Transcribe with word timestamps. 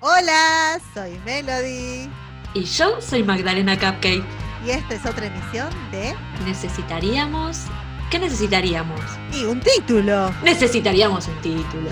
Hola, 0.00 0.78
soy 0.94 1.18
Melody. 1.24 2.08
Y 2.54 2.62
yo 2.62 3.00
soy 3.00 3.24
Magdalena 3.24 3.76
Cupcake. 3.76 4.22
Y 4.64 4.70
esta 4.70 4.94
es 4.94 5.04
otra 5.04 5.26
emisión 5.26 5.70
de 5.90 6.14
Necesitaríamos. 6.44 7.64
¿Qué 8.08 8.20
necesitaríamos? 8.20 9.00
Y 9.32 9.44
un 9.44 9.58
título. 9.58 10.32
Necesitaríamos 10.44 11.26
un 11.26 11.40
título. 11.40 11.90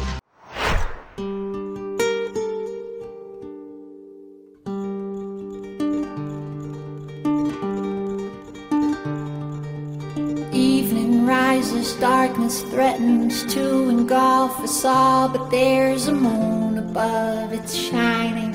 Evening 10.53 11.27
rises, 11.27 11.99
darkness 11.99 12.63
threatens 12.71 13.43
to 13.53 13.91
engulf 13.91 14.61
us 14.61 14.85
all, 14.85 15.29
but 15.29 15.51
there's 15.51 16.07
a 16.07 16.13
moon 16.13 16.56
above, 16.97 17.53
it's 17.53 17.75
shining, 17.75 18.55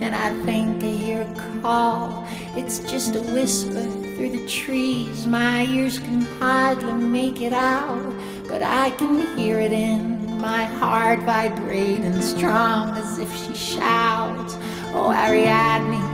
and 0.00 0.14
I 0.14 0.30
think 0.44 0.80
I 0.80 0.86
hear 0.86 1.22
a 1.22 1.60
call. 1.60 2.24
It's 2.54 2.78
just 2.88 3.16
a 3.16 3.20
whisper 3.20 3.82
through 4.14 4.30
the 4.30 4.46
trees, 4.46 5.26
my 5.26 5.66
ears 5.66 5.98
can 5.98 6.20
hardly 6.38 6.92
make 6.92 7.40
it 7.40 7.52
out, 7.52 8.14
but 8.46 8.62
I 8.62 8.90
can 8.90 9.36
hear 9.36 9.58
it 9.58 9.72
in 9.72 10.38
my 10.38 10.66
heart 10.66 11.20
vibrating 11.22 12.22
strong 12.22 12.96
as 12.96 13.18
if 13.18 13.28
she 13.44 13.54
shouts, 13.54 14.56
Oh, 14.94 15.12
Ariadne. 15.12 16.08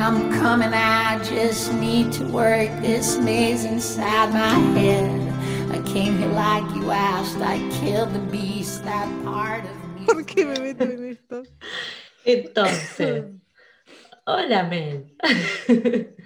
I'm 0.00 0.32
coming, 0.32 0.72
I 0.72 1.22
just 1.22 1.72
need 1.74 2.10
to 2.14 2.24
work 2.24 2.70
this 2.80 3.18
maze 3.18 3.64
inside 3.64 4.32
my 4.32 4.54
head. 4.80 5.10
I 5.70 5.80
came 5.82 6.18
here 6.18 6.28
like 6.28 6.64
you 6.74 6.90
asked, 6.90 7.38
I 7.38 7.58
killed 7.80 8.14
the 8.14 8.18
beast, 8.18 8.82
that 8.84 9.08
part 9.24 9.64
of. 9.64 9.79
¿Por 10.06 10.24
qué 10.26 10.44
me 10.44 10.58
meto 10.60 10.84
en 10.84 11.04
esto? 11.08 11.42
Entonces. 12.24 13.24
Hola, 14.26 14.64
Mel. 14.64 15.16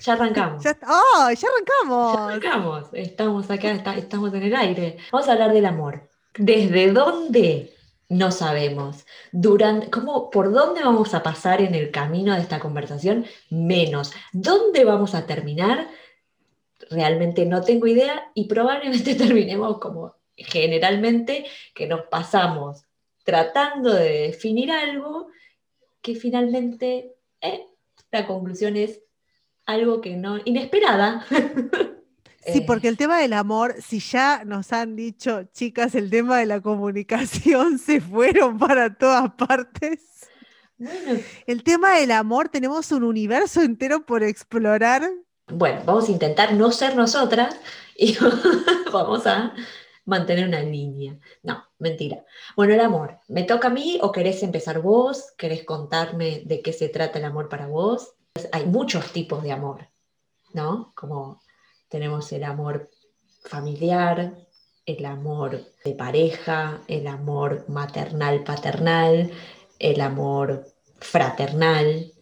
ya 0.00 0.12
arrancamos. 0.12 0.62
Ya, 0.64 0.78
¡Oh! 0.86 1.28
¡Ya 1.30 1.34
Ya 1.34 1.48
arrancamos! 1.48 2.18
arrancamos. 2.18 2.88
Estamos 2.92 3.50
acá, 3.50 3.72
está- 3.72 3.96
estamos 3.96 4.32
en 4.34 4.42
el 4.44 4.54
aire. 4.56 4.96
Vamos 5.12 5.28
a 5.28 5.32
hablar 5.32 5.52
del 5.52 5.66
amor. 5.66 6.08
¿Desde 6.36 6.92
dónde? 6.92 7.74
No 8.08 8.32
sabemos. 8.32 9.04
Durante, 9.30 9.90
¿cómo, 9.90 10.30
¿Por 10.30 10.52
dónde 10.52 10.82
vamos 10.82 11.14
a 11.14 11.22
pasar 11.22 11.60
en 11.60 11.74
el 11.74 11.90
camino 11.90 12.34
de 12.34 12.40
esta 12.40 12.58
conversación? 12.58 13.26
Menos. 13.50 14.12
¿Dónde 14.32 14.84
vamos 14.84 15.14
a 15.14 15.26
terminar? 15.26 15.88
Realmente 16.90 17.46
no 17.46 17.60
tengo 17.62 17.86
idea 17.86 18.30
y 18.34 18.46
probablemente 18.48 19.14
terminemos 19.16 19.78
como 19.78 20.16
generalmente 20.36 21.46
que 21.74 21.86
nos 21.86 22.02
pasamos 22.06 22.84
tratando 23.30 23.94
de 23.94 24.26
definir 24.26 24.72
algo 24.72 25.28
que 26.02 26.16
finalmente 26.16 27.14
eh, 27.40 27.64
la 28.10 28.26
conclusión 28.26 28.76
es 28.76 29.02
algo 29.66 30.00
que 30.00 30.16
no, 30.16 30.38
inesperada. 30.44 31.24
Sí, 32.42 32.60
Eh, 32.60 32.64
porque 32.66 32.88
el 32.88 32.96
tema 32.96 33.18
del 33.18 33.34
amor, 33.34 33.76
si 33.82 34.00
ya 34.00 34.44
nos 34.46 34.72
han 34.72 34.96
dicho, 34.96 35.42
chicas, 35.52 35.94
el 35.94 36.08
tema 36.08 36.38
de 36.38 36.46
la 36.46 36.62
comunicación 36.62 37.78
se 37.86 38.00
fueron 38.00 38.58
para 38.58 38.94
todas 38.94 39.34
partes. 39.34 40.00
bueno, 40.78 41.20
El 41.46 41.62
tema 41.62 41.98
del 41.98 42.12
amor, 42.12 42.48
tenemos 42.48 42.90
un 42.92 43.04
universo 43.04 43.60
entero 43.60 44.06
por 44.06 44.22
explorar. 44.22 45.06
Bueno, 45.48 45.82
vamos 45.84 46.08
a 46.08 46.12
intentar 46.12 46.54
no 46.54 46.72
ser 46.72 46.96
nosotras 46.96 47.54
y 47.94 48.16
vamos 48.90 49.26
a 49.26 49.52
mantener 50.04 50.46
una 50.46 50.62
línea. 50.62 51.18
No, 51.42 51.64
mentira. 51.78 52.24
Bueno, 52.56 52.74
el 52.74 52.80
amor, 52.80 53.18
¿me 53.28 53.44
toca 53.44 53.68
a 53.68 53.70
mí 53.70 53.98
o 54.02 54.12
querés 54.12 54.42
empezar 54.42 54.80
vos? 54.80 55.32
¿Querés 55.36 55.64
contarme 55.64 56.42
de 56.44 56.62
qué 56.62 56.72
se 56.72 56.88
trata 56.88 57.18
el 57.18 57.24
amor 57.24 57.48
para 57.48 57.66
vos? 57.66 58.14
Pues 58.32 58.48
Hay 58.52 58.66
muchos 58.66 59.12
tipos 59.12 59.42
de 59.42 59.52
amor, 59.52 59.88
¿no? 60.52 60.92
Como 60.94 61.40
tenemos 61.88 62.32
el 62.32 62.44
amor 62.44 62.90
familiar, 63.44 64.34
el 64.86 65.04
amor 65.04 65.64
de 65.84 65.94
pareja, 65.94 66.80
el 66.88 67.06
amor 67.06 67.64
maternal-paternal, 67.68 69.30
el 69.78 70.00
amor 70.00 70.66
fraternal, 70.98 72.12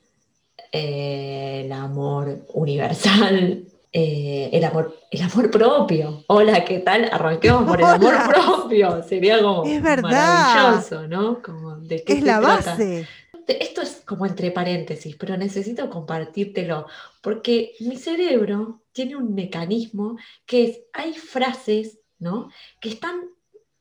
eh, 0.72 1.62
el 1.64 1.72
amor 1.72 2.46
universal, 2.52 3.67
eh, 4.00 4.50
el, 4.52 4.64
amor, 4.64 4.96
el 5.10 5.22
amor 5.22 5.50
propio. 5.50 6.22
Hola, 6.28 6.64
¿qué 6.64 6.78
tal? 6.78 7.08
Arranquemos 7.10 7.64
por 7.68 7.80
el 7.80 7.86
amor 7.96 8.14
Hola. 8.14 8.28
propio. 8.28 9.02
Sería 9.02 9.42
como 9.42 9.64
Es 9.64 9.82
verdad. 9.82 10.10
maravilloso, 10.10 11.08
¿no? 11.08 11.42
Como 11.42 11.76
de 11.78 12.04
qué 12.04 12.12
Es 12.14 12.18
se 12.20 12.24
la 12.26 12.40
trata. 12.40 12.70
base. 12.72 13.06
Esto 13.48 13.80
es 13.80 14.02
como 14.04 14.26
entre 14.26 14.50
paréntesis, 14.50 15.16
pero 15.16 15.36
necesito 15.36 15.88
compartírtelo, 15.88 16.86
porque 17.22 17.72
mi 17.80 17.96
cerebro 17.96 18.82
tiene 18.92 19.16
un 19.16 19.34
mecanismo 19.34 20.16
que 20.44 20.64
es, 20.64 20.80
hay 20.92 21.14
frases, 21.14 21.98
¿no? 22.18 22.50
Que 22.80 22.90
están 22.90 23.22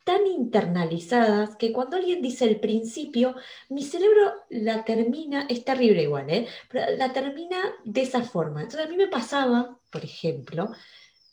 tan 0.06 0.26
internalizadas 0.26 1.58
que 1.58 1.74
cuando 1.74 1.98
alguien 1.98 2.22
dice 2.22 2.46
el 2.46 2.62
principio, 2.62 3.36
mi 3.68 3.84
cerebro 3.84 4.32
la 4.50 4.86
termina, 4.86 5.46
es 5.50 5.66
terrible 5.66 6.04
igual, 6.04 6.30
¿eh? 6.30 6.48
Pero 6.72 6.96
la 6.96 7.12
termina 7.12 7.58
de 7.84 8.02
esa 8.04 8.22
forma. 8.24 8.62
Entonces 8.62 8.88
a 8.88 8.90
mí 8.90 8.96
me 8.96 9.08
pasaba, 9.10 9.78
por 9.90 10.04
ejemplo, 10.04 10.70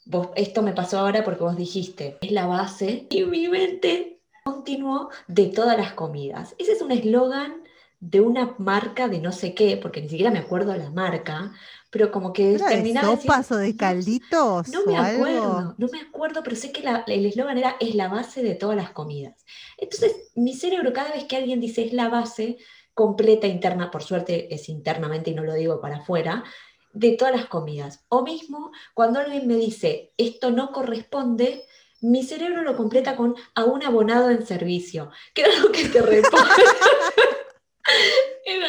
vos, 0.04 0.28
esto 0.36 0.62
me 0.62 0.72
pasó 0.72 0.98
ahora 0.98 1.24
porque 1.24 1.42
vos 1.44 1.56
dijiste, 1.56 2.18
es 2.20 2.30
la 2.32 2.46
base, 2.46 3.06
y 3.10 3.24
mi 3.24 3.48
mente 3.48 4.20
continuó 4.44 5.10
de 5.28 5.46
todas 5.46 5.76
las 5.76 5.92
comidas. 5.94 6.54
Ese 6.58 6.72
es 6.72 6.82
un 6.82 6.92
eslogan 6.92 7.62
de 8.00 8.20
una 8.20 8.54
marca 8.58 9.08
de 9.08 9.18
no 9.18 9.32
sé 9.32 9.54
qué, 9.54 9.76
porque 9.78 10.02
ni 10.02 10.08
siquiera 10.08 10.30
me 10.30 10.38
acuerdo 10.38 10.76
la 10.76 10.90
marca, 10.90 11.52
pero 11.90 12.10
como 12.10 12.32
que 12.32 12.54
¿Era 12.54 12.66
de 12.66 12.74
terminaba 12.74 13.08
diciendo- 13.14 13.22
sopas 13.34 13.52
o 13.52 13.56
de 13.56 13.76
calditos 13.76 14.68
no 14.68 14.80
o 14.80 14.86
me 14.86 14.96
algo? 14.98 15.24
acuerdo, 15.24 15.74
no 15.78 15.88
me 15.88 16.00
acuerdo, 16.00 16.42
pero 16.42 16.56
sé 16.56 16.70
que 16.70 16.82
la- 16.82 17.04
el 17.06 17.24
eslogan 17.24 17.56
era 17.56 17.76
es 17.80 17.94
la 17.94 18.08
base 18.08 18.42
de 18.42 18.54
todas 18.54 18.76
las 18.76 18.90
comidas. 18.90 19.44
Entonces, 19.78 20.30
mi 20.34 20.54
cerebro, 20.54 20.92
cada 20.92 21.12
vez 21.12 21.24
que 21.24 21.36
alguien 21.36 21.60
dice 21.60 21.82
es 21.84 21.92
la 21.92 22.08
base, 22.08 22.58
completa 22.92 23.46
interna, 23.46 23.90
por 23.90 24.02
suerte 24.02 24.54
es 24.54 24.68
internamente 24.68 25.30
y 25.30 25.34
no 25.34 25.42
lo 25.42 25.54
digo 25.54 25.80
para 25.80 25.96
afuera, 25.96 26.44
de 26.94 27.12
todas 27.12 27.34
las 27.36 27.46
comidas. 27.46 28.04
O 28.08 28.22
mismo, 28.22 28.72
cuando 28.94 29.20
alguien 29.20 29.46
me 29.46 29.56
dice 29.56 30.12
esto 30.16 30.50
no 30.50 30.72
corresponde, 30.72 31.64
mi 32.00 32.22
cerebro 32.22 32.62
lo 32.62 32.76
completa 32.76 33.16
con 33.16 33.34
a 33.54 33.64
un 33.64 33.82
abonado 33.82 34.30
en 34.30 34.46
servicio, 34.46 35.10
que 35.34 35.42
era 35.42 35.58
lo 35.58 35.70
que 35.70 35.88
te 35.88 36.00
responde. 36.02 36.64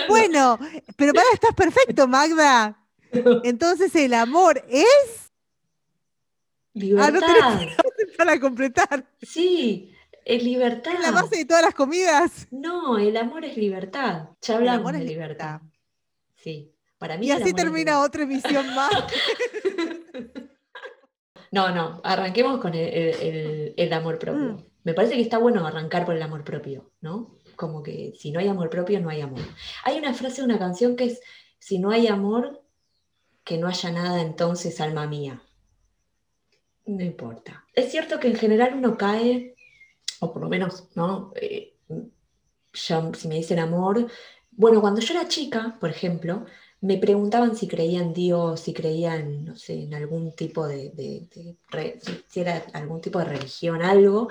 Bueno, 0.10 0.60
pero 0.98 1.14
para 1.14 1.28
estás 1.34 1.54
perfecto, 1.54 2.08
Magda. 2.08 2.78
Entonces 3.44 3.96
el 3.96 4.14
amor 4.14 4.64
es 4.68 5.26
Ah, 6.98 7.10
no 7.10 7.20
libertad. 7.20 7.60
para 8.18 8.40
completar. 8.40 9.06
Sí, 9.22 9.96
es 10.26 10.44
libertad. 10.44 10.94
Es 10.94 11.00
la 11.00 11.12
base 11.12 11.38
de 11.38 11.46
todas 11.46 11.64
las 11.64 11.74
comidas. 11.74 12.48
No, 12.52 12.98
el 12.98 13.16
amor 13.16 13.46
es 13.46 13.56
libertad. 13.56 14.30
Ya 14.42 14.56
hablamos 14.56 14.80
amor 14.82 14.96
es 14.96 15.02
de 15.02 15.06
libertad. 15.06 15.62
Sí, 16.36 16.75
para 16.98 17.18
mí 17.18 17.28
Y 17.28 17.32
así 17.32 17.54
termina 17.54 18.02
otra 18.02 18.24
emisión 18.24 18.74
más. 18.76 18.92
No, 21.52 21.74
no, 21.74 22.02
arranquemos 22.04 22.60
con 22.60 22.74
el, 22.74 22.88
el- 22.90 23.16
el- 23.22 23.74
el 23.78 23.94
amor 23.94 24.20
propio. 24.20 24.54
Mm. 24.54 24.66
Me 24.84 24.94
parece 24.94 25.16
que 25.16 25.22
está 25.22 25.38
bueno 25.38 25.66
arrancar 25.66 26.06
por 26.06 26.16
el 26.16 26.22
amor 26.22 26.44
propio, 26.44 26.92
¿no? 27.02 27.38
Como 27.56 27.82
que 27.82 28.14
si 28.20 28.32
no 28.32 28.40
hay 28.40 28.48
amor 28.50 28.70
propio, 28.70 29.00
no 29.00 29.10
hay 29.10 29.22
amor. 29.22 29.40
Hay 29.86 29.98
una 29.98 30.14
frase 30.14 30.42
de 30.42 30.46
una 30.46 30.60
canción 30.60 30.96
que 30.96 31.06
es, 31.06 31.22
si 31.60 31.80
no 31.80 31.92
hay 31.92 32.08
amor, 32.08 32.62
que 33.44 33.58
no 33.58 33.68
haya 33.68 33.90
nada 33.92 34.22
entonces, 34.22 34.82
alma 34.82 35.08
mía. 35.08 35.42
No 36.88 37.04
importa. 37.04 37.66
Es 37.74 37.90
cierto 37.90 38.20
que 38.20 38.28
en 38.28 38.36
general 38.36 38.74
uno 38.76 38.98
cae, 38.98 39.56
o 40.20 40.34
por 40.34 40.42
lo 40.42 40.50
menos, 40.50 40.90
¿no? 40.96 41.32
Eh, 41.36 41.78
ya, 42.74 43.12
si 43.14 43.28
me 43.30 43.36
dicen 43.36 43.60
amor, 43.60 44.08
bueno, 44.52 44.82
cuando 44.82 45.00
yo 45.00 45.14
era 45.14 45.28
chica, 45.28 45.78
por 45.80 45.90
ejemplo, 45.90 46.46
me 46.86 46.98
preguntaban 46.98 47.56
si 47.56 47.68
creía 47.68 48.00
en 48.02 48.14
Dios, 48.14 48.60
si 48.62 48.74
creía 48.74 49.16
en, 49.16 49.46
no 49.46 49.56
sé, 49.56 49.84
en 49.84 49.94
algún 49.94 50.34
tipo 50.34 50.68
de, 50.68 50.92
si- 52.32 52.40
era 52.40 52.66
algún 52.74 53.02
tipo 53.02 53.20
de 53.20 53.26
religión, 53.26 53.82
algo, 53.82 54.30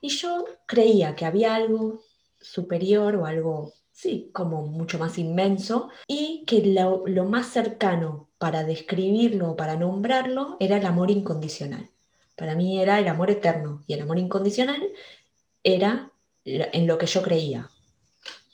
y 0.00 0.08
yo 0.10 0.44
creía 0.66 1.16
que 1.16 1.26
había 1.26 1.54
algo 1.54 2.02
superior 2.40 3.16
o 3.16 3.26
algo, 3.26 3.72
sí, 3.92 4.30
como 4.32 4.66
mucho 4.66 4.98
más 4.98 5.18
inmenso, 5.18 5.90
y 6.06 6.44
que 6.46 6.64
lo, 6.66 7.04
lo 7.06 7.24
más 7.24 7.48
cercano 7.48 8.28
para 8.38 8.64
describirlo, 8.64 9.56
para 9.56 9.76
nombrarlo, 9.76 10.56
era 10.60 10.76
el 10.78 10.86
amor 10.86 11.10
incondicional. 11.10 11.90
Para 12.36 12.54
mí 12.54 12.80
era 12.80 12.98
el 13.00 13.08
amor 13.08 13.30
eterno, 13.30 13.84
y 13.86 13.94
el 13.94 14.02
amor 14.02 14.18
incondicional 14.18 14.82
era 15.64 16.12
en 16.44 16.86
lo 16.86 16.98
que 16.98 17.06
yo 17.06 17.22
creía. 17.22 17.70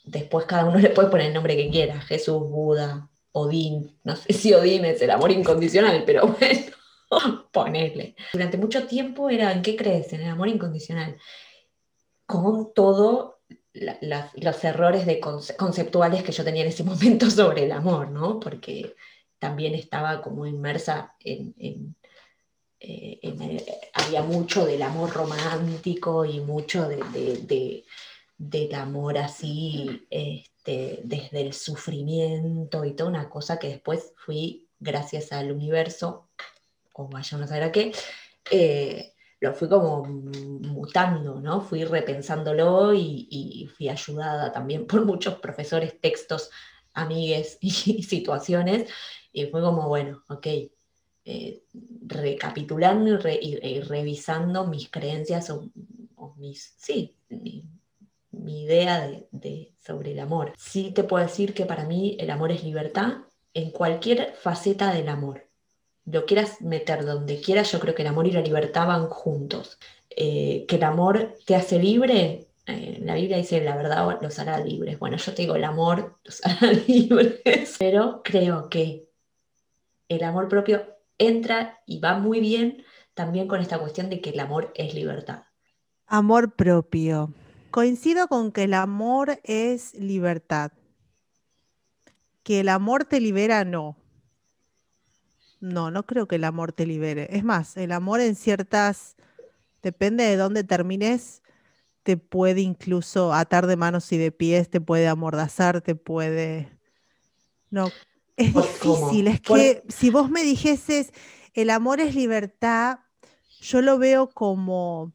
Después 0.05 0.45
cada 0.45 0.65
uno 0.65 0.77
le 0.85 0.89
puede 0.89 1.09
poner 1.09 1.27
el 1.27 1.33
nombre 1.33 1.55
que 1.57 1.69
quiera, 1.69 2.01
Jesús, 2.01 2.41
Buda, 2.49 3.09
Odín, 3.37 3.99
no 4.05 4.15
sé 4.15 4.31
si 4.31 4.53
Odín 4.53 4.85
es 4.85 5.01
el 5.01 5.11
amor 5.11 5.29
incondicional, 5.29 6.03
pero 6.05 6.25
bueno, 6.27 7.47
ponele. 7.51 8.15
Durante 8.31 8.57
mucho 8.57 8.87
tiempo 8.87 9.29
era, 9.29 9.51
¿en 9.51 9.61
qué 9.61 9.75
crees? 9.75 10.13
En 10.13 10.21
el 10.21 10.29
amor 10.29 10.47
incondicional. 10.47 11.17
Con 12.25 12.73
todo 12.73 13.41
los 13.73 14.63
errores 14.63 15.05
de 15.05 15.19
conceptuales 15.19 16.23
que 16.23 16.31
yo 16.31 16.45
tenía 16.45 16.63
en 16.63 16.69
ese 16.69 16.85
momento 16.85 17.29
sobre 17.29 17.65
el 17.65 17.73
amor, 17.73 18.09
¿no? 18.09 18.39
Porque 18.39 18.95
también 19.37 19.75
estaba 19.75 20.21
como 20.21 20.45
inmersa 20.47 21.13
en, 21.19 21.53
eh, 22.79 23.65
había 23.93 24.23
mucho 24.23 24.65
del 24.65 24.81
amor 24.81 25.11
romántico 25.11 26.23
y 26.23 26.39
mucho 26.39 26.87
de, 26.87 27.83
del 28.37 28.73
amor 28.75 29.17
así, 29.17 30.07
este, 30.09 31.01
desde 31.03 31.41
el 31.41 31.53
sufrimiento 31.53 32.83
y 32.85 32.93
toda 32.93 33.09
una 33.09 33.29
cosa 33.29 33.59
que 33.59 33.69
después 33.69 34.13
fui, 34.17 34.67
gracias 34.79 35.31
al 35.31 35.51
universo, 35.51 36.29
o 36.93 37.07
vaya 37.07 37.37
a 37.37 37.47
saber 37.47 37.71
qué, 37.71 37.91
eh, 38.51 39.13
lo 39.39 39.53
fui 39.53 39.69
como 39.69 40.03
mutando, 40.05 41.39
¿no? 41.39 41.61
Fui 41.61 41.83
repensándolo 41.83 42.93
y, 42.93 43.69
fui 43.75 43.89
ayudada 43.89 44.51
también 44.51 44.87
por 44.87 45.05
muchos 45.05 45.35
profesores, 45.39 45.99
textos, 45.99 46.49
amigues 46.93 47.57
y 47.61 48.03
situaciones, 48.03 48.89
y 49.31 49.45
fue 49.47 49.61
como, 49.61 49.87
bueno, 49.87 50.23
ok, 50.29 50.47
eh, 51.27 51.63
recapitulando 52.05 53.19
y, 53.29 53.79
revisando 53.81 54.67
mis 54.67 54.89
creencias 54.89 55.49
o, 55.49 55.69
mis, 56.37 56.75
sí, 56.77 57.15
mi, 57.29 57.65
idea 58.47 59.09
de, 59.31 59.73
sobre 59.79 60.11
el 60.11 60.19
amor. 60.19 60.53
Sí 60.57 60.91
te 60.91 61.03
puedo 61.03 61.23
decir 61.23 61.53
que 61.53 61.65
para 61.65 61.85
mí 61.85 62.17
el 62.19 62.29
amor 62.29 62.51
es 62.51 62.63
libertad 62.63 63.23
en 63.53 63.71
cualquier 63.71 64.33
faceta 64.35 64.93
del 64.93 65.09
amor 65.09 65.45
lo 66.05 66.25
quieras 66.25 66.61
meter 66.61 67.03
donde 67.03 67.41
quieras, 67.41 67.71
yo 67.71 67.79
creo 67.79 67.95
que 67.95 68.03
el 68.03 68.07
amor 68.07 68.27
y 68.27 68.31
la 68.31 68.41
libertad 68.41 68.87
van 68.87 69.07
juntos. 69.07 69.79
Eh, 70.09 70.65
que 70.67 70.75
el 70.75 70.83
amor 70.83 71.35
te 71.45 71.55
hace 71.55 71.79
libre, 71.79 72.47
eh, 72.67 72.99
la 73.01 73.15
Biblia 73.15 73.37
dice 73.37 73.61
la 73.61 73.75
verdad 73.75 74.19
los 74.21 74.39
hará 74.39 74.59
libres. 74.59 74.99
Bueno, 74.99 75.17
yo 75.17 75.33
te 75.33 75.41
digo, 75.41 75.55
el 75.55 75.63
amor 75.63 76.19
los 76.23 76.41
hará 76.45 76.71
libres, 76.87 77.75
pero 77.79 78.21
creo 78.23 78.69
que 78.69 79.09
el 80.07 80.23
amor 80.23 80.47
propio 80.47 80.85
entra 81.17 81.79
y 81.85 81.99
va 81.99 82.17
muy 82.17 82.39
bien 82.39 82.83
también 83.13 83.47
con 83.47 83.61
esta 83.61 83.79
cuestión 83.79 84.09
de 84.09 84.21
que 84.21 84.31
el 84.31 84.39
amor 84.39 84.71
es 84.75 84.93
libertad. 84.93 85.43
Amor 86.05 86.55
propio. 86.55 87.33
Coincido 87.75 88.29
con 88.29 88.53
que 88.53 88.63
el 88.63 88.73
amor 88.73 89.41
es 89.43 89.95
libertad. 89.95 90.71
Que 92.41 92.61
el 92.61 92.69
amor 92.69 93.03
te 93.03 93.19
libera, 93.19 93.65
no. 93.65 93.97
No, 95.59 95.91
no 95.91 96.05
creo 96.05 96.25
que 96.25 96.37
el 96.37 96.45
amor 96.45 96.71
te 96.71 96.85
libere. 96.85 97.27
Es 97.35 97.43
más, 97.43 97.75
el 97.75 97.91
amor 97.91 98.21
en 98.21 98.37
ciertas, 98.37 99.17
depende 99.83 100.23
de 100.23 100.37
dónde 100.37 100.63
termines, 100.63 101.43
te 102.03 102.15
puede 102.15 102.61
incluso 102.61 103.33
atar 103.33 103.67
de 103.67 103.75
manos 103.75 104.09
y 104.13 104.17
de 104.17 104.31
pies, 104.31 104.69
te 104.69 104.79
puede 104.79 105.09
amordazar, 105.09 105.81
te 105.81 105.95
puede... 105.95 106.79
No, 107.69 107.91
es 108.37 108.53
difícil. 108.53 109.27
Es 109.27 109.41
que 109.41 109.83
si 109.89 110.11
vos 110.11 110.29
me 110.29 110.43
dijeses, 110.43 111.11
el 111.53 111.69
amor 111.69 111.99
es 111.99 112.15
libertad, 112.15 112.99
yo 113.59 113.81
lo 113.81 113.97
veo 113.97 114.29
como, 114.29 115.11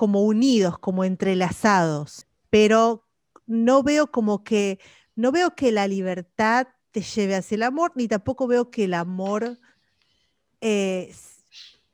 como 0.00 0.22
unidos, 0.22 0.78
como 0.78 1.04
entrelazados, 1.04 2.26
pero 2.48 3.06
no 3.46 3.82
veo 3.82 4.10
como 4.10 4.42
que, 4.44 4.78
no 5.14 5.30
veo 5.30 5.54
que 5.54 5.72
la 5.72 5.86
libertad 5.86 6.68
te 6.90 7.02
lleve 7.02 7.34
hacia 7.34 7.56
el 7.56 7.64
amor, 7.64 7.92
ni 7.96 8.08
tampoco 8.08 8.46
veo 8.46 8.70
que 8.70 8.84
el 8.84 8.94
amor 8.94 9.58
eh, 10.62 11.12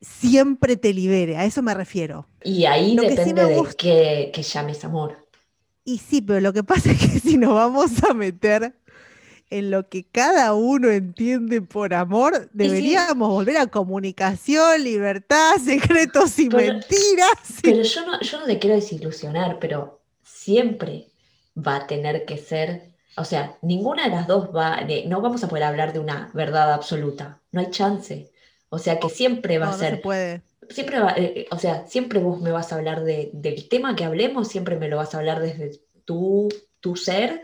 siempre 0.00 0.76
te 0.76 0.94
libere, 0.94 1.36
a 1.36 1.46
eso 1.46 1.62
me 1.62 1.74
refiero. 1.74 2.28
Y 2.44 2.66
ahí 2.66 2.94
depende 2.94 3.44
de 3.44 3.74
qué, 3.76 4.40
llames 4.40 4.84
amor. 4.84 5.26
Y 5.84 5.98
sí, 5.98 6.22
pero 6.22 6.38
lo 6.38 6.52
que 6.52 6.62
pasa 6.62 6.90
es 6.92 7.00
que 7.00 7.18
si 7.18 7.36
nos 7.36 7.54
vamos 7.54 8.04
a 8.04 8.14
meter 8.14 8.78
en 9.50 9.70
lo 9.70 9.88
que 9.88 10.04
cada 10.04 10.54
uno 10.54 10.90
entiende 10.90 11.62
por 11.62 11.94
amor, 11.94 12.48
deberíamos 12.52 13.28
volver 13.28 13.58
a 13.58 13.66
comunicación, 13.66 14.82
libertad, 14.82 15.56
secretos 15.64 16.38
y 16.38 16.48
mentiras. 16.48 17.38
Pero 17.62 17.82
yo 17.82 18.06
no, 18.06 18.20
yo 18.20 18.40
no 18.40 18.46
te 18.46 18.58
quiero 18.58 18.76
desilusionar, 18.76 19.58
pero 19.58 20.00
siempre 20.22 21.08
va 21.56 21.76
a 21.76 21.86
tener 21.86 22.24
que 22.24 22.36
ser, 22.38 22.90
o 23.16 23.24
sea, 23.24 23.56
ninguna 23.62 24.04
de 24.04 24.10
las 24.10 24.26
dos 24.26 24.54
va, 24.54 24.80
no 25.06 25.20
vamos 25.20 25.42
a 25.42 25.48
poder 25.48 25.64
hablar 25.64 25.92
de 25.92 26.00
una 26.00 26.30
verdad 26.34 26.72
absoluta, 26.72 27.40
no 27.52 27.60
hay 27.60 27.70
chance. 27.70 28.30
O 28.68 28.78
sea 28.78 28.98
que 28.98 29.08
siempre 29.08 29.58
va 29.58 29.70
a 29.70 29.78
ser. 29.78 30.00
puede. 30.02 30.42
Siempre 30.68 30.98
va, 30.98 31.12
eh, 31.12 31.32
eh, 31.36 31.46
o 31.50 31.58
sea, 31.58 31.86
siempre 31.86 32.18
vos 32.18 32.40
me 32.40 32.50
vas 32.50 32.72
a 32.72 32.76
hablar 32.76 33.04
de, 33.04 33.30
del 33.32 33.68
tema 33.68 33.94
que 33.94 34.04
hablemos, 34.04 34.48
siempre 34.48 34.76
me 34.76 34.88
lo 34.88 34.96
vas 34.96 35.14
a 35.14 35.18
hablar 35.18 35.40
desde 35.40 35.80
tu, 36.04 36.48
tu 36.80 36.96
ser, 36.96 37.42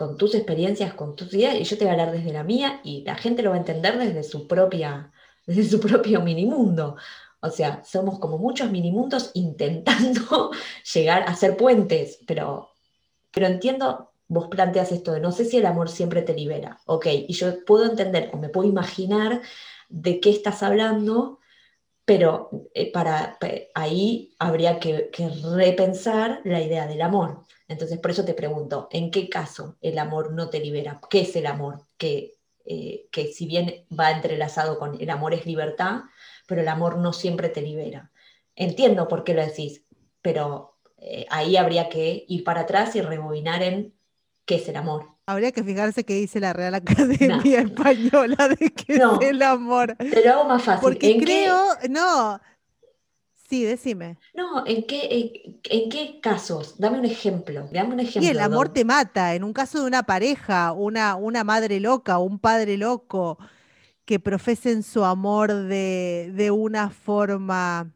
con 0.00 0.16
tus 0.16 0.34
experiencias, 0.34 0.94
con 0.94 1.14
tus 1.14 1.34
ideas, 1.34 1.56
y 1.56 1.64
yo 1.64 1.76
te 1.76 1.84
voy 1.84 1.90
a 1.90 1.92
hablar 1.92 2.10
desde 2.10 2.32
la 2.32 2.42
mía, 2.42 2.80
y 2.82 3.04
la 3.04 3.16
gente 3.16 3.42
lo 3.42 3.50
va 3.50 3.56
a 3.56 3.58
entender 3.58 3.98
desde 3.98 4.22
su 4.22 4.48
propia, 4.48 5.12
desde 5.46 5.64
su 5.64 5.78
propio 5.78 6.22
minimundo. 6.22 6.96
O 7.40 7.50
sea, 7.50 7.84
somos 7.84 8.18
como 8.18 8.38
muchos 8.38 8.70
minimundos 8.70 9.30
intentando 9.34 10.52
llegar 10.94 11.24
a 11.24 11.36
ser 11.36 11.54
puentes, 11.54 12.18
pero, 12.26 12.70
pero 13.30 13.46
entiendo, 13.46 14.12
vos 14.26 14.48
planteas 14.48 14.90
esto 14.90 15.12
de 15.12 15.20
no 15.20 15.32
sé 15.32 15.44
si 15.44 15.58
el 15.58 15.66
amor 15.66 15.90
siempre 15.90 16.22
te 16.22 16.32
libera, 16.32 16.80
ok, 16.86 17.06
y 17.28 17.34
yo 17.34 17.62
puedo 17.66 17.84
entender 17.84 18.30
o 18.32 18.38
me 18.38 18.48
puedo 18.48 18.66
imaginar 18.66 19.42
de 19.90 20.18
qué 20.18 20.30
estás 20.30 20.62
hablando, 20.62 21.40
pero 22.06 22.48
eh, 22.72 22.90
para, 22.90 23.36
ahí 23.74 24.34
habría 24.38 24.80
que, 24.80 25.10
repensar 25.54 26.40
la 26.44 26.62
idea 26.62 26.86
del 26.86 27.02
amor. 27.02 27.44
Entonces, 27.70 28.00
por 28.00 28.10
eso 28.10 28.24
te 28.24 28.34
pregunto, 28.34 28.88
¿en 28.90 29.12
qué 29.12 29.28
caso 29.28 29.76
el 29.80 29.96
amor 30.00 30.32
no 30.32 30.50
te 30.50 30.58
libera? 30.58 31.00
¿Qué 31.08 31.20
es 31.20 31.36
el 31.36 31.46
amor? 31.46 31.86
Que, 31.96 32.34
eh, 32.64 33.06
que 33.12 33.32
si 33.32 33.46
bien 33.46 33.86
va 33.96 34.10
entrelazado 34.10 34.76
con 34.76 35.00
el 35.00 35.08
amor 35.08 35.34
es 35.34 35.46
libertad, 35.46 36.00
pero 36.48 36.62
el 36.62 36.68
amor 36.68 36.98
no 36.98 37.12
siempre 37.12 37.48
te 37.48 37.62
libera. 37.62 38.10
Entiendo 38.56 39.06
por 39.06 39.22
qué 39.22 39.34
lo 39.34 39.46
decís, 39.46 39.84
pero 40.20 40.78
eh, 40.98 41.26
ahí 41.30 41.56
habría 41.56 41.88
que 41.88 42.24
ir 42.26 42.42
para 42.42 42.62
atrás 42.62 42.96
y 42.96 43.02
rebobinar 43.02 43.62
en 43.62 43.94
qué 44.46 44.56
es 44.56 44.68
el 44.68 44.74
amor. 44.74 45.06
Habría 45.26 45.52
que 45.52 45.62
fijarse 45.62 46.02
qué 46.02 46.14
dice 46.14 46.40
la 46.40 46.52
Real 46.52 46.74
Academia 46.74 47.40
Española 47.60 48.48
de 48.48 48.72
qué 48.74 48.94
es 48.94 49.20
el 49.20 49.42
amor. 49.42 49.94
Te 49.96 50.24
lo 50.24 50.32
hago 50.32 50.44
más 50.44 50.64
fácil. 50.64 50.82
Porque 50.82 51.18
creo, 51.18 51.56
no. 51.88 52.40
Sí, 53.50 53.64
decime. 53.64 54.16
No, 54.32 54.64
¿en 54.64 54.86
qué, 54.86 55.58
en, 55.64 55.90
qué 55.90 56.20
casos? 56.22 56.78
Dame 56.78 57.00
un 57.00 57.04
ejemplo. 57.04 57.68
Dame 57.72 57.94
un 57.94 57.98
ejemplo. 57.98 58.22
Y 58.22 58.28
el 58.28 58.38
amor 58.38 58.68
te 58.68 58.84
mata. 58.84 59.34
En 59.34 59.42
un 59.42 59.52
caso 59.52 59.80
de 59.80 59.88
una 59.88 60.04
pareja, 60.04 60.70
una, 60.70 61.16
una 61.16 61.42
madre 61.42 61.80
loca, 61.80 62.18
un 62.18 62.38
padre 62.38 62.76
loco, 62.76 63.38
que 64.04 64.20
profesen 64.20 64.84
su 64.84 65.04
amor 65.04 65.52
de, 65.52 66.30
de 66.32 66.52
una 66.52 66.90
forma. 66.90 67.92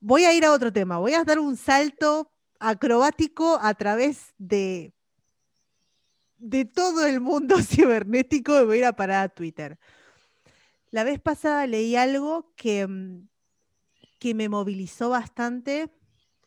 Voy 0.00 0.24
a 0.24 0.34
ir 0.34 0.44
a 0.44 0.52
otro 0.52 0.70
tema. 0.70 0.98
Voy 0.98 1.14
a 1.14 1.24
dar 1.24 1.38
un 1.38 1.56
salto 1.56 2.30
acrobático 2.58 3.58
a 3.62 3.72
través 3.72 4.34
de 4.36 4.92
de 6.36 6.66
todo 6.66 7.06
el 7.06 7.20
mundo 7.20 7.56
cibernético 7.62 8.52
me 8.52 8.64
voy 8.64 8.76
a 8.76 8.78
ir 8.80 8.84
a 8.84 8.96
parar 8.96 9.24
a 9.24 9.28
Twitter. 9.30 9.78
La 10.90 11.04
vez 11.04 11.20
pasada 11.20 11.66
leí 11.66 11.96
algo 11.96 12.52
que, 12.56 12.86
mm, 12.86 13.29
que 14.20 14.34
me 14.34 14.48
movilizó 14.48 15.08
bastante 15.08 15.90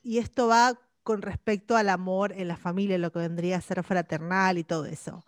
y 0.02 0.20
esto 0.20 0.48
va 0.48 0.80
con 1.04 1.22
respecto 1.22 1.76
al 1.76 1.90
amor 1.90 2.32
en 2.32 2.48
la 2.48 2.56
familia, 2.56 2.98
lo 2.98 3.12
que 3.12 3.20
vendría 3.20 3.58
a 3.58 3.62
ser 3.62 3.84
fraternal 3.84 4.58
y 4.58 4.64
todo 4.64 4.86
eso. 4.86 5.26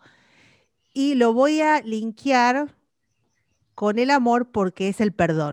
Y 0.94 1.16
lo 1.16 1.34
voy 1.34 1.60
a 1.60 1.82
linkear 1.82 2.74
con 3.74 3.98
el 3.98 4.10
amor 4.10 4.50
porque 4.50 4.88
es 4.88 5.02
el 5.02 5.12
perdón. 5.12 5.52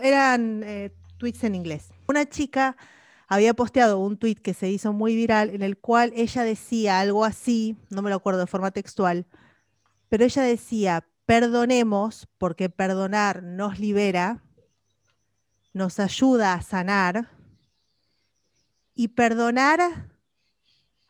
Eran 0.00 0.62
eh, 0.62 0.92
tweets 1.18 1.42
en 1.42 1.56
inglés. 1.56 1.88
Una 2.06 2.28
chica 2.28 2.76
había 3.26 3.54
posteado 3.54 3.98
un 3.98 4.18
tweet 4.18 4.36
que 4.36 4.54
se 4.54 4.70
hizo 4.70 4.92
muy 4.92 5.16
viral 5.16 5.50
en 5.50 5.62
el 5.62 5.78
cual 5.78 6.12
ella 6.14 6.44
decía 6.44 7.00
algo 7.00 7.24
así, 7.24 7.76
no 7.90 8.02
me 8.02 8.10
lo 8.10 8.16
acuerdo 8.16 8.40
de 8.40 8.46
forma 8.46 8.70
textual, 8.70 9.26
pero 10.08 10.24
ella 10.24 10.42
decía, 10.42 11.08
perdonemos 11.24 12.28
porque 12.38 12.70
perdonar 12.70 13.42
nos 13.42 13.80
libera, 13.80 14.44
nos 15.76 16.00
ayuda 16.00 16.54
a 16.54 16.62
sanar 16.62 17.28
y 18.94 19.08
perdonar 19.08 20.08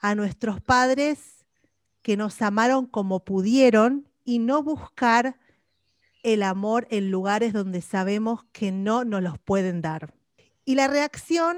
a 0.00 0.14
nuestros 0.16 0.60
padres 0.60 1.46
que 2.02 2.16
nos 2.16 2.42
amaron 2.42 2.86
como 2.86 3.24
pudieron 3.24 4.08
y 4.24 4.40
no 4.40 4.64
buscar 4.64 5.38
el 6.24 6.42
amor 6.42 6.88
en 6.90 7.12
lugares 7.12 7.52
donde 7.52 7.80
sabemos 7.80 8.42
que 8.50 8.72
no 8.72 9.04
nos 9.04 9.22
los 9.22 9.38
pueden 9.38 9.82
dar. 9.82 10.14
Y 10.64 10.74
la 10.74 10.88
reacción 10.88 11.56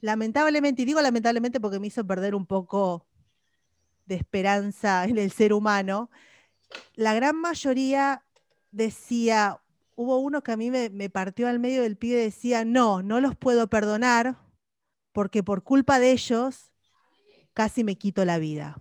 lamentablemente, 0.00 0.82
y 0.82 0.84
digo 0.84 1.02
lamentablemente 1.02 1.58
porque 1.58 1.80
me 1.80 1.88
hizo 1.88 2.06
perder 2.06 2.36
un 2.36 2.46
poco 2.46 3.08
de 4.06 4.14
esperanza 4.14 5.04
en 5.04 5.18
el 5.18 5.32
ser 5.32 5.52
humano, 5.52 6.10
la 6.94 7.12
gran 7.12 7.34
mayoría 7.34 8.22
decía, 8.70 9.63
hubo 9.96 10.18
uno 10.18 10.42
que 10.42 10.52
a 10.52 10.56
mí 10.56 10.70
me, 10.70 11.10
partió 11.10 11.48
al 11.48 11.58
medio 11.58 11.82
del 11.82 11.96
pie 11.96 12.14
y 12.14 12.24
decía, 12.24 12.64
no, 12.64 13.02
no 13.02 13.20
los 13.20 13.36
puedo 13.36 13.68
perdonar 13.68 14.38
porque 15.12 15.42
por 15.42 15.62
culpa 15.62 15.98
de 15.98 16.12
ellos 16.12 16.72
casi 17.52 17.84
me 17.84 17.96
quito 17.96 18.24
la 18.24 18.38
vida. 18.38 18.80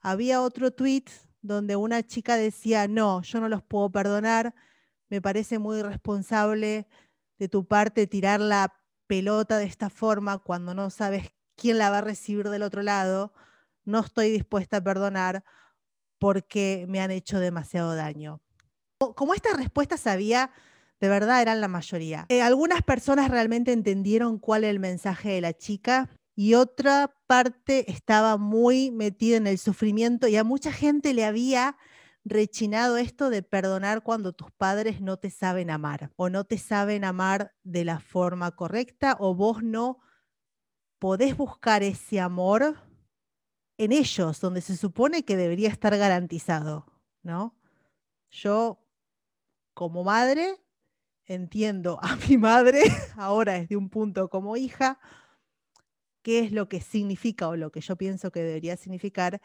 Había 0.00 0.42
otro 0.42 0.70
tweet 0.70 1.04
donde 1.40 1.76
una 1.76 2.06
chica 2.06 2.36
decía, 2.36 2.88
no, 2.88 3.22
yo 3.22 3.40
no 3.40 3.48
los 3.48 3.62
puedo 3.62 3.90
perdonar, 3.90 4.54
me 5.08 5.22
parece 5.22 5.58
muy 5.58 5.78
irresponsable 5.78 6.86
de 7.38 7.48
tu 7.48 7.66
parte 7.66 8.06
tirar 8.06 8.40
la 8.40 8.74
pelota 9.06 9.58
de 9.58 9.64
esta 9.64 9.88
forma 9.90 10.38
cuando 10.38 10.74
no 10.74 10.90
sabes 10.90 11.32
quién 11.54 11.78
la 11.78 11.90
va 11.90 11.98
a 11.98 12.02
recibir 12.02 12.50
del 12.50 12.62
otro 12.62 12.82
lado, 12.82 13.32
no 13.84 14.00
estoy 14.00 14.30
dispuesta 14.30 14.78
a 14.78 14.84
perdonar 14.84 15.44
porque 16.18 16.86
me 16.88 17.00
han 17.00 17.10
hecho 17.10 17.38
demasiado 17.38 17.94
daño. 17.94 18.42
Como 18.98 19.34
estas 19.34 19.56
respuestas 19.56 20.06
había, 20.06 20.50
de 21.00 21.08
verdad 21.08 21.42
eran 21.42 21.60
la 21.60 21.68
mayoría. 21.68 22.26
Eh, 22.28 22.42
algunas 22.42 22.82
personas 22.82 23.30
realmente 23.30 23.72
entendieron 23.72 24.38
cuál 24.38 24.64
era 24.64 24.70
el 24.70 24.80
mensaje 24.80 25.30
de 25.30 25.40
la 25.40 25.52
chica 25.52 26.08
y 26.34 26.54
otra 26.54 27.14
parte 27.26 27.90
estaba 27.90 28.36
muy 28.36 28.90
metida 28.90 29.36
en 29.36 29.46
el 29.46 29.58
sufrimiento 29.58 30.28
y 30.28 30.36
a 30.36 30.44
mucha 30.44 30.72
gente 30.72 31.14
le 31.14 31.24
había 31.24 31.76
rechinado 32.24 32.96
esto 32.96 33.30
de 33.30 33.42
perdonar 33.42 34.02
cuando 34.02 34.32
tus 34.32 34.50
padres 34.50 35.00
no 35.00 35.16
te 35.16 35.30
saben 35.30 35.70
amar 35.70 36.12
o 36.16 36.28
no 36.28 36.44
te 36.44 36.58
saben 36.58 37.04
amar 37.04 37.54
de 37.62 37.84
la 37.84 38.00
forma 38.00 38.50
correcta 38.50 39.16
o 39.20 39.34
vos 39.34 39.62
no 39.62 40.00
podés 40.98 41.36
buscar 41.36 41.82
ese 41.82 42.20
amor 42.20 42.76
en 43.78 43.92
ellos, 43.92 44.40
donde 44.40 44.60
se 44.60 44.76
supone 44.76 45.24
que 45.24 45.36
debería 45.36 45.68
estar 45.68 45.96
garantizado, 45.96 46.86
¿no? 47.22 47.54
Yo, 48.30 48.85
como 49.76 50.04
madre, 50.04 50.58
entiendo 51.26 51.98
a 52.02 52.16
mi 52.16 52.38
madre, 52.38 52.80
ahora 53.16 53.52
desde 53.60 53.76
un 53.76 53.90
punto 53.90 54.30
como 54.30 54.56
hija, 54.56 54.98
qué 56.22 56.38
es 56.38 56.50
lo 56.50 56.66
que 56.66 56.80
significa 56.80 57.46
o 57.46 57.56
lo 57.56 57.70
que 57.70 57.82
yo 57.82 57.94
pienso 57.94 58.32
que 58.32 58.40
debería 58.40 58.78
significar 58.78 59.38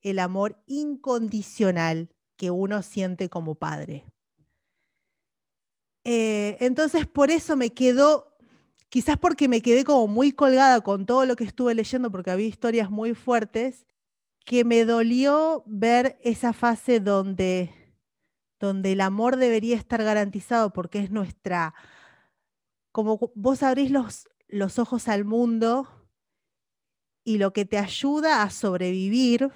el 0.00 0.18
amor 0.18 0.62
incondicional 0.66 2.08
que 2.36 2.50
uno 2.50 2.82
siente 2.82 3.28
como 3.28 3.54
padre. 3.54 4.06
Eh, 6.04 6.56
entonces, 6.60 7.06
por 7.06 7.30
eso 7.30 7.54
me 7.54 7.74
quedó, 7.74 8.34
quizás 8.88 9.18
porque 9.18 9.46
me 9.46 9.60
quedé 9.60 9.84
como 9.84 10.06
muy 10.08 10.32
colgada 10.32 10.80
con 10.80 11.04
todo 11.04 11.26
lo 11.26 11.36
que 11.36 11.44
estuve 11.44 11.74
leyendo, 11.74 12.10
porque 12.10 12.30
había 12.30 12.46
historias 12.46 12.90
muy 12.90 13.12
fuertes, 13.12 13.84
que 14.46 14.64
me 14.64 14.86
dolió 14.86 15.64
ver 15.66 16.18
esa 16.22 16.54
fase 16.54 16.98
donde, 16.98 17.85
donde 18.58 18.92
el 18.92 19.00
amor 19.00 19.36
debería 19.36 19.76
estar 19.76 20.02
garantizado, 20.02 20.72
porque 20.72 21.00
es 21.00 21.10
nuestra, 21.10 21.74
como 22.92 23.32
vos 23.34 23.62
abrís 23.62 23.90
los, 23.90 24.28
los 24.48 24.78
ojos 24.78 25.08
al 25.08 25.24
mundo 25.24 25.88
y 27.24 27.38
lo 27.38 27.52
que 27.52 27.64
te 27.64 27.78
ayuda 27.78 28.42
a 28.42 28.50
sobrevivir, 28.50 29.50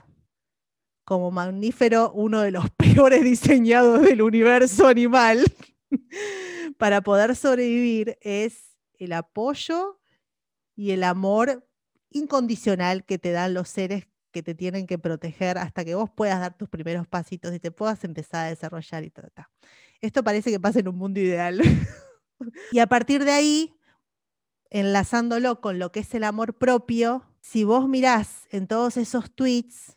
como 1.05 1.31
mamífero 1.31 2.13
uno 2.13 2.41
de 2.41 2.51
los 2.51 2.71
peores 2.77 3.25
diseñados 3.25 4.03
del 4.03 4.23
universo 4.23 4.87
animal 4.87 5.45
para 6.79 7.01
poder 7.01 7.35
sobrevivir 7.37 8.19
es 8.21 8.77
el 8.95 9.13
apoyo 9.13 10.01
y 10.77 10.93
el 10.93 11.05
amor 11.05 11.67
incondicional 12.11 13.05
que 13.05 13.19
te 13.19 13.33
dan 13.33 13.55
los 13.55 13.69
seres 13.69 14.07
que 14.31 14.43
te 14.43 14.55
tienen 14.55 14.87
que 14.87 14.99
proteger 14.99 15.59
hasta 15.59 15.85
que 15.85 15.95
vos 15.95 16.11
puedas 16.11 16.41
dar 16.41 16.57
tus 16.57 16.69
primeros 16.69 17.07
pasitos 17.07 17.55
y 17.55 17.61
te 17.61 17.71
puedas 17.71 18.03
empezar 18.05 18.47
a 18.47 18.49
desarrollar 18.49 19.05
y 19.05 19.11
tratar. 19.11 19.49
Esto 20.01 20.25
parece 20.25 20.51
que 20.51 20.61
pasa 20.61 20.81
en 20.81 20.89
un 20.89 20.97
mundo 20.97 21.21
ideal. 21.21 21.61
y 22.73 22.79
a 22.79 22.87
partir 22.87 23.25
de 23.25 23.33
ahí, 23.33 23.75
enlazándolo 24.71 25.61
con 25.61 25.79
lo 25.79 25.93
que 25.93 26.01
es 26.01 26.15
el 26.15 26.25
amor 26.25 26.55
propio, 26.55 27.25
si 27.41 27.65
vos 27.65 27.89
mirás 27.89 28.47
en 28.51 28.67
todos 28.67 28.97
esos 28.97 29.35
tweets, 29.35 29.97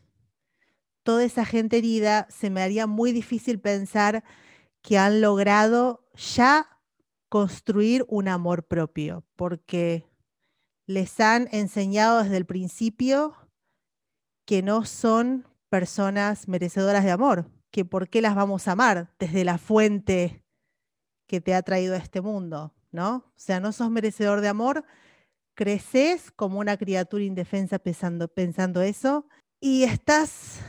toda 1.04 1.24
esa 1.24 1.46
gente 1.46 1.78
herida, 1.78 2.28
se 2.30 2.50
me 2.50 2.62
haría 2.62 2.88
muy 2.88 3.12
difícil 3.12 3.60
pensar 3.60 4.24
que 4.82 4.98
han 4.98 5.22
logrado 5.22 6.10
ya 6.16 6.68
construir 7.30 8.06
un 8.08 8.28
amor 8.28 8.68
propio, 8.68 9.25
porque 9.36 10.06
les 10.86 11.20
han 11.20 11.48
enseñado 11.52 12.24
desde 12.24 12.38
el 12.38 12.46
principio 12.46 13.36
que 14.46 14.62
no 14.62 14.86
son 14.86 15.48
personas 15.70 16.48
merecedoras 16.48 17.04
de 17.04 17.12
amor, 17.12 17.50
que 17.72 17.86
por 17.86 18.10
qué 18.10 18.22
las 18.22 18.36
vamos 18.36 18.68
a 18.68 18.74
amar 18.74 19.14
desde 19.20 19.44
la 19.44 19.58
fuente 19.58 20.44
que 21.28 21.42
te 21.42 21.56
ha 21.56 21.62
traído 21.62 21.96
a 21.96 21.98
este 21.98 22.22
mundo, 22.22 22.74
¿no? 22.92 23.16
O 23.16 23.34
sea, 23.36 23.60
no 23.60 23.72
sos 23.72 23.90
merecedor 23.90 24.42
de 24.42 24.50
amor, 24.50 24.86
creces 25.56 26.32
como 26.32 26.60
una 26.60 26.78
criatura 26.78 27.24
indefensa 27.24 27.80
pensando, 27.80 28.28
pensando 28.28 28.82
eso 28.82 29.28
y 29.60 29.84
estás 29.84 30.60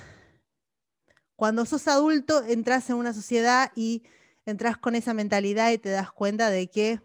cuando 1.36 1.66
sos 1.66 1.88
adulto, 1.88 2.44
entras 2.44 2.88
en 2.90 2.96
una 2.96 3.12
sociedad 3.12 3.72
y 3.74 4.04
entras 4.46 4.76
con 4.76 4.94
esa 4.94 5.14
mentalidad 5.14 5.72
y 5.72 5.78
te 5.78 5.90
das 5.90 6.12
cuenta 6.12 6.48
de 6.50 6.68
que 6.68 7.00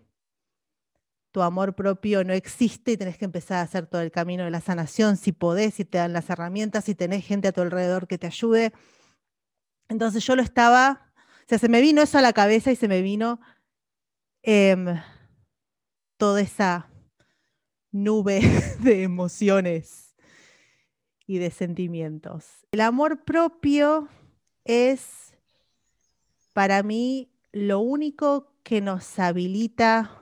tu 1.31 1.41
amor 1.41 1.75
propio 1.75 2.23
no 2.23 2.33
existe 2.33 2.93
y 2.93 2.97
tenés 2.97 3.17
que 3.17 3.25
empezar 3.25 3.57
a 3.57 3.61
hacer 3.61 3.85
todo 3.85 4.01
el 4.01 4.11
camino 4.11 4.43
de 4.43 4.51
la 4.51 4.61
sanación, 4.61 5.17
si 5.17 5.31
podés, 5.31 5.75
si 5.75 5.85
te 5.85 5.97
dan 5.97 6.13
las 6.13 6.29
herramientas, 6.29 6.85
si 6.85 6.95
tenés 6.95 7.25
gente 7.25 7.47
a 7.47 7.51
tu 7.51 7.61
alrededor 7.61 8.07
que 8.07 8.17
te 8.17 8.27
ayude. 8.27 8.73
Entonces 9.89 10.25
yo 10.25 10.35
lo 10.35 10.41
estaba, 10.41 11.11
o 11.15 11.47
sea, 11.47 11.59
se 11.59 11.69
me 11.69 11.81
vino 11.81 12.01
eso 12.01 12.17
a 12.17 12.21
la 12.21 12.33
cabeza 12.33 12.71
y 12.71 12.75
se 12.75 12.87
me 12.87 13.01
vino 13.01 13.39
em, 14.41 14.99
toda 16.17 16.41
esa 16.41 16.89
nube 17.91 18.41
de 18.79 19.03
emociones 19.03 20.15
y 21.27 21.37
de 21.37 21.51
sentimientos. 21.51 22.65
El 22.71 22.81
amor 22.81 23.23
propio 23.23 24.09
es 24.65 25.35
para 26.53 26.81
mí 26.81 27.31
lo 27.51 27.79
único 27.79 28.51
que 28.63 28.81
nos 28.81 29.17
habilita 29.19 30.18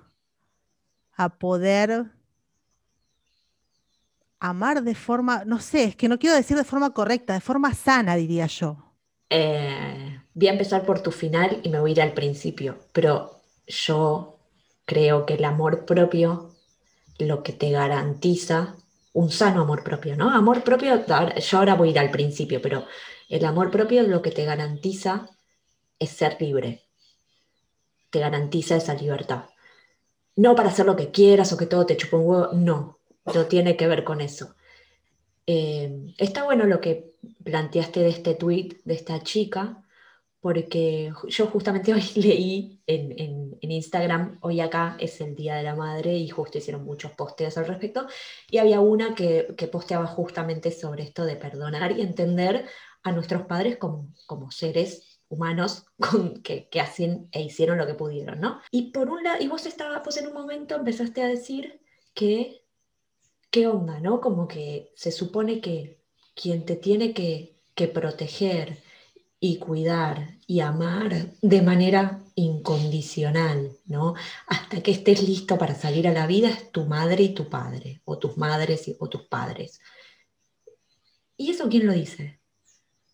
a 1.18 1.30
poder 1.30 2.06
amar 4.40 4.84
de 4.84 4.96
forma, 4.96 5.44
no 5.46 5.60
sé, 5.60 5.84
es 5.86 5.96
que 5.96 6.08
no 6.08 6.20
quiero 6.20 6.36
decir 6.36 6.56
de 6.56 6.64
forma 6.64 6.94
correcta, 6.94 7.34
de 7.34 7.42
forma 7.42 7.74
sana, 7.74 8.16
diría 8.16 8.46
yo. 8.46 8.78
Eh, 9.30 10.22
voy 10.34 10.48
a 10.48 10.52
empezar 10.52 10.86
por 10.86 11.02
tu 11.02 11.12
final 11.12 11.60
y 11.64 11.70
me 11.70 11.80
voy 11.80 11.92
a 11.92 11.94
ir 11.94 12.02
al 12.02 12.14
principio, 12.14 12.78
pero 12.94 13.42
yo 13.66 14.40
creo 14.86 15.26
que 15.26 15.34
el 15.34 15.44
amor 15.44 15.86
propio 15.86 16.52
lo 17.18 17.42
que 17.42 17.52
te 17.52 17.72
garantiza 17.72 18.76
un 19.14 19.32
sano 19.32 19.62
amor 19.62 19.84
propio, 19.84 20.16
¿no? 20.16 20.30
Amor 20.30 20.64
propio, 20.64 21.04
yo 21.04 21.58
ahora 21.58 21.74
voy 21.74 21.88
a 21.88 21.92
ir 21.92 22.00
al 22.00 22.12
principio, 22.12 22.62
pero 22.62 22.86
el 23.28 23.44
amor 23.46 23.72
propio 23.72 24.04
lo 24.04 24.22
que 24.22 24.30
te 24.30 24.46
garantiza 24.46 25.28
es 25.98 26.12
ser 26.12 26.38
libre. 26.40 26.84
Te 28.12 28.20
garantiza 28.20 28.76
esa 28.76 28.94
libertad. 28.94 29.46
No 30.38 30.56
para 30.56 30.70
hacer 30.70 30.86
lo 30.86 30.96
que 30.96 31.12
quieras 31.12 31.52
o 31.52 31.58
que 31.58 31.66
todo 31.66 31.86
te 31.86 31.98
chupe 31.98 32.16
un 32.16 32.26
huevo, 32.26 32.54
no, 32.54 33.00
no 33.26 33.46
tiene 33.48 33.76
que 33.76 33.88
ver 33.88 34.04
con 34.04 34.22
eso. 34.22 34.56
Eh, 35.46 36.14
está 36.18 36.44
bueno 36.44 36.66
lo 36.66 36.80
que 36.80 37.14
planteaste 37.44 38.02
de 38.02 38.10
este 38.10 38.36
tweet 38.36 38.82
de 38.86 38.94
esta 38.94 39.22
chica, 39.24 39.84
porque 40.40 41.12
yo 41.28 41.48
justamente 41.48 41.94
hoy 41.94 42.04
leí 42.16 42.82
en, 42.86 43.58
Instagram, 43.62 44.38
hoy 44.42 44.62
acá 44.62 44.96
es 45.00 45.20
el 45.20 45.36
Día 45.36 45.56
de 45.56 45.64
la 45.64 45.76
Madre 45.76 46.16
y 46.16 46.30
justo 46.30 46.58
hicieron 46.58 46.86
muchos 46.86 47.12
posteos 47.12 47.58
al 47.58 47.68
respecto, 47.68 48.08
y 48.50 48.60
había 48.60 48.80
una 48.80 49.14
que, 49.16 49.54
que 49.58 49.68
posteaba 49.68 50.08
justamente 50.08 50.72
sobre 50.72 51.04
esto 51.04 51.26
de 51.26 51.36
perdonar 51.36 51.92
y 51.92 52.02
entender 52.02 52.66
a 53.04 53.12
nuestros 53.12 53.44
padres 53.44 53.78
como, 53.78 54.14
como 54.26 54.52
seres 54.52 55.17
humanos 55.30 55.86
que, 56.44 56.68
que 56.70 56.82
hacen 56.82 57.30
e 57.32 57.42
hicieron 57.42 57.78
lo 57.78 57.88
que 57.88 57.94
pudieron, 57.94 58.40
¿no? 58.40 58.62
Y 58.72 58.92
por 58.92 59.10
un 59.10 59.24
lado, 59.24 59.42
y 59.42 59.48
vos 59.48 59.66
estabas, 59.66 60.02
pues 60.04 60.18
en 60.18 60.28
un 60.28 60.34
momento 60.34 60.76
empezaste 60.76 61.22
a 61.22 61.28
decir 61.28 61.82
que, 62.14 62.64
¿qué 63.52 63.68
onda, 63.68 64.00
no? 64.00 64.22
Como 64.22 64.48
que 64.48 64.92
se 64.96 65.12
supone 65.12 65.62
que 65.62 66.02
quien 66.36 66.66
te 66.66 66.76
tiene 66.76 67.14
que, 67.14 67.60
que 67.76 67.88
proteger 67.88 68.78
y 69.40 69.58
cuidar 69.58 70.38
y 70.48 70.62
amar 70.62 71.32
de 71.42 71.62
manera 71.62 72.24
incondicional, 72.36 73.72
¿no? 73.86 74.16
Hasta 74.48 74.82
que 74.82 74.92
estés 74.92 75.22
listo 75.28 75.58
para 75.58 75.76
salir 75.76 76.08
a 76.08 76.14
la 76.14 76.28
vida 76.28 76.50
es 76.50 76.72
tu 76.72 76.86
madre 76.86 77.24
y 77.24 77.34
tu 77.34 77.50
padre, 77.50 78.02
o 78.06 78.18
tus 78.18 78.38
madres 78.38 78.96
o 79.00 79.10
tus 79.10 79.24
padres. 79.24 79.80
¿Y 81.36 81.52
eso 81.52 81.68
quién 81.70 81.86
lo 81.86 81.94
dice? 81.94 82.40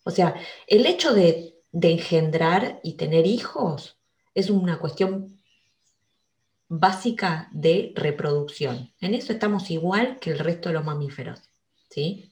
O 0.03 0.11
sea, 0.11 0.35
el 0.67 0.85
hecho 0.85 1.13
de, 1.13 1.52
engendrar 1.81 2.79
y 2.83 2.93
tener 2.93 3.25
hijos 3.25 3.97
es 4.35 4.49
una 4.49 4.79
cuestión 4.79 5.39
básica 6.69 7.49
de 7.51 7.93
reproducción. 7.95 8.91
En 8.99 9.13
eso 9.13 9.33
estamos 9.33 9.69
igual 9.69 10.19
que 10.19 10.31
el 10.31 10.39
resto 10.39 10.69
de 10.69 10.73
los 10.75 10.85
mamíferos, 10.85 11.41
¿sí? 11.89 12.31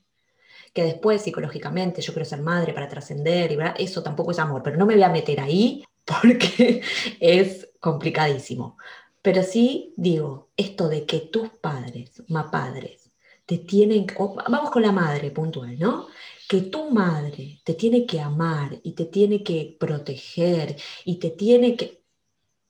Que 0.74 0.83
después 0.83 1.21
psicológicamente 1.21 2.01
yo 2.01 2.13
quiero 2.13 2.27
ser 2.27 2.41
madre 2.41 2.74
para 2.74 2.88
trascender 2.88 3.51
y 3.51 3.83
eso 3.83 4.01
tampoco 4.01 4.31
es 4.31 4.39
amor, 4.39 4.63
pero 4.63 4.77
no 4.77 4.86
me 4.86 4.95
voy 4.95 5.03
a 5.03 5.10
meter 5.10 5.39
ahí 5.39 5.83
porque 6.05 6.81
es 7.19 7.69
complicadísimo. 7.79 8.77
Pero 9.21 9.43
sí 9.43 9.93
digo, 9.98 10.50
esto 10.57 10.89
de 10.89 11.05
que 11.05 11.19
tus 11.19 11.50
padres, 11.50 12.24
ma 12.27 12.50
padres, 12.50 13.12
te 13.45 13.60
tienen, 13.60 14.07
vamos 14.50 14.71
con 14.71 14.81
la 14.81 14.91
madre 14.91 15.29
puntual, 15.29 15.77
¿no? 15.77 16.07
Que 16.51 16.63
tu 16.63 16.91
madre 16.91 17.62
te 17.63 17.75
tiene 17.75 18.05
que 18.05 18.20
amar 18.20 18.77
y 18.84 18.91
te 18.91 19.05
tiene 19.05 19.41
que 19.41 19.77
proteger 19.79 20.75
y 21.05 21.15
te 21.15 21.29
tiene 21.29 21.77
que... 21.77 22.03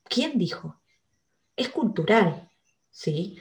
¿Quién 0.04 0.38
dijo? 0.38 0.80
Es 1.56 1.70
cultural, 1.70 2.48
¿sí? 2.92 3.40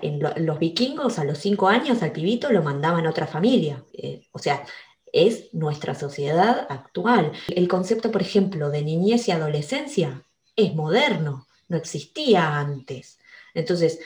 en 0.00 0.46
los 0.46 0.58
vikingos 0.58 1.18
a 1.18 1.24
los 1.24 1.36
cinco 1.36 1.68
años 1.68 2.02
al 2.02 2.12
pibito 2.12 2.50
lo 2.50 2.62
mandaban 2.62 3.06
a 3.06 3.10
otra 3.10 3.26
familia. 3.26 3.84
Eh, 3.92 4.22
o 4.32 4.38
sea, 4.38 4.64
es 5.12 5.52
nuestra 5.52 5.94
sociedad 5.94 6.66
actual. 6.70 7.32
El 7.48 7.68
concepto, 7.68 8.10
por 8.10 8.22
ejemplo, 8.22 8.70
de 8.70 8.80
niñez 8.80 9.28
y 9.28 9.32
adolescencia 9.32 10.26
es 10.56 10.74
moderno, 10.74 11.48
no 11.68 11.76
existía 11.76 12.58
antes. 12.58 13.18
Entonces, 13.52 14.00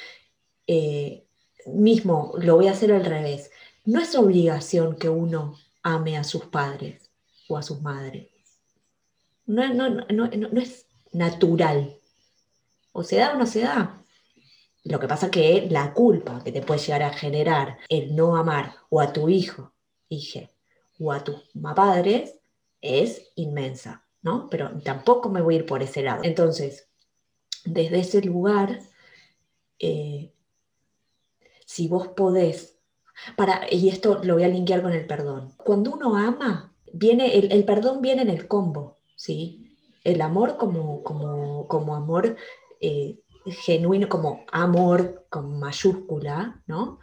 eh, 0.67 1.29
mismo 1.67 2.33
lo 2.39 2.57
voy 2.57 2.67
a 2.67 2.73
hacer 2.73 2.91
al 2.91 3.05
revés. 3.05 3.50
No 3.85 4.01
es 4.01 4.15
obligación 4.15 4.97
que 4.97 5.09
uno 5.09 5.57
ame 5.83 6.17
a 6.17 6.25
sus 6.25 6.45
padres 6.47 7.11
o 7.49 7.57
a 7.57 7.63
sus 7.63 7.81
madres. 7.81 8.29
No, 9.47 9.73
no 9.73 10.61
es 10.61 10.87
natural. 11.13 11.97
O 12.93 13.03
se 13.03 13.17
da 13.17 13.33
o 13.33 13.39
no 13.39 13.47
se 13.47 13.61
da. 13.61 14.03
Lo 14.85 14.99
que 14.99 15.09
pasa 15.09 15.31
que 15.31 15.69
la 15.71 15.93
culpa 15.93 16.43
que 16.43 16.53
te 16.53 16.63
puede 16.63 16.81
llegar 16.81 17.03
a 17.03 17.13
generar 17.13 17.79
el 17.89 18.17
no 18.17 18.37
amar 18.37 18.75
o 18.89 19.01
a 19.01 19.13
tu 19.13 19.29
hijo, 19.29 19.75
hija, 20.09 20.51
o 20.99 21.13
a 21.13 21.23
tus 21.23 21.51
padres 21.75 22.37
es 22.81 23.31
inmensa, 23.37 24.07
¿no? 24.23 24.49
Pero 24.49 24.81
tampoco 24.83 25.29
me 25.29 25.43
voy 25.43 25.55
a 25.55 25.59
ir 25.59 25.67
por 25.67 25.83
ese 25.83 26.03
lado. 26.03 26.25
Entonces, 26.25 26.89
desde 27.65 28.01
ese 28.01 28.23
lugar, 28.23 28.81
eh, 29.79 30.33
si 31.67 31.89
vos 31.89 32.09
podés, 32.09 32.80
para, 33.37 33.67
y 33.71 33.89
esto 33.89 34.21
lo 34.23 34.35
voy 34.35 34.45
a 34.45 34.49
linkear 34.49 34.83
con 34.83 34.93
el 34.93 35.07
perdón, 35.07 35.53
cuando 35.57 35.93
uno 35.93 36.17
ama, 36.17 36.73
viene, 36.93 37.37
el, 37.37 37.65
perdón 37.65 38.01
viene 38.01 38.23
en 38.23 38.31
el 38.31 38.49
combo, 38.49 38.99
¿sí? 39.17 39.77
El 40.05 40.21
amor 40.23 40.57
como, 40.57 41.03
como, 41.03 41.69
como 41.69 41.95
amor 41.95 42.37
eh, 42.81 43.19
genuino, 43.47 44.09
como 44.09 44.45
amor 44.51 45.27
con 45.29 45.59
mayúscula, 45.59 46.63
¿no? 46.67 47.01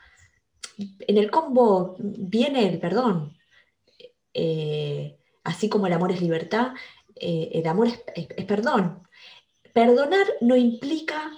En 0.78 1.18
el 1.18 1.32
combo 1.32 1.96
viene 2.00 2.68
el 2.68 2.80
perdón. 2.80 3.38
Eh, 4.34 5.18
así 5.44 5.70
como 5.70 5.88
el 5.88 5.94
amor 5.94 6.12
es 6.12 6.22
libertad, 6.22 6.74
eh, 7.16 7.50
el 7.54 7.68
amor 7.68 7.88
es, 7.88 8.46
perdón. 8.46 9.04
Perdonar 9.74 10.26
no 10.42 10.56
implica 10.56 11.32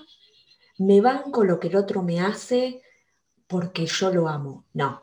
me 0.78 1.02
banco 1.02 1.44
lo 1.44 1.60
que 1.60 1.68
el 1.68 1.76
otro 1.76 2.04
me 2.04 2.22
hace 2.22 2.82
porque 3.50 3.88
yo 3.88 4.14
lo 4.14 4.30
amo. 4.30 4.66
No, 4.74 5.02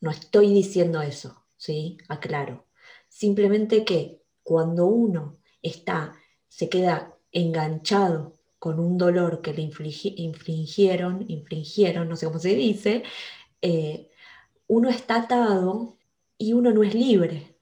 no 0.00 0.10
estoy 0.10 0.52
diciendo 0.52 1.02
eso, 1.02 1.44
¿sí? 1.58 1.98
Aclaro. 2.08 2.66
Simplemente 3.08 3.84
que 3.84 4.22
cuando 4.42 4.86
uno 4.86 5.38
está, 5.60 6.14
se 6.48 6.70
queda 6.70 7.14
enganchado 7.30 8.38
con 8.58 8.80
un 8.80 8.96
dolor 8.96 9.42
que 9.42 9.52
le 9.52 9.62
infligieron, 9.62 11.24
infringieron, 11.28 12.08
no 12.08 12.16
sé 12.16 12.26
cómo 12.26 12.38
se 12.38 12.54
dice, 12.54 13.02
eh, 13.60 14.10
uno 14.68 14.88
está 14.88 15.16
atado 15.16 15.98
y 16.38 16.54
uno 16.54 16.72
no 16.72 16.82
es 16.82 16.94
libre. 16.94 17.58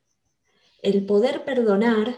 El 0.81 1.05
poder 1.07 1.45
perdonar 1.45 2.15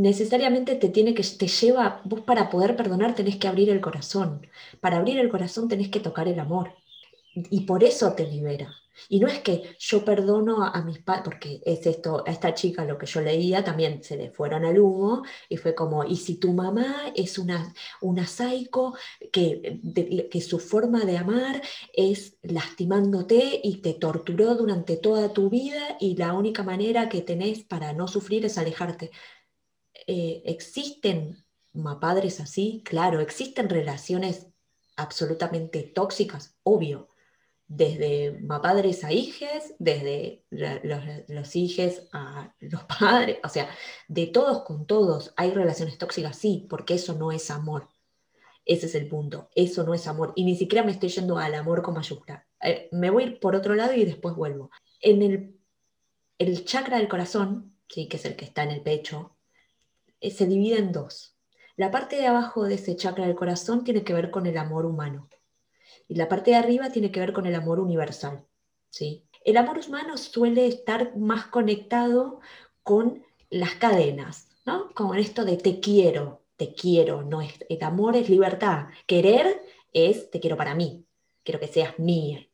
necesariamente 0.00 0.76
te 0.76 0.88
tiene 0.88 1.14
que 1.14 1.22
te 1.22 1.48
lleva 1.48 2.00
vos 2.04 2.20
para 2.22 2.50
poder 2.50 2.76
perdonar 2.76 3.14
tenés 3.14 3.36
que 3.36 3.48
abrir 3.48 3.70
el 3.70 3.80
corazón. 3.80 4.46
Para 4.80 4.98
abrir 4.98 5.18
el 5.18 5.28
corazón 5.28 5.68
tenés 5.68 5.88
que 5.90 6.00
tocar 6.00 6.28
el 6.28 6.40
amor. 6.40 6.74
Y 7.34 7.60
por 7.60 7.84
eso 7.84 8.12
te 8.14 8.26
libera. 8.26 8.74
Y 9.08 9.20
no 9.20 9.28
es 9.28 9.40
que 9.40 9.76
yo 9.78 10.04
perdono 10.04 10.62
a, 10.62 10.82
mis 10.82 10.98
padres, 10.98 11.24
porque 11.24 11.62
es 11.64 11.86
esto, 11.86 12.22
a 12.26 12.30
esta 12.30 12.54
chica 12.54 12.84
lo 12.84 12.98
que 12.98 13.06
yo 13.06 13.20
leía 13.20 13.64
también 13.64 14.02
se 14.02 14.16
le 14.16 14.30
fueron 14.30 14.64
al 14.64 14.78
humo 14.78 15.22
y 15.48 15.56
fue 15.56 15.74
como, 15.74 16.04
y 16.04 16.16
si 16.16 16.36
tu 16.36 16.52
mamá 16.52 17.12
es 17.14 17.38
una, 17.38 17.72
una 18.02 18.26
psycho 18.26 18.94
que, 19.32 19.80
que 20.30 20.40
su 20.40 20.58
forma 20.58 21.04
de 21.04 21.18
amar 21.18 21.62
es 21.94 22.36
lastimándote 22.42 23.60
y 23.62 23.76
te 23.80 23.94
torturó 23.94 24.54
durante 24.54 24.96
toda 24.96 25.32
tu 25.32 25.48
vida 25.48 25.96
y 25.98 26.16
la 26.16 26.34
única 26.34 26.62
manera 26.62 27.08
que 27.08 27.22
tenés 27.22 27.62
para 27.64 27.92
no 27.92 28.06
sufrir 28.08 28.44
es 28.44 28.58
alejarte. 28.58 29.10
Eh, 30.12 30.42
¿Existen 30.44 31.44
padres 32.00 32.40
así? 32.40 32.82
Claro, 32.84 33.20
existen 33.20 33.68
relaciones 33.68 34.48
absolutamente 34.96 35.84
tóxicas, 35.84 36.56
obvio 36.64 37.06
desde 37.68 38.32
padres 38.48 39.04
a 39.04 39.12
hijes, 39.12 39.76
desde 39.78 40.44
los, 40.50 41.04
los 41.28 41.54
hijes 41.54 42.08
a 42.12 42.52
los 42.58 42.82
padres, 42.98 43.38
o 43.44 43.48
sea, 43.48 43.70
de 44.08 44.26
todos 44.26 44.64
con 44.64 44.84
todos. 44.84 45.32
Hay 45.36 45.52
relaciones 45.52 45.96
tóxicas, 45.96 46.36
sí, 46.36 46.66
porque 46.68 46.94
eso 46.94 47.14
no 47.14 47.30
es 47.30 47.48
amor. 47.48 47.88
Ese 48.64 48.86
es 48.86 48.96
el 48.96 49.06
punto, 49.08 49.48
eso 49.54 49.84
no 49.84 49.94
es 49.94 50.08
amor. 50.08 50.32
Y 50.34 50.42
ni 50.42 50.56
siquiera 50.56 50.84
me 50.84 50.90
estoy 50.90 51.10
yendo 51.10 51.38
al 51.38 51.54
amor 51.54 51.82
con 51.82 51.94
mayúscula. 51.94 52.44
Eh, 52.60 52.88
me 52.90 53.10
voy 53.10 53.30
por 53.36 53.54
otro 53.54 53.76
lado 53.76 53.94
y 53.94 54.04
después 54.04 54.34
vuelvo. 54.34 54.72
En 55.00 55.22
el, 55.22 55.60
el 56.38 56.64
chakra 56.64 56.98
del 56.98 57.08
corazón, 57.08 57.76
¿sí? 57.88 58.08
que 58.08 58.16
es 58.16 58.24
el 58.24 58.34
que 58.34 58.46
está 58.46 58.64
en 58.64 58.72
el 58.72 58.82
pecho, 58.82 59.36
se 60.28 60.46
divide 60.46 60.78
en 60.78 60.92
dos. 60.92 61.36
La 61.76 61.90
parte 61.90 62.16
de 62.16 62.26
abajo 62.26 62.64
de 62.64 62.74
ese 62.74 62.96
chakra 62.96 63.26
del 63.26 63.36
corazón 63.36 63.84
tiene 63.84 64.04
que 64.04 64.12
ver 64.12 64.30
con 64.30 64.46
el 64.46 64.58
amor 64.58 64.84
humano 64.84 65.30
y 66.08 66.16
la 66.16 66.28
parte 66.28 66.50
de 66.50 66.56
arriba 66.56 66.90
tiene 66.90 67.10
que 67.10 67.20
ver 67.20 67.32
con 67.32 67.46
el 67.46 67.54
amor 67.54 67.80
universal. 67.80 68.44
¿sí? 68.90 69.24
El 69.44 69.56
amor 69.56 69.78
humano 69.78 70.18
suele 70.18 70.66
estar 70.66 71.16
más 71.16 71.46
conectado 71.46 72.40
con 72.82 73.24
las 73.48 73.76
cadenas, 73.76 74.48
¿no? 74.66 74.92
Con 74.92 75.16
esto 75.18 75.44
de 75.44 75.56
te 75.56 75.80
quiero, 75.80 76.42
te 76.56 76.74
quiero, 76.74 77.22
no 77.22 77.40
es, 77.40 77.54
el 77.68 77.82
amor 77.82 78.16
es 78.16 78.28
libertad, 78.28 78.88
querer 79.06 79.62
es 79.92 80.30
te 80.30 80.40
quiero 80.40 80.56
para 80.56 80.74
mí, 80.74 81.06
quiero 81.44 81.60
que 81.60 81.68
seas 81.68 81.98
mía, 81.98 82.46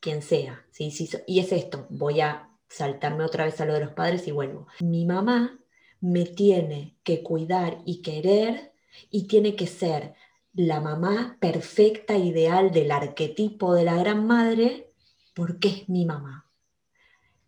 quien 0.00 0.22
sea. 0.22 0.64
Sí, 0.70 0.92
y 1.26 1.40
es 1.40 1.52
esto, 1.52 1.86
voy 1.90 2.20
a 2.20 2.50
saltarme 2.68 3.24
otra 3.24 3.44
vez 3.44 3.60
a 3.60 3.66
lo 3.66 3.74
de 3.74 3.80
los 3.80 3.92
padres 3.92 4.26
y 4.26 4.32
vuelvo. 4.32 4.66
Mi 4.80 5.04
mamá 5.04 5.58
me 6.00 6.24
tiene 6.24 6.96
que 7.02 7.22
cuidar 7.22 7.78
y 7.84 8.02
querer 8.02 8.72
y 9.10 9.26
tiene 9.26 9.56
que 9.56 9.66
ser 9.66 10.14
la 10.54 10.80
mamá 10.80 11.36
perfecta, 11.40 12.16
ideal 12.16 12.72
del 12.72 12.90
arquetipo 12.90 13.74
de 13.74 13.84
la 13.84 13.96
gran 13.96 14.26
madre, 14.26 14.90
porque 15.34 15.68
es 15.68 15.88
mi 15.88 16.06
mamá. 16.06 16.50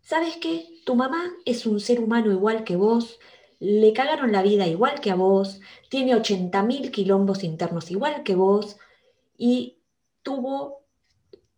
¿Sabes 0.01 0.37
qué? 0.37 0.67
Tu 0.85 0.95
mamá 0.95 1.31
es 1.45 1.65
un 1.65 1.79
ser 1.79 1.99
humano 1.99 2.31
igual 2.31 2.63
que 2.63 2.75
vos, 2.75 3.19
le 3.59 3.93
cagaron 3.93 4.31
la 4.31 4.41
vida 4.41 4.67
igual 4.67 5.01
que 5.01 5.11
a 5.11 5.15
vos, 5.15 5.59
tiene 5.89 6.15
80.000 6.15 6.91
quilombos 6.91 7.43
internos 7.43 7.91
igual 7.91 8.23
que 8.23 8.35
vos 8.35 8.77
y 9.37 9.79
tuvo 10.23 10.85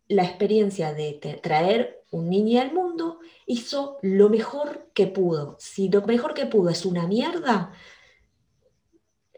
la 0.08 0.24
experiencia 0.24 0.92
de 0.94 1.12
traer 1.42 2.01
un 2.12 2.30
niño 2.30 2.60
al 2.60 2.72
mundo, 2.72 3.18
hizo 3.46 3.98
lo 4.02 4.28
mejor 4.28 4.90
que 4.94 5.08
pudo. 5.08 5.56
Si 5.58 5.88
lo 5.88 6.02
mejor 6.02 6.34
que 6.34 6.46
pudo 6.46 6.70
es 6.70 6.86
una 6.86 7.06
mierda, 7.08 7.72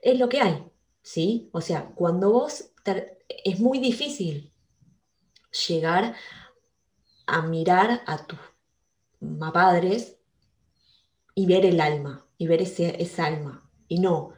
es 0.02 0.18
lo 0.18 0.28
que 0.28 0.40
hay. 0.42 0.64
¿sí? 1.04 1.50
O 1.52 1.60
sea, 1.60 1.92
cuando 1.94 2.32
vos, 2.32 2.72
es 3.28 3.60
muy 3.60 3.78
difícil 3.78 4.52
llegar 5.68 6.16
a 7.26 7.42
mirar 7.42 8.02
a 8.06 8.26
tus 8.26 8.38
padres 9.52 10.16
y 11.34 11.46
ver 11.46 11.64
el 11.66 11.80
alma, 11.80 12.26
y 12.38 12.46
ver 12.48 12.62
ese, 12.62 13.22
alma, 13.22 13.70
y 13.86 14.00
no 14.00 14.32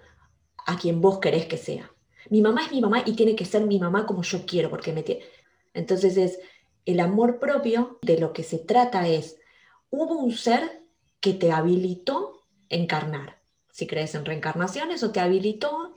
a 0.67 0.77
quien 0.77 1.01
vos 1.01 1.21
querés 1.21 1.47
que 1.47 1.57
sea. 1.57 1.91
Mi 2.29 2.43
mamá 2.43 2.65
es 2.65 2.73
mi 2.73 2.81
mamá 2.81 3.03
y 3.07 3.15
tiene 3.15 3.37
que 3.37 3.45
ser 3.45 3.65
mi 3.65 3.79
mamá 3.79 4.05
como 4.05 4.23
yo 4.23 4.45
quiero, 4.45 4.69
porque 4.69 4.93
me. 4.93 5.05
Entonces 5.73 6.17
es 6.17 6.39
el 6.87 7.01
amor 7.01 7.39
propio, 7.39 7.99
de 8.03 8.19
lo 8.19 8.33
que 8.33 8.43
se 8.43 8.59
trata 8.59 9.07
es, 9.09 9.37
hubo 9.91 10.19
un 10.19 10.33
ser 10.33 10.83
que 11.21 11.35
te 11.35 11.53
habilitó 11.53 12.47
encarnar. 12.69 13.41
Si 13.71 13.87
crees 13.87 14.15
en 14.15 14.25
reencarnaciones 14.25 15.03
o 15.03 15.11
te 15.11 15.21
habilitó 15.21 15.95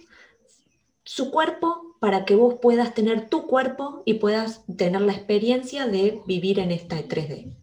su 1.03 1.31
cuerpo 1.31 1.95
para 1.99 2.25
que 2.25 2.35
vos 2.35 2.55
puedas 2.61 2.93
tener 2.93 3.29
tu 3.29 3.47
cuerpo 3.47 4.03
y 4.05 4.15
puedas 4.15 4.65
tener 4.77 5.01
la 5.01 5.13
experiencia 5.13 5.87
de 5.87 6.21
vivir 6.25 6.59
en 6.59 6.71
esta 6.71 6.97
3D. 6.97 7.55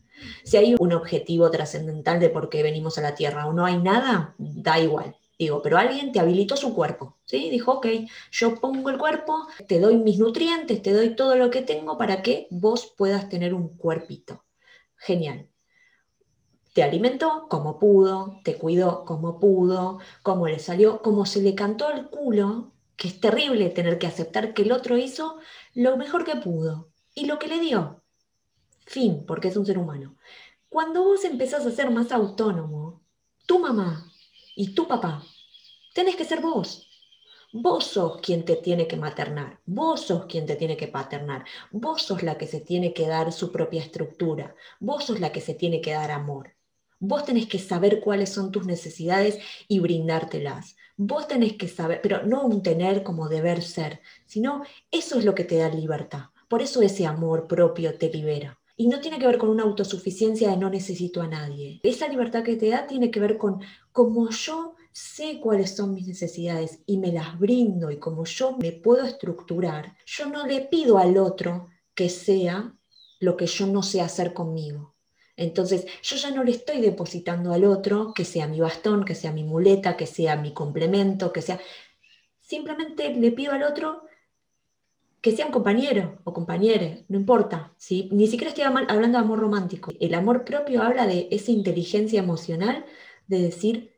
Si 0.44 0.56
hay 0.56 0.74
un 0.78 0.92
objetivo 0.92 1.50
trascendental 1.50 2.20
de 2.20 2.30
por 2.30 2.48
qué 2.48 2.62
venimos 2.62 2.98
a 2.98 3.02
la 3.02 3.14
Tierra 3.14 3.46
o 3.46 3.52
no 3.52 3.66
hay 3.66 3.78
nada, 3.78 4.34
da 4.38 4.80
igual. 4.80 5.16
Digo, 5.38 5.60
pero 5.60 5.76
alguien 5.76 6.12
te 6.12 6.20
habilitó 6.20 6.56
su 6.56 6.74
cuerpo, 6.74 7.18
¿sí? 7.26 7.50
Dijo, 7.50 7.72
ok, 7.72 7.86
yo 8.30 8.54
pongo 8.54 8.88
el 8.88 8.96
cuerpo, 8.96 9.46
te 9.68 9.78
doy 9.80 9.98
mis 9.98 10.18
nutrientes, 10.18 10.80
te 10.80 10.92
doy 10.92 11.14
todo 11.14 11.36
lo 11.36 11.50
que 11.50 11.60
tengo 11.60 11.98
para 11.98 12.22
que 12.22 12.46
vos 12.50 12.94
puedas 12.96 13.28
tener 13.28 13.52
un 13.52 13.76
cuerpito. 13.76 14.44
Genial. 14.96 15.48
Te 16.72 16.82
alimentó 16.82 17.48
como 17.48 17.78
pudo, 17.78 18.40
te 18.44 18.56
cuidó 18.56 19.04
como 19.04 19.38
pudo, 19.38 19.98
como 20.22 20.46
le 20.48 20.58
salió, 20.58 21.02
como 21.02 21.26
se 21.26 21.42
le 21.42 21.54
cantó 21.54 21.86
al 21.86 22.08
culo, 22.08 22.72
que 22.96 23.08
es 23.08 23.20
terrible 23.20 23.68
tener 23.70 23.98
que 23.98 24.06
aceptar 24.06 24.54
que 24.54 24.62
el 24.62 24.72
otro 24.72 24.96
hizo 24.96 25.38
lo 25.74 25.98
mejor 25.98 26.24
que 26.24 26.36
pudo 26.36 26.88
y 27.14 27.26
lo 27.26 27.38
que 27.38 27.48
le 27.48 27.60
dio. 27.60 28.02
Fin, 28.86 29.24
porque 29.26 29.48
es 29.48 29.56
un 29.56 29.66
ser 29.66 29.78
humano. 29.78 30.16
Cuando 30.68 31.04
vos 31.04 31.24
empezás 31.24 31.66
a 31.66 31.70
ser 31.70 31.90
más 31.90 32.12
autónomo, 32.12 33.02
tu 33.46 33.58
mamá 33.58 34.05
y 34.56 34.74
tu 34.74 34.88
papá, 34.88 35.22
tenés 35.94 36.16
que 36.16 36.24
ser 36.24 36.40
vos. 36.40 36.88
Vos 37.52 37.84
sos 37.84 38.20
quien 38.20 38.44
te 38.44 38.56
tiene 38.56 38.88
que 38.88 38.96
maternar, 38.96 39.60
vos 39.66 40.00
sos 40.00 40.24
quien 40.26 40.46
te 40.46 40.56
tiene 40.56 40.76
que 40.76 40.88
paternar, 40.88 41.44
vos 41.70 42.02
sos 42.02 42.22
la 42.22 42.36
que 42.36 42.46
se 42.46 42.60
tiene 42.60 42.92
que 42.92 43.06
dar 43.06 43.32
su 43.32 43.52
propia 43.52 43.82
estructura, 43.82 44.56
vos 44.80 45.04
sos 45.04 45.20
la 45.20 45.30
que 45.30 45.40
se 45.40 45.54
tiene 45.54 45.80
que 45.80 45.92
dar 45.92 46.10
amor. 46.10 46.54
Vos 46.98 47.26
tenés 47.26 47.46
que 47.46 47.58
saber 47.58 48.00
cuáles 48.00 48.30
son 48.30 48.50
tus 48.50 48.64
necesidades 48.66 49.38
y 49.68 49.80
brindártelas. 49.80 50.76
Vos 50.96 51.28
tenés 51.28 51.52
que 51.52 51.68
saber, 51.68 52.00
pero 52.02 52.22
no 52.24 52.42
un 52.42 52.62
tener 52.62 53.02
como 53.02 53.28
deber 53.28 53.62
ser, 53.62 54.00
sino 54.24 54.62
eso 54.90 55.18
es 55.18 55.24
lo 55.26 55.34
que 55.34 55.44
te 55.44 55.58
da 55.58 55.68
libertad. 55.68 56.30
Por 56.48 56.62
eso 56.62 56.80
ese 56.80 57.04
amor 57.04 57.46
propio 57.46 57.98
te 57.98 58.08
libera. 58.08 58.58
Y 58.76 58.88
no 58.88 59.00
tiene 59.00 59.18
que 59.18 59.26
ver 59.26 59.38
con 59.38 59.48
una 59.48 59.62
autosuficiencia 59.62 60.50
de 60.50 60.56
no 60.58 60.68
necesito 60.68 61.22
a 61.22 61.28
nadie. 61.28 61.80
Esa 61.82 62.08
libertad 62.08 62.42
que 62.42 62.56
te 62.56 62.68
da 62.68 62.86
tiene 62.86 63.10
que 63.10 63.20
ver 63.20 63.38
con 63.38 63.60
cómo 63.90 64.28
yo 64.30 64.74
sé 64.92 65.40
cuáles 65.40 65.76
son 65.76 65.94
mis 65.94 66.06
necesidades 66.06 66.80
y 66.86 66.98
me 66.98 67.12
las 67.12 67.38
brindo 67.38 67.90
y 67.90 67.98
como 67.98 68.24
yo 68.24 68.56
me 68.56 68.72
puedo 68.72 69.04
estructurar, 69.04 69.94
yo 70.06 70.26
no 70.26 70.46
le 70.46 70.62
pido 70.62 70.98
al 70.98 71.18
otro 71.18 71.68
que 71.94 72.08
sea 72.08 72.74
lo 73.20 73.36
que 73.36 73.46
yo 73.46 73.66
no 73.66 73.82
sé 73.82 74.00
hacer 74.00 74.32
conmigo. 74.32 74.94
Entonces, 75.36 75.86
yo 76.02 76.16
ya 76.16 76.30
no 76.30 76.44
le 76.44 76.52
estoy 76.52 76.80
depositando 76.80 77.52
al 77.52 77.64
otro 77.64 78.14
que 78.14 78.24
sea 78.24 78.46
mi 78.46 78.60
bastón, 78.60 79.04
que 79.04 79.14
sea 79.14 79.32
mi 79.32 79.44
muleta, 79.44 79.96
que 79.96 80.06
sea 80.06 80.36
mi 80.36 80.52
complemento, 80.52 81.32
que 81.32 81.42
sea... 81.42 81.60
Simplemente 82.40 83.12
le 83.12 83.32
pido 83.32 83.52
al 83.52 83.64
otro 83.64 84.04
que 85.20 85.34
sea 85.34 85.46
un 85.46 85.52
compañero 85.52 86.18
o 86.24 86.32
compañere, 86.32 87.04
no 87.08 87.18
importa, 87.18 87.72
¿sí? 87.76 88.08
ni 88.12 88.26
siquiera 88.26 88.50
estoy 88.50 88.64
hablando 88.64 89.18
de 89.18 89.24
amor 89.24 89.40
romántico. 89.40 89.92
El 89.98 90.14
amor 90.14 90.44
propio 90.44 90.82
habla 90.82 91.06
de 91.06 91.28
esa 91.30 91.50
inteligencia 91.50 92.20
emocional 92.20 92.84
de 93.26 93.42
decir, 93.42 93.96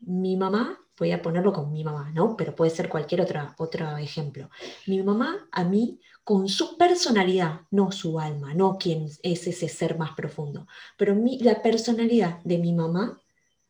mi 0.00 0.36
mamá, 0.36 0.78
voy 0.98 1.12
a 1.12 1.22
ponerlo 1.22 1.52
con 1.52 1.72
mi 1.72 1.84
mamá, 1.84 2.10
¿no? 2.12 2.36
Pero 2.36 2.54
puede 2.54 2.70
ser 2.70 2.88
cualquier 2.88 3.20
otra, 3.20 3.54
otro 3.58 3.96
ejemplo. 3.96 4.50
Mi 4.86 5.02
mamá 5.02 5.48
a 5.52 5.64
mí, 5.64 6.00
con 6.24 6.48
su 6.48 6.76
personalidad, 6.76 7.62
no 7.70 7.92
su 7.92 8.18
alma, 8.18 8.54
no 8.54 8.78
quien 8.78 9.04
es 9.04 9.46
ese 9.46 9.68
ser 9.68 9.96
más 9.96 10.12
profundo, 10.12 10.66
pero 10.96 11.16
la 11.40 11.62
personalidad 11.62 12.40
de 12.44 12.58
mi 12.58 12.72
mamá 12.72 13.20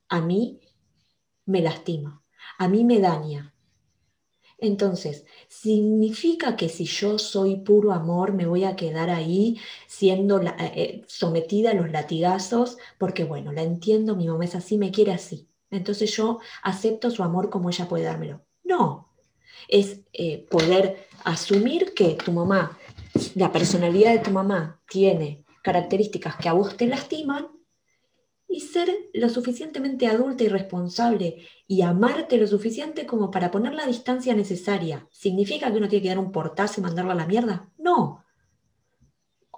a 0.09 0.21
mí 0.21 0.61
me 1.47 1.63
lastima, 1.63 2.23
a 2.59 2.69
mí 2.69 2.85
me 2.85 3.01
daña. 3.01 3.55
Entonces, 4.59 5.25
¿significa 5.49 6.57
que 6.57 6.69
si 6.69 6.85
yo 6.85 7.19
soy 7.19 7.57
puro 7.57 7.93
amor 7.93 8.33
me 8.33 8.47
voy 8.47 8.65
a 8.65 8.77
quedar 8.77 9.11
ahí 9.11 9.59
siendo 9.87 10.41
eh, 10.43 10.53
eh, 10.59 11.05
sometida 11.07 11.71
a 11.71 11.75
los 11.75 11.91
latigazos? 11.91 12.79
Porque 12.99 13.25
bueno, 13.25 13.53
la 13.53 13.63
entiendo, 13.63 14.17
mi 14.17 14.27
mamá 14.27 14.45
es 14.45 14.55
así, 14.57 14.77
me 14.79 14.91
quiere 14.91 15.13
así 15.13 15.49
entonces 15.71 16.15
yo 16.17 16.41
acepto 16.63 17.11
su 17.11 17.23
amor 17.23 17.51
como 17.51 17.69
ella 17.69 17.89
puede 17.89 18.05
dármelo. 18.05 18.43
No, 18.65 19.09
es 19.69 20.01
eh, 20.13 20.47
poder 20.51 21.09
asumir 21.25 21.95
que 21.95 22.15
tu 22.15 22.33
mamá, 22.33 22.79
la 23.35 23.53
personalidad 23.53 24.13
de 24.13 24.21
tu 24.21 24.31
mamá 24.31 24.81
tiene 24.89 25.45
características 25.63 26.37
que 26.37 26.49
a 26.49 26.53
vos 26.53 26.77
te 26.77 26.87
lastiman 26.87 27.49
y 28.49 28.61
ser 28.61 28.89
lo 29.13 29.29
suficientemente 29.29 30.07
adulta 30.07 30.43
y 30.43 30.49
responsable 30.49 31.47
y 31.67 31.83
amarte 31.83 32.39
lo 32.39 32.47
suficiente 32.47 33.07
como 33.07 33.31
para 33.31 33.51
poner 33.51 33.75
la 33.75 33.87
distancia 33.87 34.35
necesaria. 34.35 35.07
¿Significa 35.13 35.71
que 35.71 35.77
uno 35.77 35.89
tiene 35.89 36.03
que 36.03 36.09
dar 36.09 36.19
un 36.19 36.33
portazo 36.33 36.81
y 36.81 36.83
mandarlo 36.83 37.13
a 37.13 37.17
la 37.17 37.27
mierda? 37.27 37.69
No. 37.77 38.25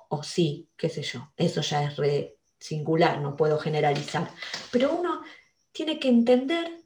O 0.09 0.25
sí, 0.25 0.69
qué 0.77 0.89
sé 0.89 1.03
yo, 1.03 1.33
eso 1.37 1.61
ya 1.61 1.85
es 1.85 1.97
re 1.97 2.37
singular, 2.59 3.21
no 3.21 3.37
puedo 3.37 3.59
generalizar. 3.59 4.29
Pero 4.73 4.93
uno 4.93 5.23
tiene 5.71 6.01
que 6.01 6.09
entender, 6.09 6.83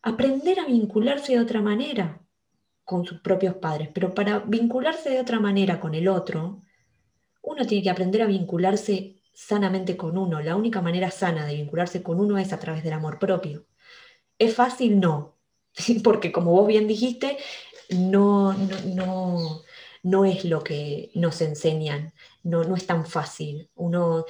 aprender 0.00 0.60
a 0.60 0.66
vincularse 0.66 1.32
de 1.32 1.40
otra 1.40 1.60
manera 1.60 2.22
con 2.84 3.04
sus 3.04 3.20
propios 3.20 3.56
padres, 3.56 3.90
pero 3.92 4.14
para 4.14 4.38
vincularse 4.38 5.10
de 5.10 5.20
otra 5.20 5.40
manera 5.40 5.80
con 5.80 5.94
el 5.94 6.08
otro, 6.08 6.62
uno 7.42 7.66
tiene 7.66 7.82
que 7.82 7.90
aprender 7.90 8.22
a 8.22 8.26
vincularse 8.26 9.17
sanamente 9.38 9.96
con 9.96 10.18
uno. 10.18 10.40
La 10.40 10.56
única 10.56 10.82
manera 10.82 11.12
sana 11.12 11.46
de 11.46 11.54
vincularse 11.54 12.02
con 12.02 12.18
uno 12.18 12.38
es 12.38 12.52
a 12.52 12.58
través 12.58 12.82
del 12.82 12.92
amor 12.92 13.20
propio. 13.20 13.66
¿Es 14.36 14.56
fácil? 14.56 14.98
No, 14.98 15.36
porque 16.02 16.32
como 16.32 16.50
vos 16.50 16.66
bien 16.66 16.88
dijiste, 16.88 17.38
no, 17.90 18.52
no, 18.52 19.62
no, 20.02 20.24
es 20.24 20.44
lo 20.44 20.64
que 20.64 21.12
nos 21.14 21.40
enseñan, 21.40 22.12
no, 22.42 22.64
no 22.64 22.74
es 22.74 22.86
tan 22.86 23.06
fácil. 23.06 23.70
Uno 23.76 24.24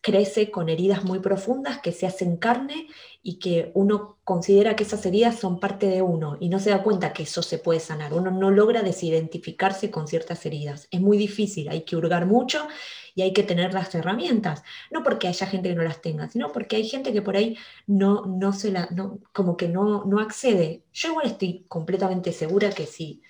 crece 0.00 0.50
con 0.50 0.68
heridas 0.68 1.04
muy 1.04 1.20
profundas 1.20 1.80
que 1.80 1.92
se 1.92 2.06
hacen 2.06 2.38
carne 2.38 2.88
y 3.22 3.38
que 3.38 3.70
uno 3.74 4.18
considera 4.24 4.74
que 4.74 4.82
esas 4.82 5.06
heridas 5.06 5.38
son 5.38 5.60
parte 5.60 5.86
de 5.86 6.02
uno 6.02 6.36
y 6.40 6.48
no 6.48 6.58
se 6.58 6.70
da 6.70 6.82
cuenta 6.82 7.12
que 7.12 7.22
eso 7.22 7.42
se 7.42 7.58
puede 7.58 7.78
sanar. 7.78 8.12
Uno 8.12 8.32
no 8.32 8.50
logra 8.50 8.82
desidentificarse 8.82 9.90
con 9.92 10.08
ciertas 10.08 10.44
heridas. 10.46 10.88
Es 10.90 11.00
muy 11.00 11.16
difícil, 11.16 11.68
hay 11.68 11.82
que 11.82 11.94
hurgar 11.94 12.26
mucho 12.26 12.66
y 13.14 13.22
hay 13.22 13.32
que 13.32 13.42
tener 13.42 13.74
las 13.74 13.94
herramientas. 13.94 14.62
No 14.90 15.02
porque 15.02 15.28
haya 15.28 15.46
gente 15.46 15.68
que 15.68 15.74
no 15.74 15.82
las 15.82 16.00
tenga, 16.00 16.28
sino 16.28 16.52
porque 16.52 16.76
hay 16.76 16.88
gente 16.88 17.12
que 17.12 17.22
por 17.22 17.36
ahí 17.36 17.56
no, 17.86 18.26
no 18.26 18.52
se 18.52 18.70
la, 18.70 18.88
no, 18.90 19.20
como 19.32 19.56
que 19.56 19.68
no, 19.68 20.04
no 20.04 20.20
accede. 20.20 20.84
Yo 20.92 21.10
igual 21.10 21.26
estoy 21.26 21.64
completamente 21.68 22.32
segura 22.32 22.70
que 22.70 22.86
si, 22.86 23.22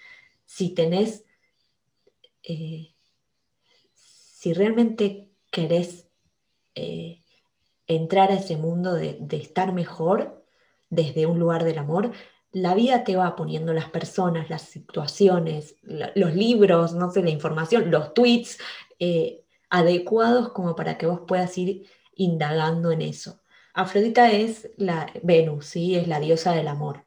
si 0.45 0.71
tenés, 0.71 1.25
eh, 2.42 2.95
si 3.95 4.53
realmente 4.53 5.31
querés 5.51 6.09
eh, 6.75 7.21
entrar 7.87 8.31
a 8.31 8.35
ese 8.35 8.57
mundo 8.57 8.95
de, 8.95 9.18
estar 9.33 9.73
mejor 9.73 10.45
desde 10.90 11.27
un 11.27 11.38
lugar 11.38 11.64
del 11.64 11.79
amor, 11.79 12.12
la 12.53 12.75
vida 12.75 13.05
te 13.05 13.16
va 13.16 13.35
poniendo 13.35 13.73
las 13.73 13.88
personas, 13.88 14.51
las 14.51 14.62
situaciones, 14.62 15.77
los 15.83 16.35
libros, 16.35 16.92
no 16.95 17.11
sé, 17.11 17.23
la 17.23 17.31
información, 17.31 17.90
los 17.90 18.12
tweets 18.12 18.59
eh, 18.99 19.41
adecuados 19.73 20.51
como 20.51 20.77
para 20.77 20.99
que 20.99 21.07
vos 21.07 21.23
puedas 21.27 21.57
ir 21.57 21.89
indagando 22.15 22.93
en 22.93 23.01
eso. 23.01 23.41
Afrodita 23.73 24.31
es 24.31 24.71
la 24.77 25.11
Venus, 25.23 25.65
¿sí? 25.65 25.97
es 25.97 26.07
la 26.07 26.21
diosa 26.21 26.53
del 26.53 26.69
amor. 26.69 27.07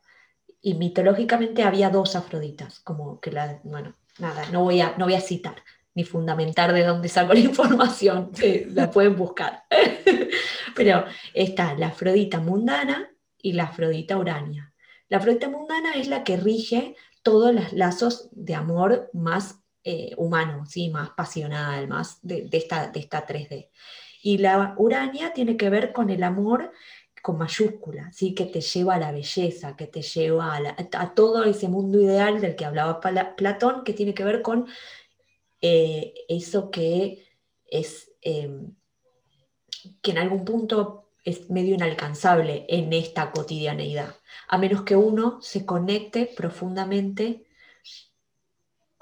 Y 0.61 0.73
mitológicamente 0.73 1.61
había 1.61 1.91
dos 1.91 2.15
Afroditas, 2.15 2.79
como 2.79 3.21
que 3.21 3.31
la, 3.31 3.61
bueno, 3.63 3.93
nada, 4.17 4.49
no 4.51 4.63
voy 4.63 4.81
a, 4.81 4.95
no 4.97 5.05
voy 5.05 5.13
a 5.13 5.21
citar, 5.21 5.57
ni 5.93 6.05
fundamentar 6.05 6.73
de 6.73 6.83
dónde 6.83 7.07
saco 7.07 7.33
la 7.33 7.39
información, 7.51 8.31
la 8.69 8.89
pueden 8.89 9.15
buscar. 9.15 9.65
Pero 10.75 11.05
está 11.35 11.75
la 11.75 11.87
Afrodita 11.89 12.39
mundana 12.39 13.11
y 13.37 13.53
la 13.53 13.65
Afrodita 13.65 14.17
urania. 14.17 14.73
La 15.07 15.17
Afrodita 15.17 15.49
mundana 15.49 15.93
es 15.93 16.07
la 16.07 16.23
que 16.23 16.37
rige 16.37 16.95
todos 17.21 17.53
los 17.53 17.73
lazos 17.73 18.27
de 18.31 18.55
amor 18.55 19.11
más 19.13 19.59
eh, 19.85 20.13
humano, 20.17 20.65
¿sí? 20.65 20.89
más 20.89 21.11
pasional, 21.11 21.87
más 21.87 22.19
de, 22.21 22.49
esta, 22.51 22.89
de 22.89 22.99
esta 22.99 23.25
3D. 23.25 23.69
Y 24.23 24.39
la 24.39 24.73
urania 24.77 25.31
tiene 25.31 25.55
que 25.55 25.69
ver 25.69 25.93
con 25.93 26.09
el 26.09 26.23
amor 26.23 26.71
con 27.21 27.37
mayúscula, 27.37 28.11
¿sí? 28.11 28.35
que 28.35 28.45
te 28.45 28.61
lleva 28.61 28.95
a 28.95 28.99
la 28.99 29.11
belleza, 29.11 29.75
que 29.75 29.87
te 29.87 30.01
lleva 30.01 30.57
a, 30.57 30.75
a 30.93 31.13
todo 31.13 31.43
ese 31.43 31.67
mundo 31.67 31.99
ideal 31.99 32.41
del 32.41 32.55
que 32.55 32.65
hablaba 32.65 32.99
Platón, 33.35 33.83
que 33.83 33.93
tiene 33.93 34.13
que 34.13 34.23
ver 34.23 34.41
con 34.41 34.67
eh, 35.61 36.13
eso 36.29 36.69
que 36.69 37.25
es 37.65 38.11
em, 38.21 38.75
que 40.01 40.11
en 40.11 40.17
algún 40.17 40.45
punto 40.45 41.09
es 41.23 41.49
medio 41.49 41.75
inalcanzable 41.75 42.65
en 42.69 42.93
esta 42.93 43.31
cotidianeidad, 43.31 44.15
a 44.47 44.57
menos 44.57 44.83
que 44.83 44.95
uno 44.95 45.41
se 45.41 45.65
conecte 45.65 46.31
profundamente 46.37 47.47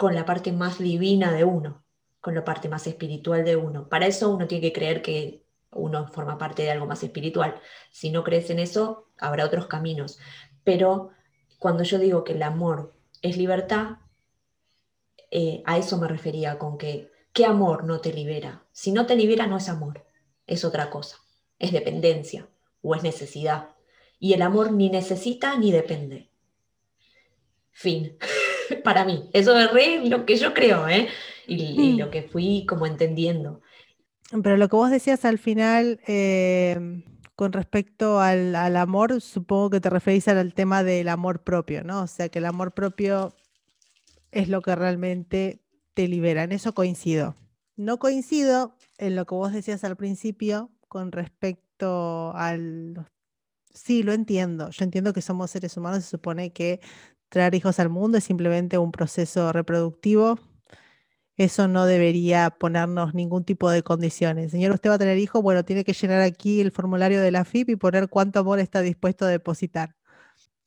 con 0.03 0.15
la 0.15 0.25
parte 0.25 0.51
más 0.51 0.79
divina 0.79 1.31
de 1.31 1.45
uno, 1.45 1.85
con 2.19 2.35
la 2.35 2.43
parte 2.43 2.67
más 2.67 2.87
espiritual 2.87 3.45
de 3.45 3.55
uno. 3.55 3.87
Para 3.87 4.05
eso 4.05 4.29
uno 4.31 4.47
tiene 4.47 4.61
que 4.61 4.73
creer 4.73 5.01
que 5.01 5.45
uno 5.71 6.09
forma 6.09 6.37
parte 6.37 6.63
de 6.63 6.71
algo 6.71 6.85
más 6.85 7.03
espiritual. 7.03 7.61
Si 7.89 8.11
no 8.11 8.25
crees 8.25 8.49
en 8.49 8.59
eso, 8.59 9.07
habrá 9.17 9.45
otros 9.45 9.67
caminos. 9.67 10.19
Pero 10.65 11.11
cuando 11.57 11.83
yo 11.83 11.99
digo 11.99 12.25
que 12.25 12.33
el 12.33 12.43
amor 12.43 12.93
es 13.21 13.37
libertad, 13.37 13.99
eh, 15.31 15.63
a 15.65 15.77
eso 15.77 15.97
me 15.97 16.09
refería 16.09 16.59
con 16.59 16.77
que, 16.77 17.09
¿qué 17.31 17.45
amor 17.45 17.85
no 17.85 18.01
te 18.01 18.11
libera? 18.11 18.65
Si 18.73 18.91
no 18.91 19.05
te 19.05 19.15
libera 19.15 19.47
no 19.47 19.55
es 19.55 19.69
amor, 19.69 20.05
es 20.47 20.65
otra 20.65 20.89
cosa, 20.89 21.19
es 21.59 21.71
dependencia 21.71 22.49
o 22.81 22.93
es 22.93 23.03
necesidad. 23.03 23.69
Y 24.19 24.33
el 24.33 24.41
amor 24.41 24.73
ni 24.73 24.89
necesita 24.89 25.57
ni 25.57 25.71
depende. 25.71 26.29
Fin. 27.71 28.17
Para 28.83 29.05
mí, 29.05 29.29
eso 29.33 29.57
es 29.59 29.71
re 29.71 30.07
lo 30.07 30.25
que 30.25 30.35
yo 30.37 30.53
creo, 30.53 30.87
¿eh? 30.87 31.07
Y, 31.47 31.93
mm. 31.93 31.99
lo 31.99 32.09
que 32.09 32.23
fui 32.23 32.65
como 32.67 32.85
entendiendo. 32.85 33.61
Pero 34.31 34.57
lo 34.57 34.69
que 34.69 34.75
vos 34.75 34.89
decías 34.89 35.25
al 35.25 35.37
final, 35.37 35.99
eh, 36.07 37.03
con 37.35 37.51
respecto 37.51 38.19
al, 38.19 38.55
al, 38.55 38.77
amor, 38.77 39.21
supongo 39.21 39.69
que 39.69 39.81
te 39.81 39.89
referís 39.89 40.27
al 40.27 40.53
tema 40.53 40.83
del 40.83 41.09
amor 41.09 41.43
propio, 41.43 41.83
¿no? 41.83 42.03
O 42.03 42.07
sea, 42.07 42.29
que 42.29 42.39
el 42.39 42.45
amor 42.45 42.73
propio 42.73 43.35
es 44.31 44.49
lo 44.49 44.61
que 44.61 44.75
realmente 44.75 45.61
te 45.93 46.07
libera. 46.07 46.43
En 46.43 46.51
eso 46.51 46.73
coincido. 46.73 47.35
no 47.75 47.97
coincido 47.99 48.75
en 48.97 49.15
lo 49.15 49.25
que 49.25 49.35
vos 49.35 49.53
decías 49.53 49.83
al 49.83 49.95
principio 49.95 50.71
con 50.87 51.11
respecto 51.11 52.33
al... 52.35 53.07
Sí, 53.73 54.03
lo 54.03 54.13
entiendo. 54.13 54.69
Yo 54.69 54.83
entiendo 54.83 55.13
que 55.13 55.21
somos 55.21 55.49
seres 55.49 55.75
humanos. 55.77 56.03
Se 56.03 56.11
supone 56.11 56.53
que 56.53 56.79
traer 57.33 57.55
hijos 57.55 57.79
al 57.79 57.89
mundo 57.89 58.19
es 58.19 58.23
simplemente 58.23 58.77
un 58.77 58.91
proceso 58.91 59.51
reproductivo. 59.51 60.39
Eso 61.35 61.67
no 61.67 61.87
debería 61.87 62.51
ponernos 62.51 63.15
ningún 63.15 63.43
tipo 63.43 63.71
de 63.71 63.81
condiciones. 63.81 64.51
Señor, 64.51 64.73
usted 64.73 64.91
va 64.91 64.95
a 64.95 64.99
tener 64.99 65.17
hijos, 65.17 65.41
bueno, 65.41 65.65
tiene 65.65 65.83
que 65.83 65.93
llenar 65.93 66.21
aquí 66.21 66.61
el 66.61 66.71
formulario 66.71 67.21
de 67.21 67.31
la 67.31 67.43
FIP 67.43 67.69
y 67.69 67.75
poner 67.75 68.07
cuánto 68.07 68.39
amor 68.39 68.59
está 68.59 68.81
dispuesto 68.81 69.25
a 69.25 69.29
depositar. 69.29 69.95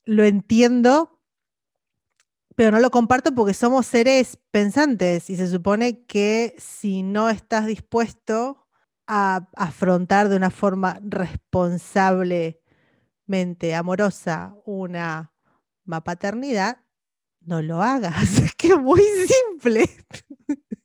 Lo 0.03 0.25
entiendo, 0.25 1.21
pero 2.57 2.71
no 2.71 2.81
lo 2.81 2.91
comparto 2.91 3.33
porque 3.33 3.53
somos 3.53 3.85
seres 3.85 4.37
pensantes 4.51 5.29
y 5.29 5.37
se 5.37 5.47
supone 5.47 6.03
que 6.05 6.53
si 6.57 7.01
no 7.01 7.29
estás 7.29 7.65
dispuesto 7.65 8.67
a 9.07 9.47
afrontar 9.55 10.27
de 10.27 10.35
una 10.35 10.49
forma 10.49 10.99
responsablemente 11.01 13.73
amorosa 13.73 14.53
una 14.65 15.31
paternidad, 16.03 16.79
no 17.41 17.61
lo 17.61 17.81
hagas. 17.81 18.13
Es 18.43 18.55
que 18.55 18.67
es 18.69 18.79
muy 18.79 19.01
simple. 19.01 19.89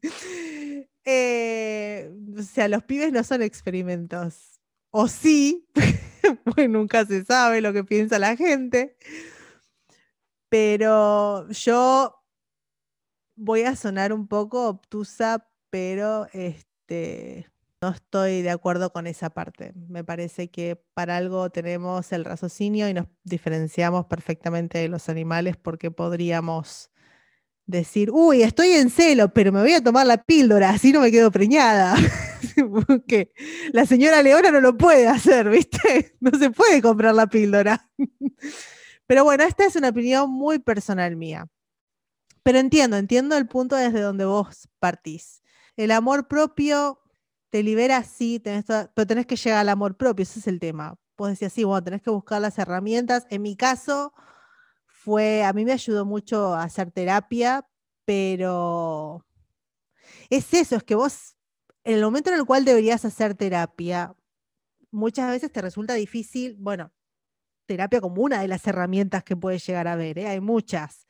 Eh, 1.04 2.12
o 2.38 2.42
sea, 2.42 2.68
los 2.68 2.84
pibes 2.84 3.12
no 3.12 3.24
son 3.24 3.42
experimentos. 3.42 4.60
O 4.92 5.08
sí, 5.08 5.68
pues 6.44 6.70
nunca 6.70 7.04
se 7.04 7.24
sabe 7.24 7.60
lo 7.60 7.72
que 7.72 7.82
piensa 7.82 8.20
la 8.20 8.36
gente. 8.36 8.96
Pero 10.48 11.48
yo 11.50 12.22
voy 13.34 13.62
a 13.62 13.74
sonar 13.74 14.12
un 14.12 14.28
poco 14.28 14.68
obtusa, 14.68 15.48
pero 15.70 16.28
este, 16.32 17.50
no 17.82 17.90
estoy 17.90 18.42
de 18.42 18.50
acuerdo 18.50 18.92
con 18.92 19.08
esa 19.08 19.28
parte. 19.30 19.72
Me 19.88 20.04
parece 20.04 20.48
que 20.50 20.76
para 20.94 21.16
algo 21.16 21.50
tenemos 21.50 22.12
el 22.12 22.24
raciocinio 22.24 22.88
y 22.88 22.94
nos 22.94 23.08
diferenciamos 23.24 24.06
perfectamente 24.06 24.78
de 24.78 24.88
los 24.88 25.08
animales 25.08 25.56
porque 25.56 25.90
podríamos 25.90 26.92
decir, 27.66 28.10
uy, 28.12 28.42
estoy 28.42 28.68
en 28.70 28.88
celo, 28.88 29.32
pero 29.34 29.50
me 29.50 29.60
voy 29.60 29.72
a 29.72 29.82
tomar 29.82 30.06
la 30.06 30.22
píldora, 30.22 30.70
así 30.70 30.92
no 30.92 31.00
me 31.00 31.10
quedo 31.10 31.32
preñada. 31.32 31.96
que 33.08 33.32
la 33.72 33.84
señora 33.84 34.22
Leona 34.22 34.52
no 34.52 34.60
lo 34.60 34.76
puede 34.76 35.08
hacer, 35.08 35.50
¿viste? 35.50 36.16
No 36.20 36.38
se 36.38 36.50
puede 36.50 36.80
comprar 36.80 37.14
la 37.14 37.26
píldora. 37.26 37.90
Pero 39.06 39.24
bueno, 39.24 39.42
esta 39.42 39.66
es 39.66 39.74
una 39.74 39.88
opinión 39.88 40.30
muy 40.30 40.60
personal 40.60 41.16
mía. 41.16 41.48
Pero 42.44 42.58
entiendo, 42.58 42.96
entiendo 42.96 43.36
el 43.36 43.48
punto 43.48 43.74
desde 43.74 44.00
donde 44.00 44.24
vos 44.24 44.68
partís. 44.78 45.42
El 45.76 45.90
amor 45.90 46.28
propio 46.28 47.01
te 47.52 47.62
libera, 47.62 48.02
sí, 48.02 48.42
pero 48.42 49.06
tenés 49.06 49.26
que 49.26 49.36
llegar 49.36 49.58
al 49.58 49.68
amor 49.68 49.94
propio, 49.98 50.22
ese 50.22 50.40
es 50.40 50.46
el 50.46 50.58
tema. 50.58 50.98
Vos 51.18 51.28
decías, 51.28 51.52
sí, 51.52 51.64
bueno, 51.64 51.84
tenés 51.84 52.00
que 52.00 52.08
buscar 52.08 52.40
las 52.40 52.58
herramientas. 52.58 53.26
En 53.28 53.42
mi 53.42 53.56
caso, 53.56 54.14
fue, 54.86 55.44
a 55.44 55.52
mí 55.52 55.66
me 55.66 55.72
ayudó 55.72 56.06
mucho 56.06 56.54
a 56.54 56.62
hacer 56.62 56.90
terapia, 56.90 57.68
pero 58.06 59.26
es 60.30 60.54
eso, 60.54 60.76
es 60.76 60.82
que 60.82 60.94
vos, 60.94 61.36
en 61.84 61.96
el 61.96 62.02
momento 62.02 62.30
en 62.30 62.36
el 62.36 62.46
cual 62.46 62.64
deberías 62.64 63.04
hacer 63.04 63.34
terapia, 63.34 64.16
muchas 64.90 65.28
veces 65.28 65.52
te 65.52 65.60
resulta 65.60 65.92
difícil, 65.92 66.56
bueno, 66.58 66.90
terapia 67.66 68.00
como 68.00 68.22
una 68.22 68.40
de 68.40 68.48
las 68.48 68.66
herramientas 68.66 69.24
que 69.24 69.36
puedes 69.36 69.66
llegar 69.66 69.88
a 69.88 69.96
ver, 69.96 70.18
¿eh? 70.18 70.26
hay 70.26 70.40
muchas, 70.40 71.06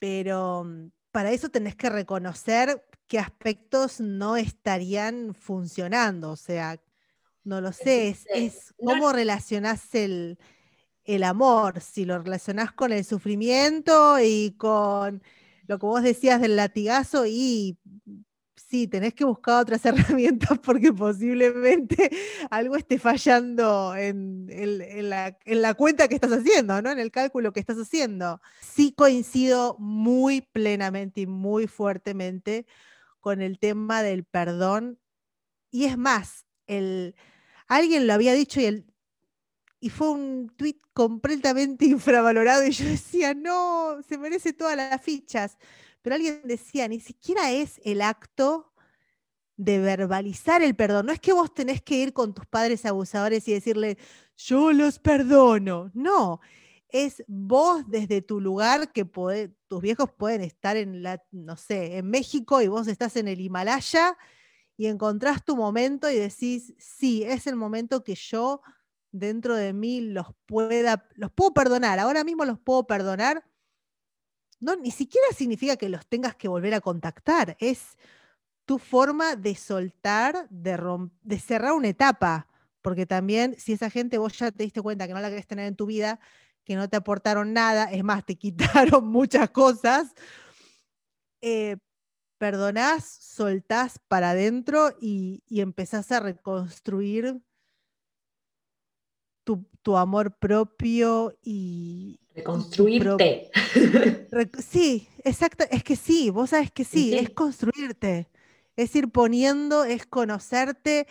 pero 0.00 0.64
mm, 0.64 0.90
para 1.10 1.32
eso 1.32 1.50
tenés 1.50 1.76
que 1.76 1.90
reconocer 1.90 2.82
qué 3.12 3.18
aspectos 3.18 4.00
no 4.00 4.38
estarían 4.38 5.34
funcionando, 5.34 6.30
o 6.30 6.36
sea, 6.36 6.80
no 7.44 7.60
lo 7.60 7.70
sé, 7.70 8.08
es, 8.08 8.26
es 8.34 8.74
cómo 8.82 9.12
relacionás 9.12 9.94
el, 9.94 10.38
el 11.04 11.22
amor, 11.22 11.82
si 11.82 12.06
lo 12.06 12.22
relacionás 12.22 12.72
con 12.72 12.90
el 12.90 13.04
sufrimiento 13.04 14.18
y 14.18 14.54
con 14.56 15.22
lo 15.66 15.78
que 15.78 15.84
vos 15.84 16.02
decías 16.02 16.40
del 16.40 16.56
latigazo 16.56 17.26
y 17.26 17.76
sí, 18.56 18.88
tenés 18.88 19.12
que 19.12 19.26
buscar 19.26 19.60
otras 19.60 19.84
herramientas 19.84 20.58
porque 20.60 20.90
posiblemente 20.90 22.10
algo 22.48 22.76
esté 22.76 22.98
fallando 22.98 23.94
en, 23.94 24.46
la, 25.10 25.74
cuenta 25.74 26.08
que 26.08 26.14
estás 26.14 26.32
haciendo, 26.32 26.80
¿no? 26.80 26.90
En 26.90 26.98
el 26.98 27.10
cálculo 27.10 27.52
que 27.52 27.60
estás 27.60 27.76
haciendo. 27.76 28.40
Sí 28.62 28.94
coincido 28.96 29.76
muy 29.78 30.40
plenamente 30.40 31.20
y 31.20 31.26
muy 31.26 31.66
fuertemente 31.66 32.64
con 33.22 33.40
el 33.40 33.58
tema 33.58 34.02
del 34.02 34.24
perdón. 34.24 35.00
Y 35.70 35.86
es 35.86 35.96
más, 35.96 36.44
el, 36.66 37.14
alguien 37.68 38.06
lo 38.06 38.12
había 38.12 38.34
dicho 38.34 38.60
y 38.60 38.66
el, 38.66 38.92
y 39.80 39.88
fue 39.88 40.10
un 40.10 40.52
tweet 40.56 40.76
completamente 40.92 41.86
infravalorado 41.86 42.66
y 42.66 42.72
yo 42.72 42.84
decía, 42.84 43.32
no, 43.32 44.02
se 44.06 44.18
merece 44.18 44.52
todas 44.52 44.76
las 44.76 45.00
fichas. 45.00 45.56
Pero 46.02 46.16
alguien 46.16 46.42
decía, 46.44 46.88
ni 46.88 47.00
siquiera 47.00 47.52
es 47.52 47.80
el 47.84 48.02
acto 48.02 48.74
de 49.56 49.78
verbalizar 49.78 50.60
el 50.60 50.74
perdón. 50.74 51.06
No 51.06 51.12
es 51.12 51.20
que 51.20 51.32
vos 51.32 51.54
tenés 51.54 51.80
que 51.80 51.94
ir 51.94 52.12
con 52.12 52.34
tus 52.34 52.44
padres 52.44 52.84
abusadores 52.84 53.46
y 53.46 53.52
decirle, 53.52 53.96
yo 54.36 54.72
los 54.72 54.98
perdono. 54.98 55.92
No, 55.94 56.40
es 56.92 57.24
vos 57.26 57.88
desde 57.88 58.20
tu 58.20 58.40
lugar 58.40 58.92
que 58.92 59.04
tus 59.04 59.80
viejos 59.80 60.10
pueden 60.16 60.42
estar 60.42 60.76
en 60.76 61.02
la, 61.02 61.22
no 61.30 61.56
sé, 61.56 61.96
en 61.96 62.08
México 62.10 62.60
y 62.60 62.68
vos 62.68 62.86
estás 62.86 63.16
en 63.16 63.28
el 63.28 63.40
Himalaya 63.40 64.16
y 64.76 64.86
encontrás 64.86 65.44
tu 65.44 65.56
momento 65.56 66.10
y 66.10 66.16
decís, 66.16 66.74
sí, 66.78 67.24
es 67.24 67.46
el 67.46 67.56
momento 67.56 68.04
que 68.04 68.14
yo 68.14 68.60
dentro 69.10 69.56
de 69.56 69.72
mí 69.72 70.00
los 70.00 70.26
pueda, 70.46 71.08
los 71.14 71.32
puedo 71.32 71.54
perdonar, 71.54 71.98
ahora 71.98 72.24
mismo 72.24 72.44
los 72.44 72.58
puedo 72.58 72.86
perdonar, 72.86 73.44
no, 74.60 74.76
ni 74.76 74.90
siquiera 74.90 75.26
significa 75.34 75.76
que 75.76 75.88
los 75.88 76.06
tengas 76.06 76.36
que 76.36 76.48
volver 76.48 76.74
a 76.74 76.80
contactar, 76.80 77.56
es 77.58 77.96
tu 78.64 78.78
forma 78.78 79.34
de 79.34 79.54
soltar, 79.54 80.46
de, 80.50 80.78
de 81.22 81.38
cerrar 81.38 81.72
una 81.72 81.88
etapa, 81.88 82.48
porque 82.80 83.06
también 83.06 83.56
si 83.58 83.72
esa 83.72 83.90
gente 83.90 84.18
vos 84.18 84.38
ya 84.38 84.50
te 84.50 84.64
diste 84.64 84.82
cuenta 84.82 85.06
que 85.06 85.14
no 85.14 85.20
la 85.20 85.30
querés 85.30 85.46
tener 85.46 85.66
en 85.66 85.76
tu 85.76 85.86
vida, 85.86 86.20
que 86.64 86.76
no 86.76 86.88
te 86.88 86.96
aportaron 86.96 87.52
nada, 87.52 87.84
es 87.90 88.04
más, 88.04 88.24
te 88.24 88.36
quitaron 88.38 89.06
muchas 89.06 89.50
cosas, 89.50 90.14
eh, 91.40 91.76
perdonás, 92.38 93.04
soltás 93.04 93.98
para 94.08 94.30
adentro 94.30 94.96
y, 95.00 95.42
y 95.48 95.60
empezás 95.60 96.10
a 96.12 96.20
reconstruir 96.20 97.40
tu, 99.44 99.96
amor 99.96 100.36
propio 100.38 101.36
y... 101.42 102.20
Reconstruirte. 102.34 103.50
sí, 104.58 105.08
exacto. 105.24 105.64
Es 105.70 105.84
que 105.84 105.96
sí, 105.96 106.30
vos 106.30 106.50
sabes 106.50 106.70
que 106.70 106.84
sí, 106.84 107.14
es 107.14 107.30
construirte. 107.30 108.28
Es 108.76 108.94
ir 108.96 109.10
poniendo, 109.10 109.84
es 109.84 110.06
conocerte. 110.06 111.06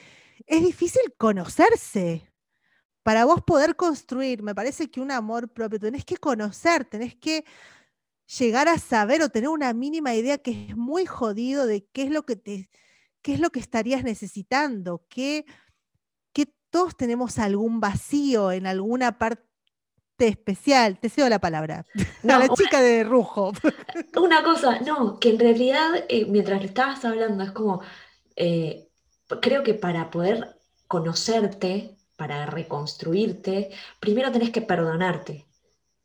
Es 0.48 0.64
difícil 0.64 1.02
conocerse. 1.18 2.31
Para 3.04 3.26
vos 3.26 3.42
poder 3.42 3.76
construir, 3.76 4.44
me 4.44 4.54
parece 4.54 4.90
que 4.90 5.02
un 5.02 5.12
amor 5.12 5.50
propio, 5.50 5.80
tenés 5.80 6.06
que 6.06 6.18
conocer, 6.18 6.86
tenés 6.86 7.16
que 7.16 7.46
llegar 8.38 8.68
a 8.68 8.78
saber 8.78 9.22
o 9.22 9.30
tener 9.30 9.50
una 9.50 9.74
mínima 9.74 10.14
idea 10.14 10.38
que 10.38 10.68
es 10.70 10.78
muy 10.78 11.06
jodido 11.06 11.66
de 11.66 11.86
qué 11.92 12.04
es 12.04 12.12
lo 12.12 12.24
que 12.24 12.36
te, 12.36 12.70
qué 13.22 13.34
es 13.34 13.40
lo 13.40 13.50
que 13.50 13.60
estarías 13.60 14.04
necesitando, 14.04 15.06
qué, 15.10 15.46
todos 16.72 16.96
tenemos 16.96 17.38
algún 17.38 17.80
vacío 17.80 18.52
en 18.52 18.66
alguna 18.66 19.20
parte 19.20 19.44
especial. 20.18 20.98
Te 21.00 21.10
cedo 21.10 21.30
la 21.30 21.40
palabra. 21.40 21.86
a 22.24 22.40
la 22.40 22.50
chica 22.50 22.82
de 22.82 23.04
Rujo. 23.04 23.52
Una 24.20 24.44
cosa, 24.44 24.80
no, 24.80 25.20
que 25.20 25.30
en 25.30 25.40
realidad 25.40 26.06
eh, 26.10 26.26
mientras 26.26 26.62
le 26.62 26.68
estabas 26.68 27.06
hablando 27.06 27.44
es 27.44 27.52
como, 27.52 27.82
eh, 28.36 28.88
creo 29.42 29.64
que 29.64 29.76
para 29.76 30.10
poder 30.10 30.56
conocerte, 30.88 31.98
para 32.22 32.46
reconstruirte, 32.46 33.72
primero 34.00 34.32
tenés 34.32 34.52
que 34.52 34.62
perdonarte. 34.62 35.48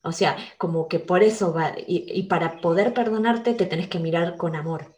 O 0.01 0.13
sea, 0.13 0.35
como 0.57 0.89
que 0.89 0.99
por 0.99 1.23
eso 1.23 1.53
va, 1.53 1.75
y, 1.77 2.23
para 2.23 2.63
poder 2.63 2.95
perdonarte 2.95 3.53
te 3.53 3.67
tenés 3.67 3.89
que 3.89 3.99
mirar 3.99 4.39
con 4.39 4.57
amor. 4.57 4.97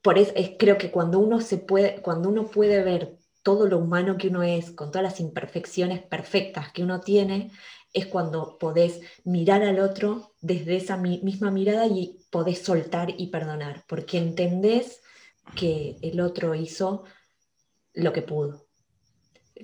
Por 0.00 0.16
eso 0.16 0.30
es, 0.36 0.52
creo 0.56 0.78
que 0.78 0.92
cuando 0.92 1.18
uno 1.18 1.40
se 1.40 1.58
puede, 1.58 2.00
cuando 2.02 2.28
uno 2.28 2.46
puede 2.46 2.84
ver 2.84 3.18
todo 3.42 3.66
lo 3.66 3.78
humano 3.78 4.16
que 4.16 4.28
uno 4.28 4.44
es, 4.44 4.70
con 4.70 4.92
todas 4.92 5.02
las 5.02 5.18
imperfecciones 5.18 6.04
perfectas 6.04 6.70
que 6.70 6.84
uno 6.84 7.00
tiene, 7.00 7.50
es 7.92 8.06
cuando 8.06 8.58
podés 8.58 9.00
mirar 9.24 9.64
al 9.64 9.80
otro 9.80 10.34
desde 10.40 10.76
esa 10.76 10.96
misma 10.96 11.50
mirada 11.50 11.88
y 11.88 12.20
podés 12.30 12.62
soltar 12.62 13.12
y 13.18 13.26
perdonar, 13.26 13.84
porque 13.88 14.18
entendés 14.18 15.00
que 15.56 15.96
el 16.00 16.20
otro 16.20 16.54
hizo 16.54 17.02
lo 17.92 18.12
que 18.12 18.22
pudo. 18.22 18.67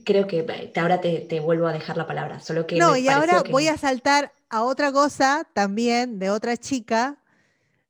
Creo 0.05 0.27
que 0.27 0.45
ahora 0.77 1.01
te, 1.01 1.41
vuelvo 1.41 1.67
a 1.67 1.73
dejar 1.73 1.97
la 1.97 2.07
palabra, 2.07 2.41
solo 2.41 2.67
que... 2.67 2.77
No, 2.77 2.97
y 2.97 3.09
ahora 3.09 3.43
voy 3.51 3.69
a 3.69 3.77
saltar 3.77 4.33
a 4.49 4.63
otra 4.63 4.93
cosa 4.93 5.49
también 5.53 6.19
de 6.19 6.31
otra 6.31 6.57
chica 6.57 7.19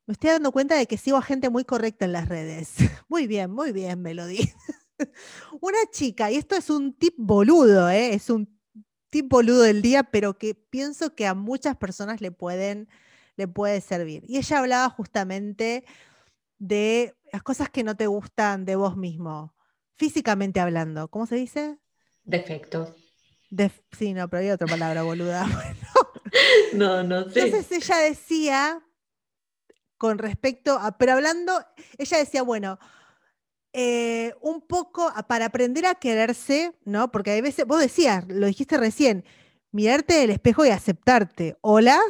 Me 0.06 0.12
estoy 0.12 0.30
dando 0.30 0.52
cuenta 0.52 0.76
de 0.76 0.86
que 0.86 0.98
sigo 0.98 1.16
a 1.16 1.22
gente 1.22 1.48
muy 1.50 1.64
correcta 1.64 2.04
en 2.04 2.12
las 2.12 2.28
redes. 2.28 2.74
Muy 3.08 3.26
bien, 3.26 3.50
muy 3.50 3.72
bien, 3.72 4.02
Melody. 4.02 4.52
Una 5.60 5.78
chica, 5.90 6.30
y 6.30 6.36
esto 6.36 6.56
es 6.56 6.68
un 6.70 6.94
tip 6.94 7.14
boludo, 7.16 7.88
¿eh? 7.88 8.14
es 8.14 8.28
un 8.28 8.58
tip 9.10 9.28
boludo 9.28 9.62
del 9.62 9.82
día, 9.82 10.02
pero 10.04 10.36
que 10.36 10.54
pienso 10.54 11.14
que 11.14 11.26
a 11.26 11.34
muchas 11.34 11.76
personas 11.76 12.20
le 12.20 12.32
pueden 12.32 12.88
le 13.36 13.48
puede 13.48 13.80
servir. 13.80 14.24
Y 14.28 14.38
ella 14.38 14.58
hablaba 14.58 14.90
justamente 14.90 15.84
de 16.58 17.14
las 17.32 17.42
cosas 17.42 17.68
que 17.68 17.84
no 17.84 17.96
te 17.96 18.06
gustan 18.06 18.64
de 18.64 18.76
vos 18.76 18.96
mismo, 18.96 19.54
físicamente 19.96 20.60
hablando. 20.60 21.08
¿Cómo 21.08 21.26
se 21.26 21.36
dice? 21.36 21.78
Defectos. 22.24 22.90
sí, 23.92 24.12
no, 24.14 24.28
pero 24.28 24.42
hay 24.42 24.50
otra 24.50 24.66
palabra, 24.66 25.02
boluda. 25.02 25.46
No, 26.72 27.04
no 27.04 27.30
sé. 27.30 27.42
Entonces 27.42 27.70
ella 27.70 27.98
decía, 27.98 28.82
con 29.96 30.18
respecto 30.18 30.76
a, 30.76 30.98
pero 30.98 31.12
hablando, 31.12 31.64
ella 31.96 32.18
decía, 32.18 32.42
bueno, 32.42 32.78
eh, 33.72 34.34
un 34.40 34.60
poco 34.60 35.12
para 35.28 35.46
aprender 35.46 35.86
a 35.86 35.94
quererse, 35.94 36.72
¿no? 36.84 37.10
Porque 37.10 37.32
hay 37.32 37.40
veces, 37.40 37.66
vos 37.66 37.80
decías, 37.80 38.24
lo 38.28 38.46
dijiste 38.46 38.76
recién, 38.76 39.24
mirarte 39.72 40.22
el 40.22 40.30
espejo 40.30 40.64
y 40.64 40.70
aceptarte. 40.70 41.56
Hola, 41.60 42.00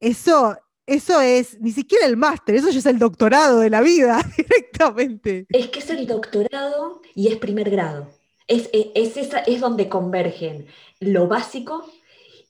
eso, 0.00 0.56
eso 0.86 1.20
es 1.20 1.60
ni 1.60 1.72
siquiera 1.72 2.06
el 2.06 2.16
máster, 2.16 2.56
eso 2.56 2.70
ya 2.70 2.78
es 2.80 2.86
el 2.86 2.98
doctorado 2.98 3.60
de 3.60 3.70
la 3.70 3.80
vida 3.80 4.20
directamente. 4.36 5.46
Es 5.50 5.68
que 5.68 5.78
es 5.78 5.90
el 5.90 6.06
doctorado 6.06 7.00
y 7.14 7.28
es 7.28 7.36
primer 7.36 7.70
grado. 7.70 8.10
Es, 8.48 8.70
es, 8.72 9.16
es 9.16 9.60
donde 9.60 9.88
convergen 9.88 10.66
lo 11.00 11.28
básico 11.28 11.86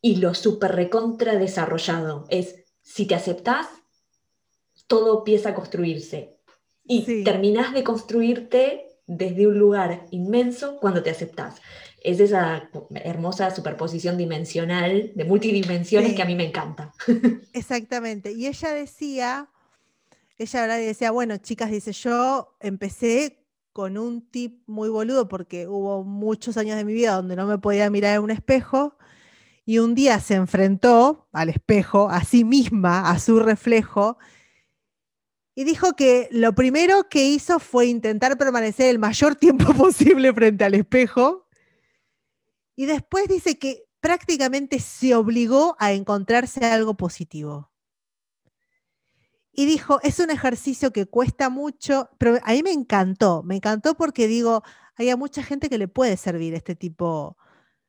y 0.00 0.16
lo 0.16 0.34
súper 0.34 0.74
recontra 0.74 1.37
desarrollado. 1.37 2.24
Es 2.30 2.64
si 2.82 3.06
te 3.06 3.14
aceptás, 3.14 3.66
todo 4.87 5.18
empieza 5.18 5.50
a 5.50 5.54
construirse. 5.54 6.38
Y 6.84 7.22
terminás 7.22 7.74
de 7.74 7.84
construirte 7.84 8.87
desde 9.06 9.46
un 9.46 9.58
lugar 9.58 10.06
inmenso 10.11 10.78
cuando 10.78 11.02
te 11.02 11.11
aceptás 11.11 11.61
es 12.02 12.20
esa 12.20 12.70
hermosa 12.94 13.54
superposición 13.54 14.16
dimensional, 14.16 15.12
de 15.14 15.24
multidimensiones 15.24 16.14
que 16.14 16.22
a 16.22 16.26
mí 16.26 16.34
me 16.34 16.46
encanta. 16.46 16.92
Exactamente. 17.52 18.32
Y 18.32 18.46
ella 18.46 18.72
decía, 18.72 19.48
ella 20.38 20.61
ahora 20.61 20.76
decía, 20.76 21.11
bueno, 21.11 21.37
chicas, 21.38 21.70
dice, 21.70 21.92
yo 21.92 22.56
empecé 22.61 23.38
con 23.72 23.98
un 23.98 24.28
tip 24.28 24.62
muy 24.66 24.88
boludo 24.88 25.28
porque 25.28 25.66
hubo 25.66 26.04
muchos 26.04 26.57
años 26.57 26.76
de 26.76 26.85
mi 26.85 26.92
vida 26.92 27.14
donde 27.14 27.37
no 27.37 27.46
me 27.46 27.59
podía 27.59 27.90
mirar 27.90 28.16
en 28.16 28.22
un 28.22 28.31
espejo 28.31 28.96
y 29.64 29.78
un 29.78 29.94
día 29.94 30.18
se 30.20 30.35
enfrentó 30.35 31.28
al 31.33 31.50
espejo, 31.50 32.09
a 32.09 32.24
sí 32.24 32.44
misma, 32.44 33.11
a 33.11 33.18
su 33.18 33.38
reflejo, 33.38 34.18
y 35.54 35.64
dijo 35.64 35.94
que 35.94 36.28
lo 36.31 36.54
primero 36.54 37.09
que 37.09 37.24
hizo 37.24 37.59
fue 37.59 37.87
intentar 37.87 38.38
permanecer 38.38 38.90
el 38.90 39.00
mayor 39.00 39.35
tiempo 39.35 39.74
posible 39.74 40.33
frente 40.33 40.64
al 40.64 40.74
espejo 40.74 41.48
y 42.76 42.87
después 42.87 43.26
dice 43.26 43.59
que 43.59 43.88
prácticamente 43.98 44.78
se 44.78 45.16
obligó 45.16 45.74
a 45.81 45.92
encontrarse 45.92 46.64
algo 46.64 46.96
positivo. 46.96 47.72
Y 49.59 49.66
dijo, 49.66 49.99
es 50.05 50.21
un 50.21 50.31
ejercicio 50.31 50.92
que 50.92 51.07
cuesta 51.07 51.51
mucho, 51.51 52.09
pero 52.16 52.38
a 52.44 52.53
mí 52.53 52.62
me 52.62 52.71
encantó, 52.71 53.42
me 53.42 53.57
encantó 53.57 53.97
porque 53.97 54.29
digo, 54.29 54.62
hay 54.94 55.12
mucha 55.16 55.42
gente 55.42 55.68
que 55.68 55.79
le 55.79 55.88
puede 55.88 56.16
servir 56.16 56.55
este 56.55 56.77
tipo 56.77 57.37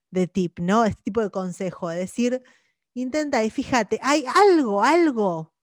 de 0.10 0.26
tip, 0.26 0.58
¿no? 0.58 0.84
Este 0.84 1.04
tipo 1.04 1.22
de 1.22 1.30
consejo, 1.30 1.90
de 1.90 1.98
decir, 1.98 2.42
intenta 2.96 3.44
y 3.44 3.52
fíjate, 3.52 4.00
hay 4.02 4.26
algo, 4.34 4.84
algo, 4.84 5.54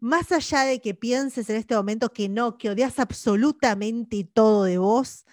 más 0.00 0.32
allá 0.32 0.64
de 0.64 0.82
que 0.82 0.92
pienses 0.92 1.48
en 1.48 1.56
este 1.56 1.74
momento 1.74 2.12
que 2.12 2.28
no, 2.28 2.58
que 2.58 2.68
odias 2.68 2.98
absolutamente 2.98 4.24
todo 4.24 4.64
de 4.64 4.76
vos, 4.76 5.24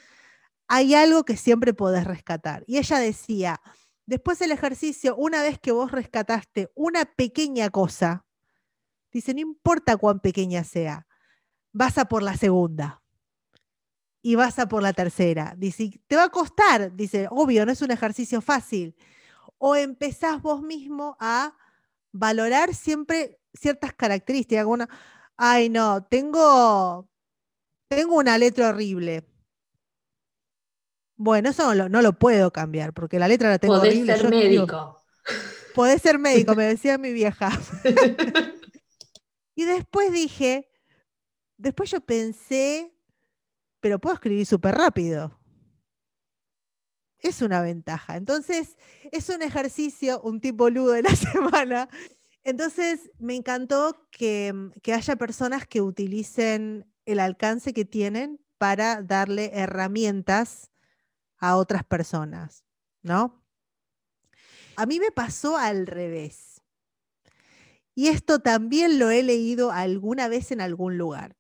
hay 0.70 0.96
algo 0.96 1.26
que 1.26 1.36
siempre 1.36 1.74
podés 1.74 2.06
rescatar. 2.06 2.64
Y 2.68 2.78
ella 2.78 3.00
decía, 3.00 3.62
después 4.06 4.40
del 4.40 4.54
ejercicio, 4.54 5.14
una 5.18 5.42
vez 5.42 5.60
que 5.60 5.74
vos 5.74 5.92
rescataste 5.92 6.72
una 6.74 7.04
pequeña 7.04 7.70
cosa, 7.70 8.25
dice, 9.16 9.34
no 9.34 9.40
importa 9.40 9.98
cuán 9.98 10.20
pequeña 10.20 10.64
sea, 10.64 11.08
vas 11.72 11.98
a 11.98 12.06
por 12.06 12.24
la 12.24 12.38
segunda 12.38 13.02
y 14.22 14.36
vas 14.36 14.60
a 14.60 14.68
por 14.68 14.84
la 14.84 14.94
tercera. 14.94 15.56
Dice, 15.58 16.02
te 16.08 16.16
va 16.16 16.26
a 16.26 16.30
costar, 16.30 16.96
dice, 16.96 17.28
obvio, 17.30 17.66
no 17.66 17.72
es 17.72 17.82
un 17.82 17.92
ejercicio 17.92 18.42
fácil. 18.42 18.96
O 19.58 19.76
empezás 19.76 20.42
vos 20.42 20.62
mismo 20.62 21.16
a 21.20 21.56
valorar 22.12 22.74
siempre 22.74 23.40
ciertas 23.54 23.94
características. 23.94 24.66
Una, 24.66 24.90
ay, 25.38 25.70
no, 25.70 26.04
tengo, 26.04 27.10
tengo 27.88 28.16
una 28.18 28.38
letra 28.38 28.70
horrible 28.70 29.26
bueno, 31.18 31.50
eso 31.50 31.74
no 31.74 32.02
lo, 32.02 32.14
puedo 32.14 32.52
cambiar, 32.52 32.94
porque 32.94 33.20
la 33.20 33.28
letra 33.28 33.50
la 33.50 33.60
tengo 33.60 33.80
Podés 33.80 34.06
ser 34.06 34.30
médico. 34.30 35.02
podés 35.74 36.02
ser 36.02 36.20
médico, 36.20 36.56
me 36.56 36.66
decía 36.66 36.98
mi 36.98 37.14
vieja. 37.14 37.52
y 39.56 39.64
después 39.64 40.12
dije, 40.12 40.70
después 41.58 41.90
yo 41.90 42.02
pensé, 42.02 42.94
pero 43.80 44.00
puedo 44.00 44.16
escribir 44.16 44.46
súper 44.46 44.76
rápido. 44.76 45.40
Es 47.20 47.42
una 47.42 47.62
ventaja. 47.62 48.18
Entonces, 48.18 48.78
es 49.12 49.30
un 49.30 49.42
ejercicio, 49.42 50.22
un 50.22 50.42
tipo 50.42 50.66
boludo 50.66 50.92
de 50.92 51.04
la 51.04 51.16
semana. 51.16 51.90
Entonces, 52.44 53.10
me 53.18 53.36
encantó 53.36 54.08
que, 54.12 54.54
que 54.84 54.94
haya 54.94 55.16
personas 55.16 55.66
que 55.66 55.82
utilicen 55.82 56.86
el 57.06 57.20
alcance 57.20 57.74
que 57.74 57.86
tienen 57.86 58.40
para 58.58 59.02
darle 59.02 59.52
herramientas 59.54 60.72
a 61.38 61.56
otras 61.58 61.84
personas, 61.84 62.66
¿no? 63.02 63.44
A 64.76 64.86
mí 64.86 65.00
me 65.00 65.12
pasó 65.12 65.58
al 65.58 65.88
revés. 65.88 66.55
Y 67.96 68.10
esto 68.10 68.40
también 68.40 69.00
lo 69.00 69.10
he 69.10 69.24
leído 69.24 69.72
alguna 69.72 70.28
vez 70.28 70.52
en 70.52 70.62
algún 70.62 70.98
lugar. 70.98 71.36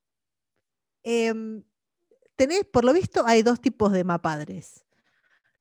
Tenés, 1.03 2.65
por 2.71 2.83
lo 2.83 2.93
visto, 2.93 3.25
hay 3.25 3.43
dos 3.43 3.61
tipos 3.61 3.91
de 3.91 4.03
mapadres. 4.03 4.85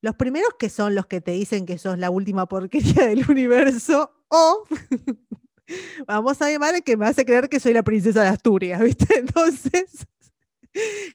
Los 0.00 0.16
primeros 0.16 0.50
que 0.58 0.68
son 0.68 0.94
los 0.94 1.06
que 1.06 1.20
te 1.20 1.32
dicen 1.32 1.66
que 1.66 1.78
sos 1.78 1.98
la 1.98 2.10
última 2.10 2.46
porquería 2.46 3.06
del 3.06 3.24
universo 3.30 4.12
o 4.28 4.64
vamos 6.06 6.40
a 6.42 6.50
llamar 6.50 6.82
que 6.82 6.96
me 6.96 7.06
hace 7.06 7.24
creer 7.24 7.48
que 7.48 7.60
soy 7.60 7.72
la 7.72 7.82
princesa 7.82 8.22
de 8.22 8.28
Asturias, 8.28 8.80
¿viste? 8.80 9.06
Entonces, 9.18 10.06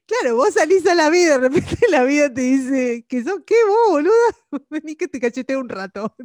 Claro, 0.06 0.38
vos 0.38 0.54
salís 0.54 0.88
a 0.88 0.96
la 0.96 1.10
vida, 1.10 1.38
de 1.38 1.50
repente 1.50 1.78
la 1.90 2.06
vida 2.06 2.34
te 2.34 2.42
dice 2.42 3.06
que 3.10 3.24
sos 3.24 3.42
qué 3.46 3.56
vos, 3.68 3.90
boluda, 3.92 4.64
vení 4.70 4.96
que 4.96 5.10
te 5.10 5.20
cachete 5.20 5.58
un 5.58 5.68
rato. 5.68 6.16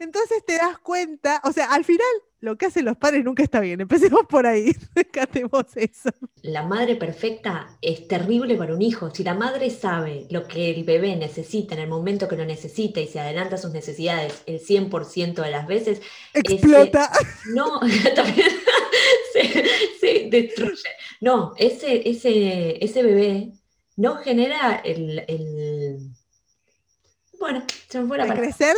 Entonces 0.00 0.42
te 0.46 0.54
das 0.54 0.78
cuenta, 0.78 1.42
o 1.44 1.52
sea, 1.52 1.66
al 1.66 1.84
final 1.84 2.06
lo 2.40 2.56
que 2.56 2.64
hacen 2.64 2.86
los 2.86 2.96
padres 2.96 3.22
nunca 3.22 3.42
está 3.42 3.60
bien. 3.60 3.82
Empecemos 3.82 4.22
por 4.26 4.46
ahí, 4.46 4.74
rescatemos 4.94 5.66
eso. 5.76 6.08
La 6.40 6.62
madre 6.62 6.96
perfecta 6.96 7.76
es 7.82 8.08
terrible 8.08 8.56
para 8.56 8.74
un 8.74 8.80
hijo. 8.80 9.14
Si 9.14 9.22
la 9.22 9.34
madre 9.34 9.68
sabe 9.68 10.26
lo 10.30 10.48
que 10.48 10.70
el 10.70 10.84
bebé 10.84 11.16
necesita 11.16 11.74
en 11.74 11.82
el 11.82 11.88
momento 11.88 12.28
que 12.28 12.36
lo 12.36 12.46
necesita 12.46 13.00
y 13.00 13.08
se 13.08 13.20
adelanta 13.20 13.58
sus 13.58 13.72
necesidades 13.72 14.42
el 14.46 14.58
100% 14.58 15.34
de 15.34 15.50
las 15.50 15.66
veces, 15.66 16.00
explota. 16.32 17.12
no, 17.54 17.80
también 18.14 18.48
se, 20.00 20.28
destruye. 20.30 20.88
No, 21.20 21.52
ese, 21.58 22.08
ese, 22.08 22.82
ese 22.82 23.02
bebé 23.02 23.52
no 23.96 24.16
genera 24.16 24.80
el 24.82 26.10
bueno, 27.40 27.64
se 27.88 27.98
me 27.98 28.06
fue 28.06 28.18
la 28.18 28.34
crecer, 28.34 28.76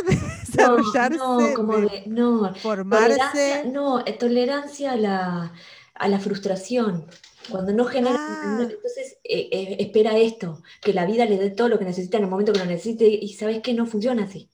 desarrollarse, 0.53 1.17
no, 1.17 1.53
como 1.55 1.77
de, 1.77 2.03
no, 2.07 2.53
formarse. 2.55 3.63
no, 3.65 4.05
eh, 4.05 4.13
tolerancia 4.13 4.93
a 4.93 4.95
la, 4.95 5.53
a 5.93 6.07
la 6.07 6.19
frustración. 6.19 7.05
Cuando 7.49 7.73
no 7.73 7.85
genera, 7.85 8.15
ah. 8.17 8.57
entonces 8.61 9.17
eh, 9.23 9.49
eh, 9.51 9.75
espera 9.79 10.17
esto, 10.17 10.61
que 10.81 10.93
la 10.93 11.05
vida 11.05 11.25
le 11.25 11.37
dé 11.37 11.49
todo 11.49 11.67
lo 11.67 11.77
que 11.77 11.85
necesita 11.85 12.17
en 12.17 12.23
el 12.23 12.29
momento 12.29 12.53
que 12.53 12.59
lo 12.59 12.65
necesite 12.65 13.05
y 13.05 13.33
sabes 13.33 13.61
que 13.61 13.73
no 13.73 13.85
funciona 13.85 14.23
así. 14.23 14.49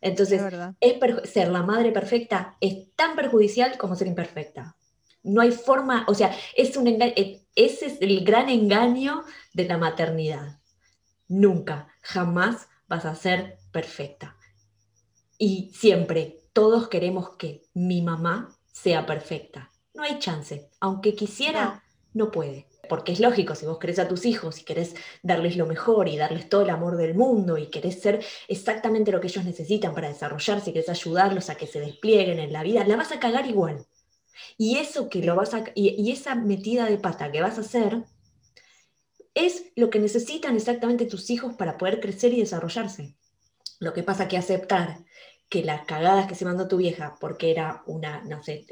Entonces, 0.00 0.40
es 0.80 1.30
ser 1.30 1.48
la 1.48 1.62
madre 1.62 1.92
perfecta 1.92 2.56
es 2.60 2.94
tan 2.96 3.16
perjudicial 3.16 3.76
como 3.76 3.96
ser 3.96 4.06
imperfecta. 4.06 4.76
No 5.22 5.42
hay 5.42 5.50
forma, 5.50 6.06
o 6.08 6.14
sea, 6.14 6.34
es 6.56 6.76
un 6.76 6.86
ese 6.86 7.86
es 7.86 7.98
el 8.00 8.24
gran 8.24 8.48
engaño 8.48 9.24
de 9.52 9.64
la 9.66 9.76
maternidad. 9.76 10.60
Nunca, 11.28 11.88
jamás 12.00 12.68
vas 12.88 13.04
a 13.04 13.14
ser 13.14 13.58
perfecta. 13.70 14.36
Y 15.42 15.70
siempre, 15.72 16.42
todos 16.52 16.88
queremos 16.88 17.30
que 17.38 17.62
mi 17.72 18.02
mamá 18.02 18.54
sea 18.70 19.06
perfecta. 19.06 19.72
No 19.94 20.02
hay 20.02 20.18
chance. 20.18 20.68
Aunque 20.80 21.14
quisiera, 21.14 21.82
no, 22.12 22.30
puede. 22.30 22.66
Porque 22.90 23.12
es 23.12 23.20
lógico, 23.20 23.54
si 23.54 23.64
vos 23.64 23.78
querés 23.78 23.98
a 24.00 24.06
tus 24.06 24.26
hijos 24.26 24.60
y 24.60 24.64
querés 24.64 24.94
darles 25.22 25.56
lo 25.56 25.64
mejor 25.64 26.08
y 26.08 26.18
darles 26.18 26.50
todo 26.50 26.60
el 26.60 26.68
amor 26.68 26.98
del 26.98 27.14
mundo 27.14 27.56
y 27.56 27.68
querés 27.68 28.02
ser 28.02 28.22
exactamente 28.48 29.12
lo 29.12 29.20
que 29.22 29.28
ellos 29.28 29.46
necesitan 29.46 29.94
para 29.94 30.08
desarrollarse 30.08 30.68
y 30.68 30.72
querés 30.74 30.90
ayudarlos 30.90 31.48
a 31.48 31.54
que 31.54 31.66
se 31.66 31.80
desplieguen 31.80 32.38
en 32.38 32.52
la 32.52 32.62
vida, 32.62 32.86
la 32.86 32.96
vas 32.96 33.10
a 33.10 33.18
cagar 33.18 33.46
igual. 33.46 33.86
Y 34.58 34.76
eso 34.76 35.08
que 35.08 35.22
lo 35.22 35.36
vas 35.36 35.54
a, 35.54 35.64
y, 35.74 36.12
esa 36.12 36.34
metida 36.34 36.84
de 36.84 36.98
pata 36.98 37.32
que 37.32 37.40
vas 37.40 37.56
a 37.56 37.62
hacer 37.62 38.04
es 39.32 39.72
lo 39.74 39.88
que 39.88 40.00
necesitan 40.00 40.54
exactamente 40.56 41.06
tus 41.06 41.30
hijos 41.30 41.54
para 41.54 41.78
poder 41.78 41.98
crecer 41.98 42.34
y 42.34 42.40
desarrollarse. 42.40 43.14
Lo 43.78 43.94
que 43.94 44.02
pasa 44.02 44.28
que 44.28 44.36
aceptar 44.36 44.98
que 45.50 45.64
las 45.64 45.84
cagadas 45.84 46.28
que 46.28 46.36
se 46.36 46.44
mandó 46.44 46.68
tu 46.68 46.76
vieja, 46.76 47.16
porque 47.20 47.50
era 47.50 47.82
una, 47.86 48.22
no 48.22 48.42
sé, 48.42 48.64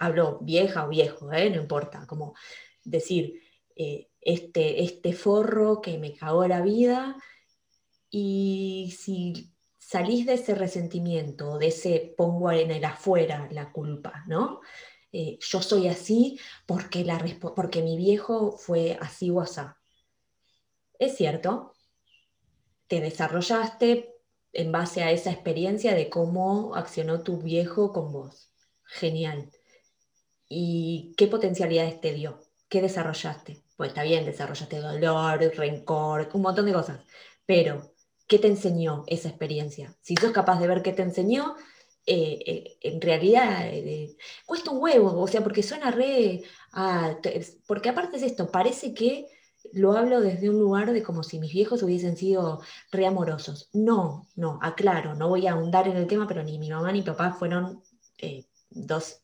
hablo 0.00 0.40
vieja 0.42 0.84
o 0.84 0.88
viejo, 0.88 1.32
¿eh? 1.32 1.48
no 1.48 1.62
importa, 1.62 2.06
como 2.08 2.34
decir, 2.82 3.40
eh, 3.76 4.08
este, 4.20 4.82
este 4.82 5.12
forro 5.12 5.80
que 5.80 5.96
me 5.96 6.12
cagó 6.12 6.46
la 6.48 6.60
vida, 6.60 7.16
y 8.10 8.94
si 8.98 9.52
salís 9.78 10.26
de 10.26 10.34
ese 10.34 10.54
resentimiento, 10.54 11.58
de 11.58 11.68
ese 11.68 12.14
pongo 12.16 12.50
en 12.50 12.70
el 12.70 12.84
afuera 12.84 13.48
la 13.50 13.70
culpa, 13.72 14.24
¿no? 14.26 14.60
Eh, 15.12 15.38
yo 15.40 15.62
soy 15.62 15.86
así 15.88 16.40
porque, 16.66 17.04
la, 17.04 17.24
porque 17.54 17.82
mi 17.82 17.96
viejo 17.96 18.56
fue 18.56 18.98
así 19.00 19.30
o 19.30 19.40
así. 19.40 19.60
Es 20.98 21.16
cierto, 21.16 21.74
te 22.88 23.00
desarrollaste 23.00 24.13
en 24.54 24.72
base 24.72 25.02
a 25.02 25.10
esa 25.10 25.30
experiencia 25.30 25.94
de 25.94 26.08
cómo 26.08 26.74
accionó 26.74 27.22
tu 27.22 27.38
viejo 27.38 27.92
con 27.92 28.12
vos. 28.12 28.50
Genial. 28.84 29.50
¿Y 30.48 31.14
qué 31.16 31.26
potencialidades 31.26 32.00
te 32.00 32.12
dio? 32.12 32.40
¿Qué 32.68 32.80
desarrollaste? 32.80 33.62
Pues 33.76 33.88
está 33.88 34.04
bien, 34.04 34.24
desarrollaste 34.24 34.78
dolor, 34.78 35.40
rencor, 35.56 36.30
un 36.32 36.42
montón 36.42 36.66
de 36.66 36.72
cosas, 36.72 37.00
pero 37.44 37.92
¿qué 38.28 38.38
te 38.38 38.46
enseñó 38.46 39.04
esa 39.08 39.28
experiencia? 39.28 39.96
Si 40.00 40.14
sos 40.16 40.30
capaz 40.30 40.60
de 40.60 40.68
ver 40.68 40.82
qué 40.82 40.92
te 40.92 41.02
enseñó, 41.02 41.56
eh, 42.06 42.38
eh, 42.46 42.76
en 42.82 43.00
realidad 43.00 43.66
eh, 43.66 44.16
cuesta 44.46 44.70
un 44.70 44.82
huevo, 44.82 45.20
o 45.20 45.26
sea, 45.26 45.42
porque 45.42 45.62
suena 45.62 45.90
re... 45.90 46.42
porque 47.66 47.88
aparte 47.88 48.16
es 48.18 48.22
esto, 48.22 48.50
parece 48.50 48.94
que 48.94 49.26
lo 49.74 49.92
hablo 49.96 50.20
desde 50.20 50.50
un 50.50 50.58
lugar 50.58 50.92
de 50.92 51.02
como 51.02 51.22
si 51.22 51.38
mis 51.38 51.52
viejos 51.52 51.82
hubiesen 51.82 52.16
sido 52.16 52.62
re 52.90 53.06
amorosos. 53.06 53.68
No, 53.72 54.28
no, 54.36 54.58
aclaro, 54.62 55.14
no 55.14 55.28
voy 55.28 55.46
a 55.46 55.52
ahondar 55.52 55.88
en 55.88 55.96
el 55.96 56.06
tema, 56.06 56.26
pero 56.26 56.42
ni 56.42 56.58
mi 56.58 56.70
mamá 56.70 56.92
ni 56.92 57.00
mi 57.00 57.04
papá 57.04 57.32
fueron 57.32 57.82
dos 58.70 59.22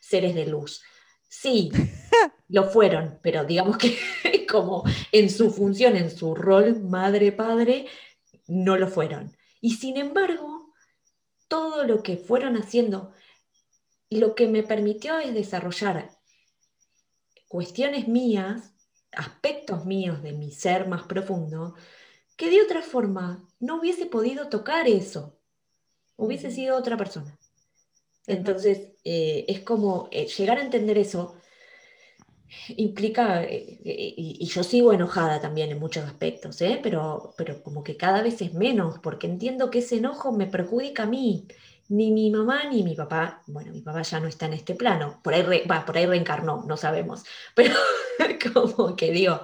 seres 0.00 0.34
de 0.34 0.46
luz. 0.46 0.82
Sí, 1.28 1.70
lo 2.48 2.64
fueron, 2.64 3.18
pero 3.22 3.44
digamos 3.44 3.76
que 3.78 3.98
como 4.50 4.84
en 5.10 5.28
su 5.28 5.50
función, 5.50 5.96
en 5.96 6.10
su 6.10 6.34
rol 6.34 6.80
madre-padre, 6.80 7.86
no 8.46 8.76
lo 8.76 8.88
fueron. 8.88 9.36
Y 9.60 9.72
sin 9.74 9.96
embargo, 9.96 10.72
todo 11.48 11.84
lo 11.84 12.02
que 12.02 12.16
fueron 12.16 12.56
haciendo, 12.56 13.12
lo 14.10 14.34
que 14.34 14.46
me 14.46 14.62
permitió 14.62 15.18
es 15.18 15.34
desarrollar 15.34 16.10
cuestiones 17.54 18.08
mías, 18.08 18.73
aspectos 19.16 19.84
míos 19.84 20.22
de 20.22 20.32
mi 20.32 20.50
ser 20.50 20.88
más 20.88 21.04
profundo, 21.04 21.74
que 22.36 22.50
de 22.50 22.62
otra 22.62 22.82
forma 22.82 23.48
no 23.60 23.78
hubiese 23.80 24.06
podido 24.06 24.48
tocar 24.48 24.88
eso, 24.88 25.38
hubiese 26.16 26.50
sido 26.50 26.76
otra 26.76 26.96
persona. 26.96 27.38
Entonces, 28.26 28.92
eh, 29.04 29.44
es 29.48 29.60
como 29.60 30.08
eh, 30.10 30.26
llegar 30.26 30.58
a 30.58 30.62
entender 30.62 30.98
eso 30.98 31.36
implica, 32.76 33.44
eh, 33.44 33.80
y, 33.84 34.46
yo 34.46 34.62
sigo 34.62 34.92
enojada 34.92 35.40
también 35.40 35.70
en 35.70 35.78
muchos 35.78 36.04
aspectos, 36.04 36.60
¿eh? 36.62 36.80
pero, 36.82 37.34
pero 37.36 37.62
como 37.62 37.82
que 37.82 37.96
cada 37.96 38.22
vez 38.22 38.40
es 38.42 38.54
menos, 38.54 38.98
porque 39.00 39.26
entiendo 39.26 39.70
que 39.70 39.80
ese 39.80 39.96
enojo 39.98 40.32
me 40.32 40.46
perjudica 40.46 41.04
a 41.04 41.06
mí. 41.06 41.46
Ni 41.88 42.10
mi 42.12 42.30
mamá 42.30 42.64
ni 42.64 42.82
mi 42.82 42.94
papá, 42.94 43.42
bueno, 43.46 43.72
mi 43.72 43.80
papá 43.80 44.02
ya 44.02 44.20
no 44.20 44.28
está 44.28 44.46
en 44.46 44.54
este 44.54 44.74
plano, 44.74 45.20
por 45.22 45.34
ahí, 45.34 45.44
por 45.86 45.96
ahí 45.96 46.06
reencarnó, 46.06 46.64
no 46.66 46.76
sabemos, 46.76 47.24
pero 47.54 47.74
como 48.52 48.96
que 48.96 49.12
digo, 49.12 49.40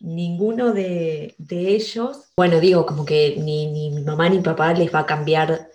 ninguno 0.00 0.72
de, 0.72 1.34
ellos, 1.48 2.32
bueno, 2.36 2.60
digo, 2.60 2.86
como 2.86 3.04
que 3.04 3.36
ni, 3.38 3.66
ni 3.66 3.90
mi 3.90 4.02
mamá 4.02 4.28
ni 4.28 4.38
mi 4.38 4.42
papá 4.42 4.72
les 4.72 4.94
va 4.94 5.00
a 5.00 5.06
cambiar 5.06 5.72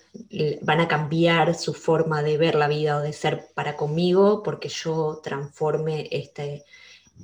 van 0.62 0.80
a 0.80 0.88
cambiar 0.88 1.56
su 1.56 1.74
forma 1.74 2.24
de 2.24 2.38
ver 2.38 2.56
la 2.56 2.68
vida 2.68 2.98
o 2.98 3.02
de 3.02 3.14
ser 3.14 3.48
para 3.54 3.76
conmigo 3.76 4.44
porque 4.44 4.70
yo 4.70 5.20
transforme 5.24 6.08
este, 6.12 6.66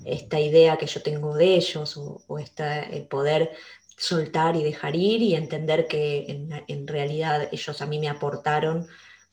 esta 0.06 0.40
idea 0.40 0.78
que 0.78 0.88
yo 0.88 1.02
tengo 1.02 1.36
de 1.36 1.56
ellos 1.56 1.98
o, 1.98 2.22
el 2.40 3.08
poder 3.08 3.52
soltar 3.98 4.56
y 4.56 4.64
dejar 4.64 4.96
ir 4.96 5.22
y 5.22 5.36
entender 5.36 5.88
que 5.88 6.26
en, 6.68 6.88
realidad 6.88 7.50
ellos 7.52 7.82
a 7.82 7.86
mí 7.86 8.00
me 8.00 8.10
aportaron 8.10 8.88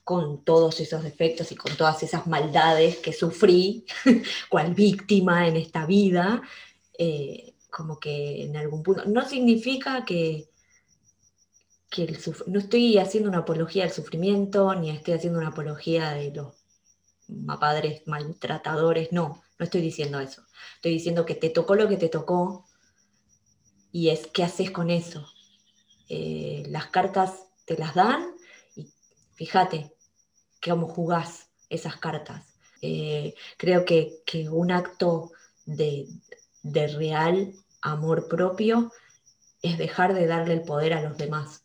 con 0.05 0.45
todos 0.45 0.81
esos 0.81 1.03
defectos 1.03 1.53
y 1.53 1.57
con 1.57 1.77
todas 1.77 2.03
esas 2.03 2.27
maldades 2.27 2.97
que 2.99 3.13
sufrí, 3.13 3.85
cual 4.49 4.75
víctima 4.75 5.47
en 5.47 5.57
esta 5.57 5.87
vida, 5.87 6.43
eh, 6.99 7.55
como 7.71 7.99
que 7.99 8.43
en 8.45 8.57
algún 8.57 8.83
punto, 8.83 9.05
no 9.07 9.27
significa 9.29 10.05
que, 10.05 10.49
no 12.47 12.61
estoy 12.61 12.99
haciendo 12.99 13.29
una 13.29 13.39
apología 13.39 13.83
del 13.83 13.93
sufrimiento, 13.93 14.75
ni 14.77 14.91
estoy 14.91 15.15
haciendo 15.15 15.41
una 15.41 15.49
apología 15.49 16.11
de 16.13 16.33
los 16.33 16.55
padres 17.59 18.03
maltratadores, 18.07 19.11
no, 19.11 19.43
no 19.59 19.65
estoy 19.65 19.81
diciendo 19.81 20.21
eso. 20.21 20.43
Estoy 20.77 20.93
diciendo 20.93 21.27
que 21.27 21.35
te 21.35 21.51
tocó 21.51 21.75
lo 21.75 21.89
que 21.89 21.97
te 21.97 22.09
tocó 22.09 22.70
y 23.93 24.11
es 24.11 24.27
qué 24.29 24.45
haces 24.45 24.71
con 24.71 24.91
eso. 24.91 25.27
Eh, 26.09 26.65
las 26.69 26.87
cartas 26.87 27.47
te 27.65 27.77
las 27.77 27.95
dan 27.95 28.35
y 28.77 28.89
fíjate 29.35 29.95
cómo 30.63 30.89
jugás 30.89 31.49
esas 31.69 31.97
cartas. 31.97 32.45
Eh, 32.83 33.35
creo 33.57 33.85
que, 33.85 34.23
un 34.51 34.73
acto 34.73 35.33
de, 35.67 36.09
de 36.63 36.89
real 36.89 37.53
amor 37.83 38.29
propio 38.29 38.93
es 39.63 39.79
dejar 39.79 40.15
de 40.15 40.27
darle 40.27 40.55
el 40.55 40.63
poder 40.63 40.95
a 40.95 41.03
los 41.03 41.19
demás 41.19 41.63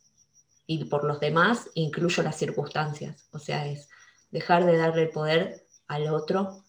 y 0.67 0.85
por 0.85 1.03
los 1.03 1.19
demás 1.19 1.69
incluyo 1.73 2.23
las 2.23 2.37
circunstancias. 2.37 3.27
O 3.31 3.39
sea, 3.39 3.67
es 3.67 3.89
dejar 4.31 4.65
de 4.65 4.77
darle 4.77 5.03
el 5.03 5.09
poder 5.09 5.65
al 5.87 6.07
otro, 6.09 6.63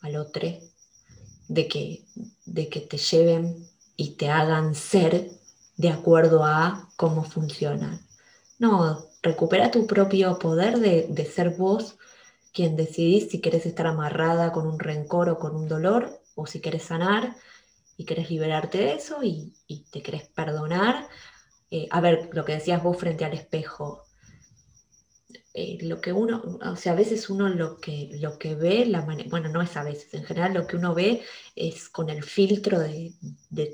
al 0.00 0.16
otro, 0.16 0.48
de 1.48 1.68
que, 1.68 2.04
de 2.46 2.68
que 2.68 2.80
te 2.80 2.96
lleven 2.96 3.68
y 3.96 4.16
te 4.16 4.30
hagan 4.30 4.74
ser 4.74 5.30
de 5.76 5.90
acuerdo 5.90 6.44
a 6.44 6.88
cómo 6.96 7.24
funcionan. 7.24 8.00
No, 8.58 9.06
recupera 9.22 9.70
tu 9.70 9.86
propio 9.86 10.38
poder 10.38 10.78
de, 10.78 11.06
de 11.08 11.24
ser 11.24 11.50
vos 11.50 11.96
quien 12.52 12.76
decidís 12.76 13.30
si 13.30 13.40
querés 13.40 13.66
estar 13.66 13.86
amarrada 13.86 14.52
con 14.52 14.66
un 14.66 14.78
rencor 14.78 15.30
o 15.30 15.38
con 15.38 15.56
un 15.56 15.68
dolor, 15.68 16.20
o 16.34 16.46
si 16.46 16.60
querés 16.60 16.84
sanar 16.84 17.34
y 17.96 18.04
querés 18.04 18.30
liberarte 18.30 18.78
de 18.78 18.94
eso 18.94 19.22
y, 19.22 19.54
y 19.66 19.84
te 19.90 20.02
querés 20.02 20.24
perdonar 20.28 21.08
eh, 21.74 21.88
a 21.90 22.02
ver, 22.02 22.28
lo 22.34 22.44
que 22.44 22.52
decías 22.52 22.82
vos 22.82 22.98
frente 22.98 23.24
al 23.24 23.32
espejo, 23.32 24.04
eh, 25.54 25.78
lo 25.82 26.00
que 26.00 26.14
uno, 26.14 26.58
o 26.64 26.76
sea, 26.76 26.92
a 26.92 26.96
veces 26.96 27.28
uno 27.28 27.48
lo 27.50 27.78
que, 27.78 28.08
lo 28.14 28.38
que 28.38 28.54
ve, 28.54 28.86
la 28.86 29.02
bueno, 29.02 29.48
no 29.50 29.60
es 29.60 29.76
a 29.76 29.84
veces, 29.84 30.14
en 30.14 30.24
general 30.24 30.54
lo 30.54 30.66
que 30.66 30.76
uno 30.76 30.94
ve 30.94 31.22
es 31.54 31.90
con 31.90 32.08
el 32.08 32.22
filtro 32.24 32.78
de, 32.78 33.12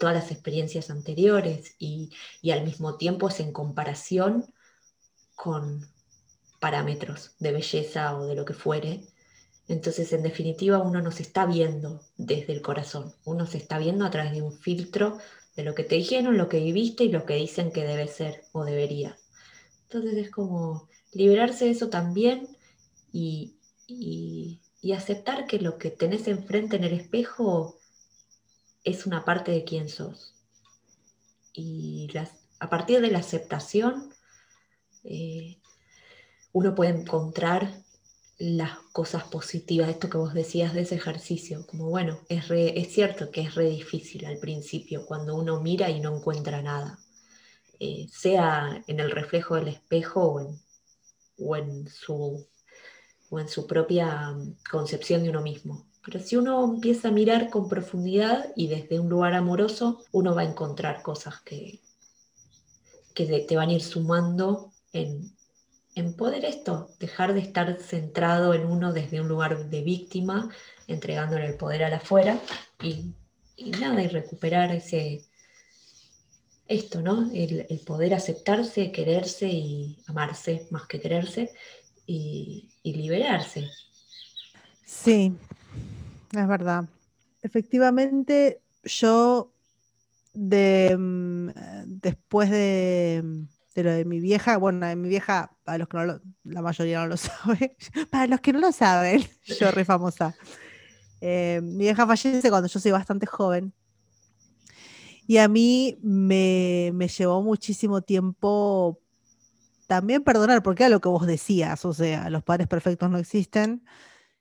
todas 0.01 0.14
las 0.16 0.33
experiencias 0.33 0.91
anteriores 0.91 1.76
y, 1.79 2.11
al 2.51 2.64
mismo 2.64 2.97
tiempo 2.97 3.29
es 3.29 3.39
en 3.41 3.53
comparación 3.53 4.53
con 5.37 5.87
parámetros 6.61 7.37
de 7.39 7.53
belleza 7.53 8.16
o 8.18 8.26
de 8.26 8.35
lo 8.35 8.45
que 8.45 8.55
fuere. 8.55 9.07
Entonces, 9.68 10.12
en 10.12 10.22
definitiva, 10.22 10.79
uno 10.81 11.01
no 11.03 11.12
se 11.12 11.22
está 11.22 11.47
viendo 11.47 12.01
desde 12.16 12.55
el 12.55 12.62
corazón, 12.62 13.14
uno 13.24 13.47
se 13.47 13.59
está 13.59 13.79
viendo 13.79 14.05
a 14.05 14.11
través 14.11 14.33
de 14.33 14.43
un 14.43 14.53
filtro 14.53 15.18
de 15.57 15.62
lo 15.64 15.74
que 15.74 15.85
te 15.85 15.97
dijeron, 15.97 16.39
lo 16.39 16.49
que 16.49 16.59
viviste 16.61 17.05
y 17.05 17.11
lo 17.11 17.24
que 17.26 17.35
dicen 17.37 17.70
que 17.72 17.85
debe 17.85 18.09
ser 18.09 18.45
o 18.53 18.64
debería. 18.64 19.16
Entonces 19.85 20.16
es 20.16 20.31
como 20.31 20.89
liberarse 21.12 21.66
de 21.66 21.72
eso 21.72 21.88
también 21.88 22.48
y, 23.12 23.54
aceptar 24.96 25.46
que 25.46 25.59
lo 25.59 25.78
que 25.78 25.90
tenés 25.90 26.26
enfrente 26.28 26.76
en 26.76 26.84
el 26.84 26.94
espejo 26.94 27.78
es 28.84 29.06
una 29.06 29.24
parte 29.24 29.52
de 29.52 29.62
quién 29.62 29.88
sos. 29.88 30.34
Y 31.52 32.09
a 32.59 32.70
partir 32.70 33.00
de 33.00 33.11
la 33.11 33.18
aceptación, 33.18 34.12
eh, 35.04 35.59
uno 36.52 36.74
puede 36.74 36.90
encontrar 36.90 37.82
las 38.38 38.78
cosas 38.92 39.24
positivas, 39.24 39.90
esto 39.90 40.09
que 40.09 40.16
vos 40.16 40.32
decías 40.32 40.72
de 40.72 40.82
ese 40.82 40.94
ejercicio, 40.94 41.66
como 41.66 41.90
bueno, 41.90 42.18
es, 42.28 42.50
es 42.50 42.92
cierto 42.92 43.30
que 43.30 43.42
es 43.42 43.54
re 43.54 43.68
difícil 43.68 44.24
al 44.26 44.38
principio 44.38 45.04
cuando 45.06 45.34
uno 45.34 45.61
mira 45.61 45.90
y 45.90 46.00
no 46.00 46.16
encuentra 46.16 46.62
nada, 46.62 46.98
eh, 47.80 48.06
sea 48.11 48.82
en 48.86 49.00
el 49.00 49.11
reflejo 49.11 49.56
del 49.56 49.68
espejo 49.68 50.22
o 50.22 50.40
en, 50.40 50.61
o 51.39 51.57
en, 51.57 51.86
su, 51.89 52.47
o 53.30 53.41
en 53.41 53.49
su 53.49 53.66
propia 53.66 54.36
concepción 54.70 55.22
de 55.22 55.30
uno 55.30 55.43
mismo. 55.43 55.86
Pero 56.05 56.20
si 56.20 56.36
uno 56.36 56.64
empieza 56.64 57.09
a 57.09 57.12
mirar 57.12 57.51
con 57.51 57.68
profundidad 57.68 58.53
y 58.57 58.68
desde 58.68 58.99
un 58.99 59.09
lugar 59.09 59.34
amoroso, 59.34 60.05
uno 60.12 60.34
va 60.34 60.43
a 60.43 60.47
encontrar 60.47 61.03
cosas 61.03 61.41
que, 61.43 61.80
que 63.14 63.26
te 63.41 63.57
van 63.57 63.68
a 63.68 63.74
ir 63.74 63.82
sumando 63.82 64.72
en, 64.93 65.32
en 65.99 66.14
poder 66.14 66.45
esto, 66.45 66.91
dejar 67.01 67.34
de 67.34 67.41
estar 67.41 67.78
centrado 67.80 68.55
en 68.55 68.64
uno 68.64 68.93
desde 68.93 69.20
un 69.20 69.28
lugar 69.28 69.68
de 69.68 69.82
víctima, 69.82 70.49
entregándole 70.86 71.47
el 71.47 71.57
poder 71.57 71.84
a 71.84 71.91
la 71.91 71.97
afuera 71.97 72.39
y, 72.82 73.12
nada, 73.80 74.03
y 74.03 74.09
recuperar 74.09 74.70
ese, 74.70 75.24
esto, 76.69 77.01
¿no? 77.01 77.31
El, 77.33 77.66
poder 77.87 78.14
aceptarse, 78.14 78.93
quererse 78.93 79.49
y 79.49 79.97
amarse 80.07 80.66
más 80.71 80.87
que 80.87 81.01
quererse 81.01 81.51
y, 82.07 82.71
liberarse. 82.85 83.69
Sí, 84.85 85.35
es 86.33 86.49
verdad. 86.49 86.85
Efectivamente, 87.43 88.61
yo 88.85 89.53
de, 90.35 90.97
mm, 90.97 91.49
después 91.87 92.51
de, 92.51 93.23
de, 93.75 93.83
lo 93.83 93.93
de 93.93 94.05
mi 94.05 94.21
vieja, 94.21 94.57
bueno, 94.59 94.87
de 94.87 94.97
mi 94.97 95.09
vieja, 95.09 95.51
para 95.64 95.79
los 95.79 95.89
que 95.89 95.97
no 95.97 96.05
lo, 96.05 96.21
la 96.45 96.62
mayoría 96.62 97.01
no 97.01 97.07
lo 97.07 97.16
sabe, 97.16 97.77
para 98.11 98.27
los 98.27 98.41
que 98.41 98.53
no 98.53 98.61
lo 98.61 98.73
saben, 98.73 99.23
yo 99.59 99.71
re 99.71 99.85
famosa. 99.85 100.35
Eh, 101.21 101.61
mi 101.62 101.85
vieja 101.85 102.07
fallece 102.07 102.51
cuando 102.51 102.69
yo 102.69 102.79
soy 102.79 102.93
bastante 102.93 103.27
joven. 103.27 103.73
Y 105.29 105.39
a 105.39 105.47
mí 105.47 105.99
me, 106.03 106.91
me 106.95 107.07
llevó 107.07 107.43
muchísimo 107.43 108.03
tiempo 108.03 108.99
también 109.87 110.24
perdonar, 110.24 110.62
porque 110.62 110.85
era 110.85 110.91
lo 110.91 111.01
que 111.01 111.09
vos 111.09 111.26
decías, 111.26 111.85
o 111.85 111.95
sea, 111.95 112.31
los 112.31 112.43
padres 112.43 112.66
perfectos 112.66 113.11
no 113.11 113.18
existen 113.18 113.85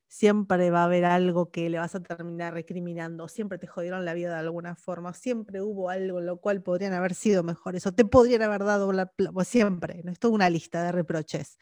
siempre 0.07 0.71
va 0.71 0.81
a 0.81 0.85
haber 0.85 1.05
algo 1.05 1.51
que 1.51 1.69
le 1.69 1.79
vas 1.79 1.95
a 1.95 2.01
terminar 2.01 2.53
recriminando, 2.53 3.27
siempre 3.27 3.57
te 3.57 3.67
jodieron 3.67 4.05
la 4.05 4.13
vida 4.13 4.33
de 4.33 4.39
alguna 4.39 4.75
forma, 4.75 5.13
siempre 5.13 5.61
hubo 5.61 5.89
algo 5.89 6.19
en 6.19 6.25
lo 6.25 6.37
cual 6.37 6.63
podrían 6.63 6.93
haber 6.93 7.13
sido 7.13 7.43
mejores 7.43 7.85
o 7.85 7.93
te 7.93 8.05
podrían 8.05 8.41
haber 8.41 8.63
dado 8.63 8.91
la, 8.93 9.07
pues 9.07 9.47
siempre, 9.47 10.01
¿no? 10.03 10.11
es 10.11 10.19
una 10.23 10.49
lista 10.49 10.83
de 10.83 10.91
reproches. 10.91 11.57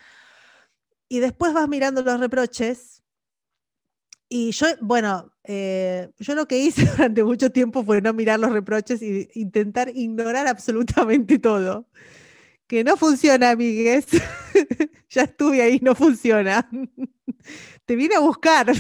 Y 1.08 1.20
después 1.20 1.54
vas 1.54 1.68
mirando 1.68 2.02
los 2.02 2.20
reproches 2.20 3.04
y 4.30 4.52
yo, 4.52 4.68
bueno, 4.82 5.32
eh, 5.44 6.10
yo 6.20 6.36
lo 6.36 6.48
que 6.48 6.58
hice 6.60 6.86
durante 6.98 7.24
mucho 7.24 7.52
tiempo 7.52 7.84
fue 7.84 8.02
no 8.02 8.14
mirar 8.14 8.40
los 8.40 8.52
reproches 8.52 9.02
e 9.02 9.30
intentar 9.36 9.90
ignorar 9.94 10.48
absolutamente 10.48 11.40
todo. 11.40 11.88
Que 12.68 12.84
no 12.84 12.98
funciona, 12.98 13.52
amigues. 13.52 14.08
ya 15.10 15.24
estuve 15.24 15.62
ahí, 15.62 15.80
no 15.82 15.96
funciona 15.96 16.68
te 17.86 17.96
viene 17.96 18.16
a 18.16 18.20
buscar 18.20 18.72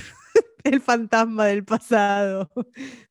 el 0.63 0.81
fantasma 0.81 1.45
del 1.45 1.63
pasado. 1.63 2.51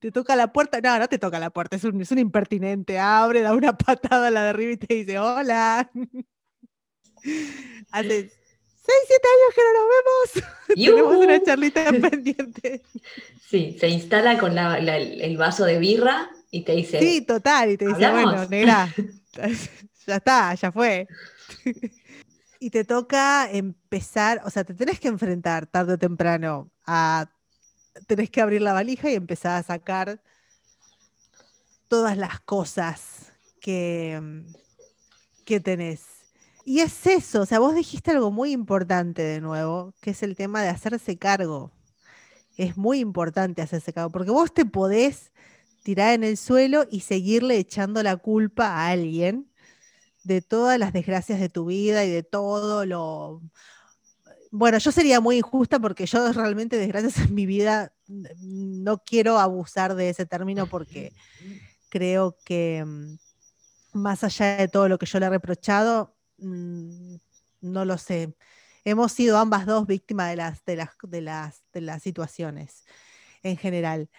Te 0.01 0.11
toca 0.11 0.37
la 0.37 0.53
puerta. 0.53 0.81
No, 0.81 0.99
no 0.99 1.09
te 1.09 1.19
toca 1.19 1.39
la 1.39 1.51
puerta, 1.51 1.77
es 1.77 1.85
un, 1.85 2.01
es 2.01 2.11
un 2.11 2.19
impertinente. 2.19 2.99
Abre, 2.99 3.43
da 3.43 3.55
una 3.55 3.77
patada 3.77 4.29
a 4.29 4.31
la 4.31 4.43
de 4.45 4.49
arriba 4.51 4.73
y 4.73 4.77
te 4.77 4.95
dice, 4.95 5.19
hola. 5.19 5.91
Hace 7.91 8.31
seis, 8.87 8.99
siete 9.07 9.29
años 9.35 9.55
que 9.55 9.63
no 9.63 9.73
nos 9.79 9.89
vemos. 9.95 10.55
Tenemos 10.75 11.17
una 11.17 11.43
charlita 11.43 11.85
pendiente. 12.11 12.83
Sí, 13.49 13.77
se 13.79 13.89
instala 13.89 14.39
con 14.39 14.57
el 14.59 15.37
vaso 15.37 15.65
de 15.65 15.79
birra 15.79 16.31
y 16.51 16.63
te 16.63 16.73
dice. 16.73 16.99
Sí, 16.99 17.23
total. 17.23 17.73
Y 17.73 17.77
te 17.77 17.87
dice, 17.87 18.11
bueno, 18.11 18.47
negra, 18.47 18.93
ya 20.07 20.17
está, 20.17 20.55
ya 20.55 20.73
fue 20.73 21.07
y 22.65 22.71
te 22.71 22.83
toca 22.83 23.47
empezar, 23.51 24.41
o 24.47 24.49
sea, 24.49 24.65
te 24.65 24.73
tenés 24.73 24.99
que 24.99 25.09
enfrentar 25.09 25.67
tarde 25.67 25.93
o 25.93 25.99
temprano 25.99 26.71
a, 26.87 27.31
tenés 28.07 28.31
que 28.31 28.41
abrir 28.41 28.63
la 28.63 28.73
valija 28.73 29.11
y 29.11 29.15
empezar 29.15 29.61
a 29.61 29.63
sacar 29.63 30.23
todas 31.89 32.17
las 32.17 32.41
cosas 32.41 33.35
que, 33.61 34.19
que 35.45 35.61
tenés. 35.61 36.14
Y 36.65 36.81
es 36.81 37.07
eso, 37.07 37.43
o 37.43 37.47
sea, 37.47 37.59
vos 37.59 37.75
dijiste 37.75 38.11
algo 38.11 38.31
muy 38.31 38.53
importante 38.53 39.23
de 39.23 39.41
nuevo, 39.41 39.95
que 40.01 40.11
es 40.11 40.23
el 40.23 40.35
tema 40.35 40.63
de 40.63 40.71
hacerse 40.71 41.19
cargo. 41.19 41.71
Es 42.57 42.77
muy 42.79 43.01
importante 43.01 43.61
hacerse 43.61 43.93
cargo, 43.93 44.11
porque 44.11 44.31
vos 44.31 44.53
te 44.55 44.65
podés 44.65 45.31
tirar 45.83 46.15
en 46.15 46.25
el 46.25 46.39
suelo 46.39 46.87
y 46.91 47.01
seguirle 47.01 47.59
echando 47.59 48.03
la 48.03 48.17
culpa 48.17 48.69
a 48.69 48.89
alguien 48.89 49.51
de 50.23 50.41
todas 50.41 50.79
las 50.79 50.95
desgracias 50.95 51.39
de 51.39 51.51
tu 51.51 51.67
vida 51.67 52.05
y 52.05 52.11
de 52.11 52.23
todo 52.23 52.87
lo... 52.87 53.43
Bueno, 54.51 54.79
yo 54.79 54.91
sería 54.91 55.21
muy 55.21 55.39
injusta 55.39 55.79
porque 55.79 56.07
yo 56.07 56.33
realmente 56.33 56.79
desgracias 56.79 57.19
en 57.19 57.35
mi 57.35 57.45
vida 57.45 57.93
no 58.07 58.99
quiero 58.99 59.39
abusar 59.39 59.95
de 59.95 60.09
ese 60.09 60.25
término 60.25 60.67
porque 60.67 61.13
creo 61.91 62.37
que 62.45 62.85
mm, 62.87 63.19
más 63.93 64.25
allá 64.25 64.57
de 64.57 64.69
todo 64.69 64.89
lo 64.89 64.99
que 64.99 65.07
yo 65.07 65.21
le 65.21 65.27
he 65.27 65.31
reprochado, 65.31 66.15
mm, 66.39 67.17
no 67.63 67.85
lo 67.85 67.99
sé. 67.99 68.35
Hemos 68.85 69.13
sido 69.13 69.39
ambas 69.39 69.67
dos 69.67 69.87
víctimas 69.87 70.31
de 70.31 70.37
las, 70.37 70.65
de 70.65 70.77
las, 70.77 70.91
de 71.03 71.21
las, 71.23 71.63
de 71.73 71.81
las 71.81 72.03
situaciones 72.03 72.85
en 73.43 73.57
general. 73.57 74.11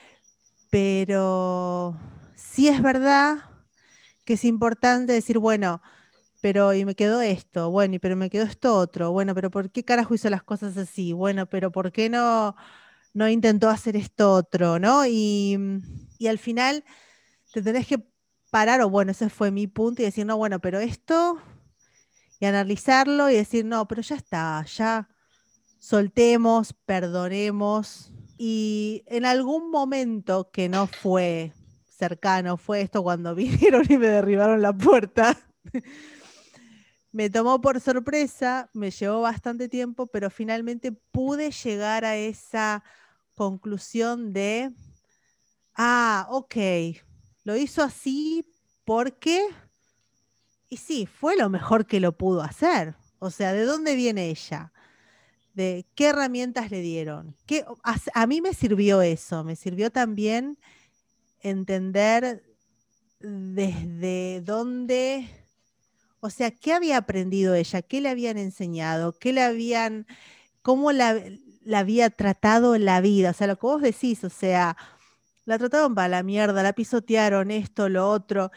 Pero 0.71 1.97
sí 2.35 2.67
es 2.67 2.81
verdad 2.81 3.39
que 4.25 4.33
es 4.33 4.45
importante 4.45 5.13
decir, 5.13 5.39
bueno, 5.39 5.81
pero 6.41 6.73
y 6.73 6.85
me 6.85 6.95
quedó 6.95 7.21
esto, 7.21 7.71
bueno, 7.71 7.95
y 7.95 7.99
pero 7.99 8.15
me 8.15 8.29
quedó 8.29 8.45
esto 8.45 8.75
otro, 8.77 9.11
bueno, 9.11 9.35
pero 9.35 9.51
¿por 9.51 9.71
qué 9.71 9.83
carajo 9.85 10.15
hizo 10.15 10.29
las 10.29 10.43
cosas 10.43 10.77
así? 10.77 11.13
Bueno, 11.13 11.47
pero 11.47 11.71
¿por 11.71 11.91
qué 11.91 12.09
no, 12.09 12.55
no 13.13 13.29
intentó 13.29 13.69
hacer 13.69 13.95
esto 13.97 14.33
otro, 14.33 14.79
no? 14.79 15.05
Y, 15.07 15.57
y 16.19 16.27
al 16.27 16.39
final 16.39 16.83
te 17.53 17.61
tenés 17.61 17.87
que 17.87 17.99
parar, 18.51 18.81
o 18.81 18.89
bueno, 18.89 19.11
ese 19.11 19.29
fue 19.29 19.51
mi 19.51 19.67
punto, 19.67 20.01
y 20.01 20.05
decir, 20.05 20.25
no, 20.25 20.37
bueno, 20.37 20.59
pero 20.61 20.79
esto, 20.79 21.41
y 22.45 22.47
analizarlo 22.47 23.29
y 23.29 23.35
decir, 23.35 23.65
no, 23.65 23.87
pero 23.87 24.03
ya 24.03 24.15
está, 24.15 24.63
ya 24.65 25.09
soltemos, 25.79 26.73
perdonemos, 26.85 28.11
y 28.37 29.03
en 29.07 29.25
algún 29.25 29.71
momento 29.71 30.51
que 30.51 30.69
no 30.69 30.87
fue 30.87 31.53
cercano 31.85 32.57
fue 32.57 32.81
esto 32.81 33.01
cuando 33.01 33.33
vinieron 33.35 33.85
y 33.89 33.97
me 33.97 34.07
derribaron 34.07 34.61
la 34.61 34.73
puerta. 34.73 35.37
me 37.11 37.29
tomó 37.29 37.61
por 37.61 37.79
sorpresa, 37.79 38.69
me 38.73 38.91
llevó 38.91 39.21
bastante 39.21 39.69
tiempo, 39.69 40.07
pero 40.07 40.29
finalmente 40.29 40.91
pude 40.91 41.51
llegar 41.51 42.05
a 42.05 42.17
esa 42.17 42.83
conclusión 43.33 44.33
de, 44.33 44.71
ah, 45.75 46.27
ok, 46.29 46.55
lo 47.43 47.55
hizo 47.55 47.81
así 47.81 48.45
porque, 48.83 49.47
y 50.69 50.77
sí, 50.77 51.05
fue 51.05 51.35
lo 51.35 51.49
mejor 51.49 51.85
que 51.85 51.99
lo 51.99 52.11
pudo 52.17 52.41
hacer. 52.41 52.95
O 53.19 53.31
sea, 53.31 53.53
¿de 53.53 53.65
dónde 53.65 53.95
viene 53.95 54.29
ella? 54.29 54.71
¿De 55.53 55.85
qué 55.95 56.07
herramientas 56.07 56.71
le 56.71 56.81
dieron? 56.81 57.35
¿Qué, 57.45 57.65
a 57.83 58.27
mí 58.27 58.41
me 58.41 58.53
sirvió 58.53 59.01
eso, 59.01 59.43
me 59.43 59.55
sirvió 59.55 59.89
también 59.89 60.57
entender 61.41 62.43
desde 63.19 64.41
dónde, 64.41 65.29
o 66.19 66.29
sea, 66.29 66.51
qué 66.51 66.73
había 66.73 66.97
aprendido 66.97 67.53
ella, 67.53 67.81
qué 67.81 68.01
le 68.01 68.09
habían 68.09 68.37
enseñado, 68.37 69.13
qué 69.17 69.33
le 69.33 69.41
habían, 69.41 70.07
cómo 70.61 70.91
la, 70.91 71.21
había 71.73 72.09
tratado 72.09 72.77
la 72.77 73.01
vida, 73.01 73.31
o 73.31 73.33
sea, 73.33 73.47
lo 73.47 73.55
que 73.55 73.67
vos 73.67 73.81
decís, 73.81 74.23
o 74.23 74.29
sea, 74.29 74.75
la 75.45 75.57
trataron 75.57 75.95
para 75.95 76.07
la 76.09 76.23
mierda, 76.23 76.63
la 76.63 76.73
pisotearon 76.73 77.51
esto, 77.51 77.89
lo 77.89 78.09
otro. 78.09 78.51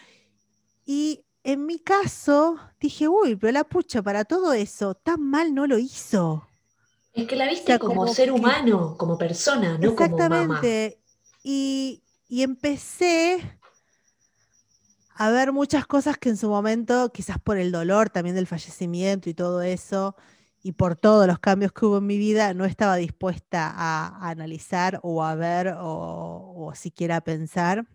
Y 0.86 1.24
en 1.48 1.64
mi 1.64 1.78
caso 1.78 2.58
dije, 2.78 3.08
uy, 3.08 3.34
pero 3.34 3.52
la 3.52 3.64
pucha, 3.64 4.02
para 4.02 4.26
todo 4.26 4.52
eso, 4.52 4.94
tan 4.94 5.22
mal 5.22 5.54
no 5.54 5.66
lo 5.66 5.78
hizo. 5.78 6.46
Es 7.14 7.26
que 7.26 7.36
la 7.36 7.48
viste 7.48 7.78
como, 7.78 8.06
ser 8.08 8.30
humano, 8.32 8.96
como 8.98 9.16
persona, 9.16 9.78
no 9.78 9.94
como 9.96 10.18
mamá. 10.18 10.36
Exactamente. 10.44 11.00
Y, 11.42 12.02
y 12.28 12.42
empecé 12.42 13.58
a 15.14 15.30
ver 15.30 15.52
muchas 15.52 15.86
cosas 15.86 16.18
que 16.18 16.28
en 16.28 16.36
su 16.36 16.50
momento, 16.50 17.10
quizás 17.14 17.38
por 17.38 17.56
el 17.56 17.72
dolor 17.72 18.10
también 18.10 18.36
del 18.36 18.46
fallecimiento 18.46 19.30
y 19.30 19.34
todo 19.34 19.62
eso, 19.62 20.16
y 20.62 20.72
por 20.72 20.96
todos 20.96 21.26
los 21.26 21.38
cambios 21.38 21.72
que 21.72 21.86
hubo 21.86 21.96
en 21.96 22.06
mi 22.06 22.18
vida, 22.18 22.52
no 22.52 22.66
estaba 22.66 22.96
dispuesta 22.96 23.72
a, 23.74 24.28
analizar 24.28 25.00
o 25.02 25.24
a 25.24 25.34
ver 25.34 25.68
o, 25.80 26.54
o 26.58 26.74
siquiera 26.74 27.16
a 27.16 27.20
pensar. 27.22 27.86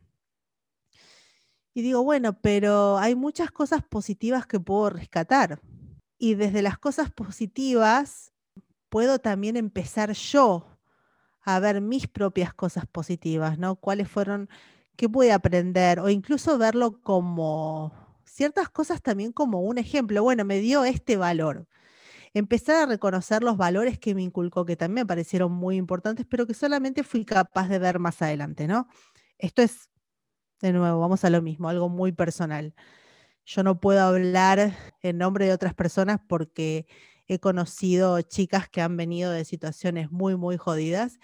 Y 1.74 1.82
digo, 1.82 2.04
bueno, 2.04 2.40
pero 2.40 2.98
hay 2.98 3.16
muchas 3.16 3.52
cosas 3.52 3.84
positivas 3.84 4.46
que 4.46 4.60
puedo 4.60 4.90
rescatar. 4.92 5.60
Y 6.18 6.36
desde 6.36 6.62
las 6.62 6.78
cosas 6.78 7.12
positivas 7.12 8.32
puedo 8.90 9.20
también 9.20 9.58
empezar 9.58 10.12
yo 10.14 10.68
a 11.42 11.60
ver 11.60 11.82
mis 11.82 12.08
propias 12.08 12.54
cosas 12.54 12.86
positivas, 12.86 13.58
¿no? 13.58 13.76
¿Cuáles 13.76 14.08
fueron, 14.08 14.50
qué 14.96 15.10
pude 15.10 15.32
aprender? 15.32 16.00
O 16.00 16.10
incluso 16.10 16.58
verlo 16.58 17.02
como 17.02 17.92
ciertas 18.24 18.70
cosas 18.70 19.02
también 19.02 19.32
como 19.32 19.62
un 19.62 19.78
ejemplo. 19.78 20.24
Bueno, 20.24 20.46
me 20.46 20.60
dio 20.60 20.86
este 20.86 21.18
valor. 21.18 21.68
Empezar 22.34 22.84
a 22.84 22.86
reconocer 22.88 23.44
los 23.44 23.58
valores 23.58 24.00
que 24.00 24.16
me 24.16 24.24
inculcó, 24.24 24.66
que 24.66 24.76
también 24.76 25.06
parecieron 25.06 25.52
muy 25.52 25.76
importantes, 25.76 26.26
pero 26.28 26.48
que 26.48 26.54
solamente 26.54 27.04
fui 27.04 27.26
capaz 27.26 27.68
de 27.70 27.80
ver 27.80 28.00
más 28.00 28.22
adelante, 28.22 28.68
¿no? 28.68 28.88
Esto 29.38 29.62
es, 29.62 29.90
de 30.64 30.74
nuevo, 30.74 31.00
vamos 31.00 31.24
a 31.26 31.30
lo 31.30 31.42
mismo, 31.42 31.70
algo 31.70 31.90
muy 31.90 32.14
personal. 32.14 32.74
Yo 33.46 33.64
no 33.64 33.80
puedo 33.80 34.02
hablar 34.02 34.74
en 35.02 35.18
nombre 35.18 35.46
de 35.46 35.52
otras 35.52 35.74
personas 35.74 36.22
porque 36.26 36.88
he 37.28 37.40
conocido 37.40 38.22
chicas 38.22 38.70
que 38.70 38.82
han 38.82 38.96
venido 38.96 39.32
de 39.32 39.44
situaciones 39.44 40.12
muy, 40.12 40.38
muy 40.38 40.58
jodidas 40.58 41.20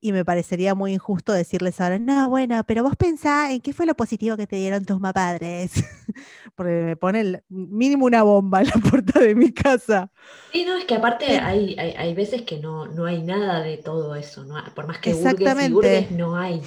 y 0.00 0.12
me 0.12 0.24
parecería 0.24 0.74
muy 0.74 0.92
injusto 0.92 1.32
decirles 1.32 1.80
ahora, 1.80 1.98
no, 1.98 2.28
bueno, 2.28 2.62
pero 2.66 2.82
vos 2.82 2.96
pensá 2.96 3.52
en 3.52 3.60
qué 3.60 3.72
fue 3.72 3.86
lo 3.86 3.94
positivo 3.94 4.36
que 4.36 4.46
te 4.46 4.56
dieron 4.56 4.84
tus 4.84 5.00
padres, 5.00 5.72
porque 6.54 6.72
me 6.72 6.96
ponen 6.96 7.42
mínimo 7.48 8.04
una 8.04 8.22
bomba 8.22 8.60
en 8.60 8.66
la 8.66 8.90
puerta 8.90 9.20
de 9.20 9.34
mi 9.34 9.52
casa. 9.52 10.10
Sí, 10.52 10.64
no, 10.64 10.76
es 10.76 10.84
que 10.84 10.96
aparte 10.96 11.38
hay, 11.38 11.76
hay, 11.78 12.14
veces 12.14 12.42
que 12.42 12.58
no, 12.58 12.86
no 12.86 13.06
hay 13.06 13.22
nada 13.22 13.62
de 13.62 13.78
todo 13.78 14.14
eso, 14.16 14.44
¿no? 14.44 14.56
por 14.74 14.86
más 14.86 14.98
que 14.98 15.10
Exactamente. 15.10 16.08
no 16.10 16.36
hay. 16.36 16.62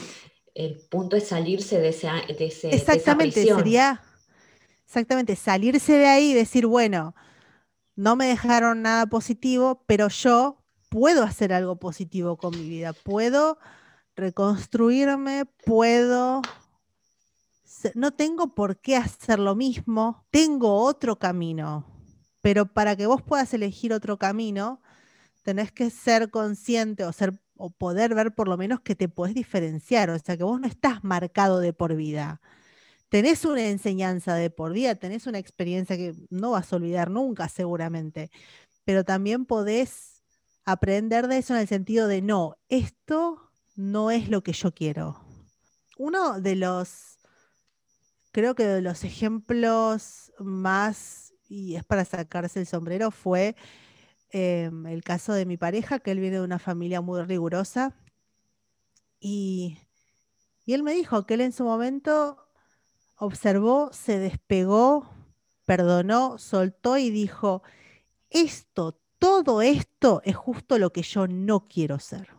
El 0.55 0.77
punto 0.89 1.15
es 1.15 1.27
salirse 1.27 1.79
de 1.79 1.89
ese, 1.89 2.07
de 2.07 2.45
ese 2.45 2.69
Exactamente, 2.75 3.43
sería 3.43 4.01
exactamente 4.85 5.35
salirse 5.35 5.93
de 5.93 6.07
ahí 6.07 6.31
y 6.31 6.33
decir, 6.33 6.65
bueno, 6.65 7.13
no 7.95 8.15
me 8.15 8.25
dejaron 8.25 8.81
nada 8.81 9.05
positivo, 9.05 9.83
pero 9.85 10.07
yo 10.07 10.63
puedo 10.89 11.23
hacer 11.23 11.53
algo 11.53 11.75
positivo 11.75 12.37
con 12.37 12.57
mi 12.57 12.67
vida, 12.67 12.93
puedo 12.93 13.59
reconstruirme, 14.15 15.45
puedo... 15.65 16.41
No 17.93 18.11
tengo 18.11 18.55
por 18.55 18.81
qué 18.81 18.97
hacer 18.97 19.39
lo 19.39 19.55
mismo, 19.55 20.25
tengo 20.31 20.75
otro 20.81 21.17
camino, 21.17 21.85
pero 22.41 22.65
para 22.65 22.95
que 22.95 23.05
vos 23.05 23.21
puedas 23.21 23.53
elegir 23.53 23.93
otro 23.93 24.17
camino, 24.17 24.81
tenés 25.43 25.71
que 25.71 25.89
ser 25.89 26.29
consciente 26.29 27.05
o, 27.05 27.13
ser, 27.13 27.39
o 27.59 27.69
poder 27.69 28.15
ver 28.15 28.33
por 28.33 28.47
lo 28.47 28.55
menos 28.55 28.79
que 28.79 28.95
te 28.95 29.09
podés 29.09 29.35
diferenciar, 29.35 30.09
o 30.09 30.17
sea, 30.17 30.37
que 30.37 30.43
vos 30.45 30.61
no 30.61 30.67
estás 30.67 31.03
marcado 31.03 31.59
de 31.59 31.73
por 31.73 31.93
vida. 31.93 32.39
Tenés 33.09 33.43
una 33.43 33.67
enseñanza 33.67 34.33
de 34.35 34.49
por 34.49 34.71
vida, 34.71 34.95
tenés 34.95 35.27
una 35.27 35.39
experiencia 35.39 35.97
que 35.97 36.15
no 36.29 36.51
vas 36.51 36.71
a 36.71 36.77
olvidar 36.77 37.11
nunca 37.11 37.49
seguramente, 37.49 38.31
pero 38.85 39.03
también 39.03 39.45
podés 39.45 40.23
aprender 40.63 41.27
de 41.27 41.39
eso 41.39 41.53
en 41.53 41.59
el 41.59 41.67
sentido 41.67 42.07
de 42.07 42.21
no, 42.21 42.55
esto 42.69 43.51
no 43.75 44.09
es 44.09 44.29
lo 44.29 44.41
que 44.41 44.53
yo 44.53 44.73
quiero. 44.73 45.19
Uno 45.97 46.39
de 46.39 46.55
los, 46.55 47.19
creo 48.31 48.55
que 48.55 48.65
de 48.65 48.81
los 48.81 49.03
ejemplos 49.03 50.31
más, 50.39 51.33
y 51.49 51.75
es 51.75 51.83
para 51.83 52.05
sacarse 52.05 52.61
el 52.61 52.67
sombrero, 52.67 53.11
fue 53.11 53.57
em, 54.31 54.85
el 54.87 55.03
caso 55.03 55.33
de 55.33 55.45
mi 55.45 55.57
pareja, 55.57 55.99
que 55.99 56.11
él 56.11 56.19
viene 56.19 56.37
de 56.37 56.43
una 56.43 56.59
familia 56.59 57.01
muy 57.01 57.21
rigurosa. 57.23 57.95
Y, 59.19 59.77
y 60.65 60.73
él 60.73 60.83
me 60.83 60.93
dijo 60.93 61.25
que 61.25 61.33
él 61.35 61.41
en 61.41 61.51
su 61.51 61.63
momento 61.63 62.37
observó, 63.17 63.91
se 63.93 64.19
despegó, 64.19 65.09
perdonó, 65.65 66.37
soltó 66.37 66.97
y 66.97 67.09
dijo, 67.09 67.63
esto 68.29 68.99
todo 69.19 69.61
esto 69.61 70.21
es 70.23 70.35
justo 70.35 70.79
lo 70.79 70.91
que 70.91 71.03
yo 71.03 71.27
no 71.27 71.67
quiero 71.67 71.99
ser. 71.99 72.29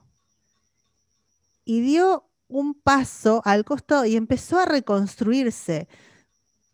Y 1.64 1.82
dio 1.82 2.24
un 2.49 2.74
paso 2.74 3.43
al 3.45 3.64
costado 3.64 4.07
y 4.07 4.16
empezó 4.16 4.59
a 4.59 4.64
reconstruirse 4.64 5.86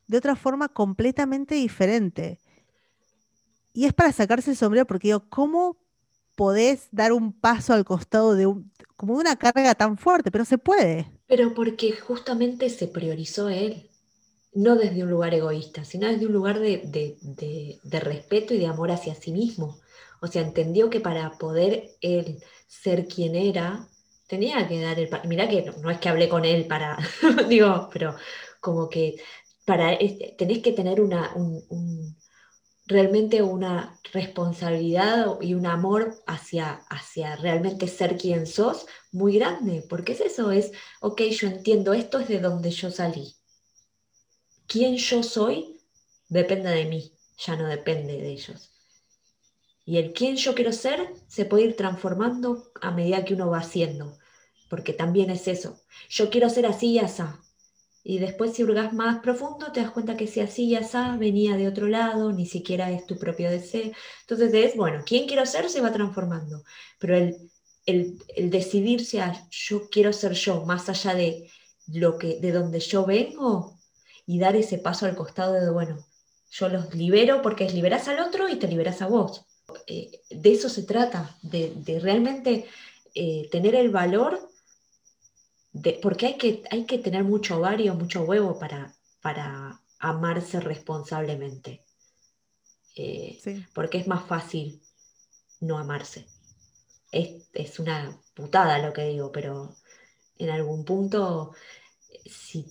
de 0.07 0.17
otra 0.17 0.37
forma 0.37 0.69
completamente 0.69 1.57
diferente. 1.57 2.39
Y 3.77 3.85
es 3.85 3.93
para 3.93 4.11
sacarse 4.11 4.53
el 4.53 4.57
sombrero 4.57 4.87
porque 4.87 5.09
digo, 5.09 5.25
¿cómo 5.29 5.77
podés 6.35 6.89
dar 6.93 7.13
un 7.13 7.35
paso 7.35 7.75
al 7.75 7.85
costado 7.85 8.35
de 8.35 8.47
un, 8.47 8.73
como 8.97 9.13
de 9.13 9.21
una 9.21 9.37
carga 9.37 9.75
tan 9.75 9.99
fuerte? 9.99 10.31
Pero 10.31 10.47
se 10.47 10.57
puede. 10.57 11.07
Pero 11.27 11.53
porque 11.53 11.93
justamente 11.93 12.71
se 12.71 12.89
priorizó 12.89 13.51
él, 13.51 13.91
no 14.55 14.77
desde 14.77 15.03
un 15.03 15.11
lugar 15.11 15.35
egoísta, 15.35 15.85
sino 15.85 16.09
desde 16.09 16.25
un 16.25 16.33
lugar 16.33 16.59
de, 16.59 17.19
de 17.83 18.01
respeto 18.01 18.55
y 18.55 18.59
de 18.59 18.67
amor 18.67 18.91
hacia 18.91 19.15
sí 19.15 19.31
mismo. 19.31 19.79
O 20.23 20.27
sea, 20.27 20.41
entendió 20.41 20.89
que 20.89 21.01
para 21.01 21.33
poder 21.33 21.91
él 22.01 22.43
ser 22.67 23.07
quien 23.07 23.37
era, 23.37 23.87
tenía 24.27 24.67
que 24.67 24.81
dar 24.81 24.99
el... 24.99 25.11
Mirá 25.25 25.51
que 25.51 25.71
no, 25.83 25.91
es 25.91 25.99
que 25.99 26.09
hablé 26.09 26.31
con 26.31 26.47
él 26.47 26.67
para, 26.67 26.97
digo, 27.51 27.91
pero 27.93 28.17
como 28.59 28.89
que 28.89 29.17
para, 29.67 29.99
tenés 30.39 30.63
que 30.63 30.73
tener 30.73 31.03
una, 31.03 31.31
realmente 32.87 33.43
una 33.43 33.99
responsabilidad 34.13 35.41
y 35.41 35.55
un 35.55 35.67
amor 35.67 36.23
hacia, 36.27 36.75
hacia 36.89 37.37
realmente 37.37 37.89
ser 37.89 38.17
quien 38.17 38.47
sos 38.47 38.87
muy 39.13 39.39
grande, 39.39 39.85
porque 39.89 40.13
es 40.13 40.21
eso, 40.21 40.53
es, 40.53 40.73
ok, 41.01 41.23
yo 41.23 41.49
entiendo, 41.49 41.93
esto 41.93 42.21
es 42.21 42.29
de 42.29 42.41
donde 42.41 42.71
yo 42.71 42.91
salí. 42.91 43.35
Quién 44.67 44.97
yo 44.97 45.23
soy 45.23 45.81
depende 46.29 46.71
de 46.71 46.85
mí, 46.87 47.13
ya 47.39 47.57
no 47.57 47.67
depende 47.67 48.17
de 48.17 48.29
ellos. 48.29 48.73
Y 49.85 49.99
el 49.99 50.13
quién 50.13 50.37
yo 50.37 50.55
quiero 50.55 50.73
ser 50.73 51.13
se 51.29 51.45
puede 51.45 51.65
ir 51.67 51.77
transformando 51.77 52.73
a 52.81 52.91
medida 52.91 53.25
que 53.25 53.35
uno 53.35 53.51
va 53.51 53.59
haciendo, 53.59 54.19
porque 54.69 54.93
también 54.93 55.31
es 55.31 55.47
eso. 55.47 55.81
Yo 56.09 56.31
quiero 56.31 56.51
ser 56.51 56.67
así 56.67 56.93
y 56.93 56.99
asá. 56.99 57.41
Y 58.09 58.19
después 58.19 58.53
si 58.53 58.63
hurgas 58.63 58.93
más 58.93 59.19
profundo 59.21 59.73
te 59.73 59.81
das 59.81 59.91
cuenta 59.91 60.17
que 60.17 60.29
si 60.29 60.41
así 60.41 60.67
y 60.67 60.77
asá 60.77 61.17
venía 61.17 61.57
de 61.57 61.67
otro 61.67 61.89
lado, 61.89 62.33
ni 62.33 62.47
siquiera 62.47 62.91
es 62.93 63.05
tu 63.07 63.19
propio 63.19 63.51
deseo. 63.51 63.91
Entonces 64.21 64.55
es, 64.55 64.77
bueno, 64.77 65.03
quién 65.05 65.27
quiero 65.27 65.45
ser 65.45 65.69
se 65.69 65.81
va 65.81 65.93
transformando, 65.93 66.63
pero 67.01 67.17
el, 67.17 67.37
el, 67.85 68.19
el 68.37 68.51
decidirse 68.51 69.21
a 69.21 69.35
yo 69.51 69.89
quiero 69.91 70.13
ser 70.13 70.33
yo, 70.35 70.65
más 70.65 70.89
allá 70.89 71.15
de 71.15 71.51
lo 71.89 72.17
que, 72.17 72.39
de 72.41 72.53
donde 72.53 72.79
yo 72.79 73.05
vengo, 73.05 73.77
y 74.27 74.39
dar 74.39 74.55
ese 74.57 74.79
paso 74.79 75.07
al 75.07 75.17
costado 75.17 75.55
de, 75.55 75.71
bueno, 75.71 76.05
yo 76.51 76.69
los 76.69 76.95
libero 76.95 77.43
porque 77.43 77.69
liberas 77.71 78.09
al 78.09 78.21
otro 78.21 78.49
y 78.49 78.57
te 78.57 78.69
liberas 78.69 79.03
a 79.03 79.09
vos. 79.09 79.47
Eh, 79.87 80.21
de 80.31 80.53
eso 80.53 80.69
se 80.69 80.85
trata, 80.85 81.37
de, 81.43 82.01
realmente 82.01 82.67
eh, 83.15 83.49
tener 83.51 83.75
el 83.75 83.91
valor, 83.91 84.49
de, 85.77 85.99
porque 86.03 86.27
hay 86.27 86.39
que, 86.39 86.63
hay 86.71 86.87
que 86.87 86.99
tener 86.99 87.23
mucho 87.25 87.59
ovario, 87.59 87.95
mucho 87.95 88.23
huevo 88.23 88.59
para, 88.59 88.95
para 89.21 89.81
amarse 89.99 90.61
responsablemente. 90.61 91.85
Eh, 92.97 93.39
porque 93.75 93.99
es 93.99 94.07
más 94.07 94.25
fácil 94.27 94.81
no 95.61 95.77
amarse. 95.77 96.27
Es, 97.13 97.49
es, 97.53 97.79
una 97.79 98.19
putada 98.35 98.79
lo 98.79 98.93
que 98.93 99.05
digo, 99.05 99.31
pero 99.31 99.77
en 100.39 100.49
algún 100.49 100.85
punto, 100.85 101.53
si 102.25 102.65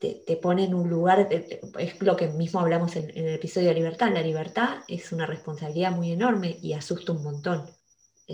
te, 0.00 0.36
pone 0.36 0.64
en 0.64 0.74
un 0.74 0.88
lugar, 0.88 1.28
es 1.30 2.00
lo 2.00 2.16
que 2.16 2.28
mismo 2.28 2.60
hablamos 2.60 2.96
en, 2.96 3.10
el 3.10 3.34
episodio 3.34 3.68
de 3.68 3.74
libertad, 3.74 4.10
la 4.12 4.22
libertad 4.22 4.78
es 4.88 5.12
una 5.12 5.26
responsabilidad 5.26 5.92
muy 5.92 6.12
enorme 6.12 6.58
y 6.62 6.72
asusta 6.72 7.12
un 7.12 7.22
montón. 7.22 7.70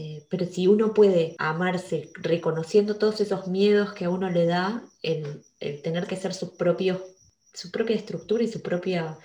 Eh, 0.01 0.25
pero 0.31 0.47
si 0.47 0.69
uno 0.69 0.95
puede 0.95 1.35
amarse 1.39 2.13
reconociendo 2.15 2.99
todos 2.99 3.21
esos 3.21 3.49
miedos 3.49 3.95
que 3.95 4.05
a 4.05 4.11
uno 4.11 4.31
le 4.31 4.47
da, 4.47 4.85
el, 5.03 5.43
tener 5.83 6.07
que 6.07 6.15
ser 6.15 6.33
su, 6.35 6.57
propio, 6.57 7.05
su 7.53 7.73
propia 7.73 7.97
estructura 7.97 8.45
y 8.45 8.49
su 8.49 8.63
propia 8.63 9.19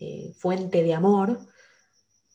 eh, 0.00 0.34
fuente 0.36 0.82
de 0.82 0.92
amor, 0.92 1.40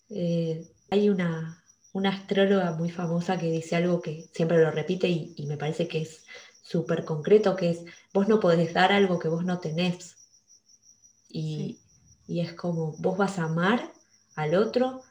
eh, 0.10 0.68
hay 0.90 1.08
una, 1.10 1.64
astróloga 2.04 2.72
muy 2.72 2.90
famosa 2.90 3.38
que 3.38 3.52
dice 3.52 3.76
algo 3.76 4.02
que 4.02 4.28
siempre 4.34 4.58
lo 4.58 4.72
repite 4.72 5.08
y 5.08 5.46
me 5.48 5.58
parece 5.58 5.88
que 5.88 6.02
es 6.02 6.26
súper 6.64 7.06
concreto, 7.06 7.56
que 7.56 7.70
es, 7.70 7.86
vos 8.12 8.28
no 8.28 8.40
podés 8.40 8.74
dar 8.74 8.92
algo 8.92 9.20
que 9.20 9.28
vos 9.28 9.46
no 9.46 9.60
tenés. 9.60 10.16
Y, 11.30 11.80
es 12.28 12.54
como, 12.54 12.96
vos 12.98 13.20
vas 13.20 13.38
a 13.38 13.44
amar 13.44 13.92
al 14.36 14.56
otro 14.56 15.04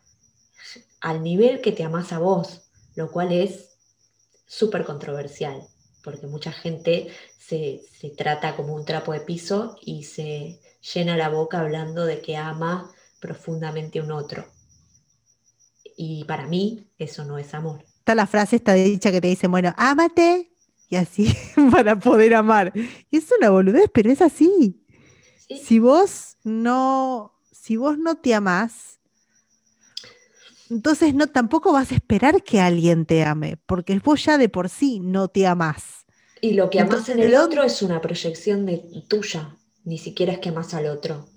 al 1.00 1.22
nivel 1.22 1.60
que 1.60 1.72
te 1.72 1.84
amas 1.84 2.12
a 2.12 2.18
vos, 2.18 2.61
lo 2.94 3.10
cual 3.10 3.32
es 3.32 3.70
súper 4.46 4.84
controversial, 4.84 5.62
porque 6.02 6.26
mucha 6.26 6.52
gente 6.52 7.08
se, 7.38 7.82
se, 7.98 8.10
trata 8.10 8.54
como 8.56 8.74
un 8.74 8.84
trapo 8.84 9.12
de 9.12 9.20
piso 9.20 9.76
y 9.80 10.04
se 10.04 10.60
llena 10.94 11.16
la 11.16 11.28
boca 11.28 11.60
hablando 11.60 12.04
de 12.04 12.20
que 12.20 12.36
ama 12.36 12.90
profundamente 13.20 13.98
a 13.98 14.02
un 14.02 14.12
otro. 14.12 14.44
Y 15.96 16.24
para 16.24 16.46
mí 16.46 16.86
eso 16.98 17.24
no 17.24 17.38
es 17.38 17.54
amor. 17.54 17.84
Está 17.98 18.14
la 18.14 18.26
frase 18.26 18.56
esta 18.56 18.74
dicha 18.74 19.12
que 19.12 19.20
te 19.20 19.28
dice, 19.28 19.46
bueno, 19.46 19.72
ámate 19.76 20.52
y 20.88 20.96
así 20.96 21.34
para 21.70 21.98
poder 21.98 22.34
amar. 22.34 22.72
Y 23.10 23.16
es 23.16 23.28
una 23.38 23.50
boludez, 23.50 23.90
pero 23.92 24.10
es 24.10 24.20
así. 24.20 24.84
Si 25.48 25.78
vos 25.78 26.36
no, 26.44 27.38
si 27.50 27.76
vos 27.76 27.98
no 27.98 28.16
te 28.16 28.34
amás, 28.34 28.98
entonces 30.72 31.14
no 31.14 31.26
tampoco 31.26 31.72
vas 31.72 31.92
a 31.92 31.94
esperar 31.94 32.42
que 32.42 32.60
alguien 32.60 33.06
te 33.06 33.24
ame, 33.24 33.58
porque 33.66 33.98
vos 33.98 34.24
ya 34.24 34.38
de 34.38 34.48
por 34.48 34.68
sí 34.68 35.00
no 35.00 35.28
te 35.28 35.46
amás. 35.46 36.06
Y 36.40 36.54
lo 36.54 36.70
que 36.70 36.80
amas 36.80 37.08
en 37.08 37.20
el 37.20 37.34
otro 37.36 37.62
es 37.62 37.82
una 37.82 38.00
proyección 38.00 38.66
de 38.66 38.78
tuya, 39.08 39.56
ni 39.84 39.98
siquiera 39.98 40.32
es 40.32 40.38
que 40.40 40.48
amas 40.48 40.74
al 40.74 40.86
otro. 40.86 41.28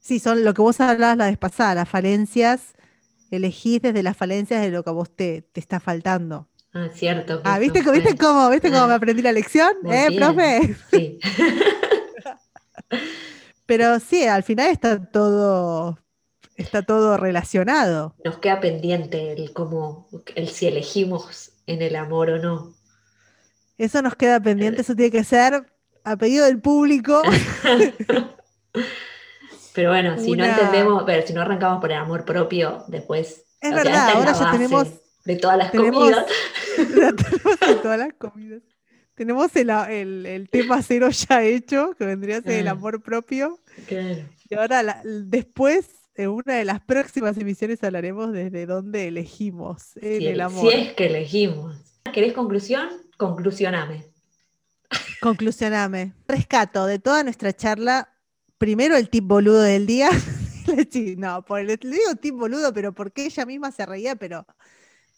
Sí, 0.00 0.18
son 0.18 0.44
lo 0.44 0.52
que 0.54 0.62
vos 0.62 0.80
hablabas 0.80 1.16
la 1.16 1.26
vez 1.26 1.38
pasada, 1.38 1.74
las 1.74 1.88
falencias, 1.88 2.74
elegís 3.30 3.80
desde 3.80 4.02
las 4.02 4.16
falencias 4.16 4.60
de 4.62 4.70
lo 4.70 4.82
que 4.82 4.90
a 4.90 4.92
vos 4.92 5.10
te, 5.14 5.42
te 5.42 5.60
está 5.60 5.78
faltando. 5.80 6.48
Ah, 6.72 6.88
cierto. 6.92 7.40
Ah, 7.44 7.58
¿viste, 7.58 7.82
¿viste 7.90 8.16
cómo, 8.16 8.48
¿viste 8.50 8.70
cómo 8.70 8.86
me 8.86 8.94
aprendí 8.94 9.22
la 9.22 9.32
lección? 9.32 9.72
¿Eh, 9.90 10.08
profe? 10.16 10.76
Sí. 10.90 11.18
Pero 13.66 14.00
sí, 14.00 14.24
al 14.24 14.42
final 14.42 14.70
está 14.70 15.04
todo, 15.10 15.98
está 16.62 16.82
todo 16.82 17.16
relacionado. 17.16 18.14
Nos 18.24 18.38
queda 18.38 18.60
pendiente 18.60 19.32
el 19.32 19.52
cómo, 19.52 20.08
el 20.34 20.48
si 20.48 20.66
elegimos 20.66 21.52
en 21.66 21.82
el 21.82 21.96
amor 21.96 22.30
o 22.30 22.38
no. 22.38 22.74
Eso 23.78 24.02
nos 24.02 24.14
queda 24.14 24.40
pendiente, 24.40 24.82
eso 24.82 24.94
tiene 24.94 25.10
que 25.10 25.24
ser 25.24 25.66
a 26.04 26.16
pedido 26.16 26.44
del 26.46 26.60
público. 26.60 27.22
pero 29.74 29.90
bueno, 29.90 30.18
si 30.18 30.32
no 30.32 30.44
entendemos, 30.44 31.02
pero 31.06 31.26
si 31.26 31.32
no 31.32 31.42
arrancamos 31.42 31.80
por 31.80 31.90
el 31.92 31.98
amor 31.98 32.24
propio, 32.24 32.84
después. 32.88 33.44
Es 33.60 33.74
verdad, 33.74 34.10
ahora 34.16 34.32
ya 34.32 34.50
tenemos- 34.52 34.88
De 35.24 35.36
todas 35.36 35.58
las 35.58 35.70
tenemos- 35.70 36.02
comidas. 36.02 36.26
En 37.68 37.82
todas 37.82 37.98
las 37.98 38.12
comidas. 38.14 38.62
Tenemos 39.14 39.54
el, 39.56 39.68
el- 39.70 40.26
el 40.26 40.48
tema 40.48 40.82
cero 40.82 41.10
ya 41.10 41.42
hecho, 41.42 41.92
que 41.98 42.06
vendría 42.06 42.38
a 42.38 42.42
ser 42.42 42.52
el 42.60 42.68
Ah. 42.68 42.72
amor 42.72 43.02
propio. 43.02 43.58
Claro. 43.86 44.24
Y 44.48 44.54
ahora 44.54 44.82
la- 44.82 45.02
después, 45.04 45.86
en 46.20 46.28
una 46.28 46.54
de 46.54 46.64
las 46.64 46.80
próximas 46.80 47.36
emisiones, 47.38 47.82
hablaremos 47.82 48.32
desde 48.32 48.66
dónde 48.66 49.08
elegimos 49.08 49.96
en 49.96 50.18
Si, 50.20 50.26
el 50.26 50.40
amor. 50.40 50.70
si 50.70 50.78
es 50.78 50.92
que 50.94 51.06
elegimos. 51.06 51.76
¿Querés 52.12 52.32
conclusión? 52.34 52.88
Conclusioname. 53.16 54.06
Conclusioname. 55.20 56.14
Rescato 56.28 56.86
de 56.86 56.98
toda 56.98 57.22
nuestra 57.24 57.52
charla, 57.52 58.12
primero 58.58 58.96
el 58.96 59.08
tip 59.08 59.24
boludo 59.24 59.62
del 59.62 59.86
día. 59.86 60.10
No, 61.16 61.44
por 61.44 61.58
el, 61.58 61.66
le 61.66 61.76
digo 61.76 62.14
tip 62.20 62.34
boludo, 62.36 62.72
pero 62.72 62.92
porque 62.94 63.24
ella 63.24 63.44
misma 63.44 63.72
se 63.72 63.84
reía, 63.86 64.14
pero 64.14 64.46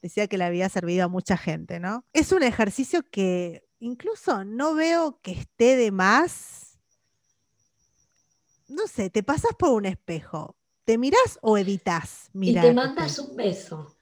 decía 0.01 0.27
que 0.27 0.39
le 0.39 0.45
había 0.45 0.71
servido 0.71 1.05
a 1.05 1.09
mucha 1.09 1.37
gente, 1.37 1.79
¿no? 1.79 2.07
Es 2.15 2.33
un 2.33 2.43
ejercicio 2.43 3.03
que 3.11 3.63
incluso 3.79 4.45
no 4.47 4.75
veo 4.75 5.21
que 5.21 5.33
esté 5.33 5.77
de 5.77 5.91
más. 5.91 6.79
No 8.69 8.87
sé, 8.87 9.11
te 9.11 9.23
pasas 9.23 9.51
por 9.59 9.71
un 9.73 9.85
espejo. 9.85 10.57
¿Te 10.85 10.99
mirás 10.99 11.39
o 11.43 11.57
evitas 11.57 12.31
Y 12.35 12.55
te 12.55 12.73
mandas 12.73 13.19
un 13.19 13.37
beso. 13.37 13.95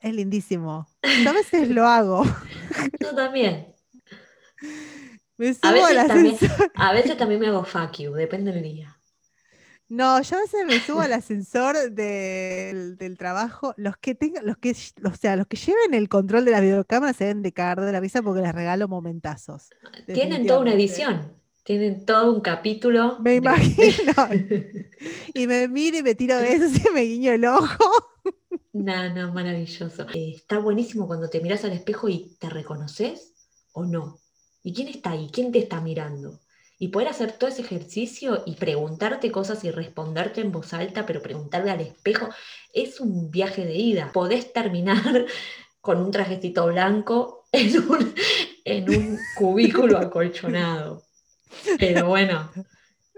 Es 0.00 0.14
lindísimo. 0.14 0.86
Yo 1.02 1.30
a 1.30 1.32
veces 1.32 1.68
lo 1.68 1.86
hago. 1.86 2.24
Yo 3.00 3.14
también. 3.14 3.74
Me 5.36 5.50
A 5.50 5.54
subo 5.54 5.86
al 5.86 5.94
veces, 5.94 6.06
también, 6.08 6.36
a 6.74 6.92
veces 6.92 7.16
también 7.16 7.40
me 7.40 7.46
hago 7.46 7.64
fuck 7.64 7.92
you, 7.98 8.12
depende 8.12 8.50
del 8.50 8.62
día. 8.64 8.98
No, 9.88 10.20
yo 10.20 10.36
a 10.36 10.40
veces 10.40 10.66
me 10.66 10.80
subo 10.80 11.00
al 11.00 11.12
ascensor 11.12 11.76
del, 11.92 12.96
del 12.98 13.16
trabajo. 13.16 13.72
Los 13.76 13.96
que 13.96 14.14
tengan, 14.14 14.44
los 14.44 14.58
que, 14.58 14.74
o 15.04 15.14
sea, 15.14 15.36
los 15.36 15.46
que 15.46 15.56
lleven 15.56 15.94
el 15.94 16.08
control 16.08 16.44
de 16.44 16.50
las 16.50 16.60
videocámaras 16.60 17.16
se 17.16 17.24
deben 17.24 17.42
de 17.42 17.52
cagar 17.52 17.80
de 17.80 17.92
la 17.92 18.00
risa 18.00 18.20
porque 18.20 18.42
les 18.42 18.54
regalo 18.54 18.88
momentazos. 18.88 19.70
Tienen 20.06 20.46
toda 20.46 20.60
una 20.60 20.74
edición. 20.74 21.32
Tienen 21.68 22.06
todo 22.06 22.32
un 22.32 22.40
capítulo. 22.40 23.18
Me 23.20 23.32
de- 23.32 23.36
imagino. 23.36 24.12
Y 25.34 25.46
me 25.46 25.68
miro 25.68 25.98
y 25.98 26.02
me 26.02 26.14
tiro 26.14 26.38
besos 26.38 26.72
y 26.82 26.94
me 26.94 27.02
guiño 27.02 27.32
el 27.32 27.44
ojo. 27.44 27.84
No, 28.72 29.14
no, 29.14 29.34
maravilloso. 29.34 30.06
Eh, 30.14 30.32
está 30.34 30.60
buenísimo 30.60 31.06
cuando 31.06 31.28
te 31.28 31.42
miras 31.42 31.66
al 31.66 31.72
espejo 31.72 32.08
y 32.08 32.38
te 32.40 32.48
reconoces 32.48 33.34
o 33.72 33.84
no. 33.84 34.18
¿Y 34.62 34.72
quién 34.72 34.88
está 34.88 35.10
ahí? 35.10 35.28
¿Quién 35.30 35.52
te 35.52 35.58
está 35.58 35.82
mirando? 35.82 36.40
Y 36.78 36.88
poder 36.88 37.08
hacer 37.08 37.32
todo 37.32 37.50
ese 37.50 37.60
ejercicio 37.60 38.44
y 38.46 38.54
preguntarte 38.54 39.30
cosas 39.30 39.62
y 39.64 39.70
responderte 39.70 40.40
en 40.40 40.52
voz 40.52 40.72
alta, 40.72 41.04
pero 41.04 41.20
preguntarle 41.20 41.70
al 41.70 41.82
espejo, 41.82 42.30
es 42.72 42.98
un 42.98 43.30
viaje 43.30 43.66
de 43.66 43.74
ida. 43.74 44.10
Podés 44.14 44.54
terminar 44.54 45.26
con 45.82 45.98
un 45.98 46.10
trajecito 46.12 46.66
blanco 46.68 47.46
en 47.52 47.76
un, 47.90 48.14
en 48.64 48.88
un 48.88 49.18
cubículo 49.36 49.98
acolchonado. 49.98 51.07
Pero 51.78 52.06
bueno, 52.08 52.50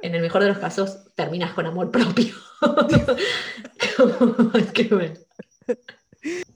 en 0.03 0.15
el 0.15 0.23
mejor 0.23 0.43
de 0.43 0.49
los 0.49 0.59
casos 0.59 0.99
terminas 1.15 1.53
con 1.53 1.67
amor 1.67 1.91
propio. 1.91 2.35
Qué 4.75 4.85
bueno. 4.91 5.15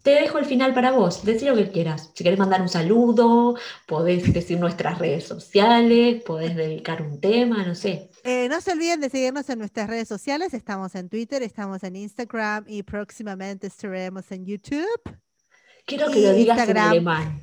Te 0.02 0.10
dejo 0.10 0.38
el 0.38 0.44
final 0.44 0.74
para 0.74 0.90
vos, 0.90 1.24
decí 1.24 1.46
lo 1.46 1.56
que 1.56 1.70
quieras. 1.70 2.10
Si 2.14 2.22
querés 2.22 2.38
mandar 2.38 2.60
un 2.60 2.68
saludo, 2.68 3.56
podés 3.86 4.30
decir 4.30 4.60
nuestras 4.60 4.98
redes 4.98 5.24
sociales, 5.24 6.22
podés 6.22 6.54
dedicar 6.54 7.00
un 7.00 7.18
tema, 7.20 7.64
no 7.64 7.74
sé. 7.74 8.10
Eh, 8.24 8.46
no 8.50 8.60
se 8.60 8.72
olviden 8.72 9.00
de 9.00 9.08
seguirnos 9.08 9.48
en 9.48 9.58
nuestras 9.58 9.88
redes 9.88 10.06
sociales. 10.06 10.52
Estamos 10.52 10.94
en 10.94 11.08
Twitter, 11.08 11.42
estamos 11.42 11.82
en 11.82 11.96
Instagram 11.96 12.64
y 12.68 12.82
próximamente 12.82 13.68
estaremos 13.68 14.30
en 14.32 14.44
YouTube. 14.44 14.86
Quiero 15.86 16.10
que 16.10 16.18
Y 16.18 16.22
lo 16.24 16.32
digas 16.34 16.58
Instagram. 16.58 16.84
en 16.84 16.90
alemán. 16.90 17.42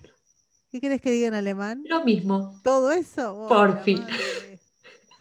¿Qué 0.71 0.79
quieres 0.79 1.01
que 1.01 1.11
diga 1.11 1.27
en 1.27 1.33
alemán? 1.33 1.83
Lo 1.85 2.03
mismo. 2.05 2.59
Todo 2.63 2.91
eso. 2.91 3.35
Oh, 3.45 3.47
Por 3.49 3.79
fin. 3.83 4.03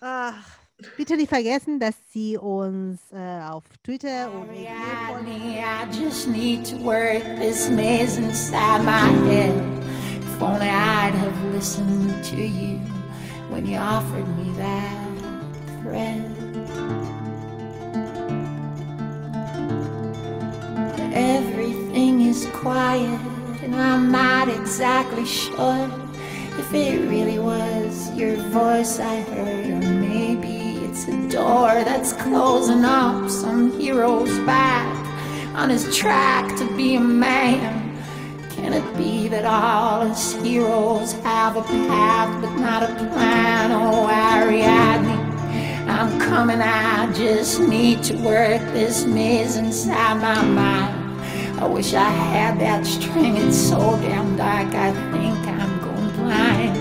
Ah, 0.00 0.34
bitte 0.96 1.16
nicht 1.16 1.28
vergessen, 1.28 1.78
dass 1.80 1.96
Sie 2.12 2.38
uns 2.38 3.00
äh, 3.12 3.40
auf 3.42 3.64
Twitter 3.82 4.30
und 4.32 4.48
Ariadne, 4.48 5.58
I 5.60 5.86
just 5.92 6.28
need 6.28 6.64
to 6.66 6.76
work 6.78 7.22
this 7.38 7.68
maze 7.68 8.16
inside 8.16 8.84
my 8.84 9.10
head. 9.28 9.52
If 10.22 10.40
only 10.40 10.68
I'd 10.68 11.12
have 11.14 11.52
listened 11.52 12.24
to 12.30 12.36
you 12.36 12.78
when 13.50 13.66
you 13.66 13.76
offered 13.76 14.26
me 14.38 14.52
that 14.56 15.82
thread. 15.82 16.24
Everything 21.12 22.22
is 22.22 22.46
quiet, 22.52 23.20
and 23.72 23.80
I'm 23.80 24.10
not 24.10 24.48
exactly 24.48 25.24
sure 25.24 25.88
if 26.58 26.74
it 26.74 27.08
really 27.08 27.38
was 27.38 28.12
your 28.14 28.36
voice 28.48 28.98
I 28.98 29.20
heard, 29.20 29.84
or 29.84 29.90
maybe 29.92 30.84
it's 30.84 31.06
a 31.06 31.28
door 31.28 31.84
that's 31.84 32.12
closing 32.14 32.84
up 32.84 33.30
some 33.30 33.78
hero's 33.78 34.36
back 34.40 34.96
on 35.54 35.70
his 35.70 35.96
track 35.96 36.56
to 36.56 36.76
be 36.76 36.96
a 36.96 37.00
man. 37.00 37.96
Can 38.50 38.72
it 38.72 38.96
be 38.96 39.28
that 39.28 39.44
all 39.44 40.02
us 40.02 40.34
heroes 40.42 41.12
have 41.22 41.56
a 41.56 41.62
path 41.62 42.42
but 42.42 42.54
not 42.56 42.82
a 42.82 42.94
plan? 42.94 43.70
Oh, 43.70 44.08
Ariadne, 44.08 45.88
I'm 45.88 46.18
coming, 46.18 46.60
I 46.60 47.12
just 47.12 47.60
need 47.60 48.02
to 48.04 48.16
work 48.16 48.60
this 48.72 49.06
maze 49.06 49.56
inside 49.56 50.20
my 50.20 50.42
mind. 50.44 50.99
I 51.60 51.66
wish 51.66 51.92
I 51.92 52.08
had 52.08 52.58
that 52.60 52.86
string, 52.86 53.36
it's 53.36 53.54
so 53.54 53.98
damn 54.00 54.34
dark, 54.38 54.74
I 54.74 54.92
think 55.12 55.38
I'm 55.46 55.78
going 55.80 56.10
blind. 56.16 56.74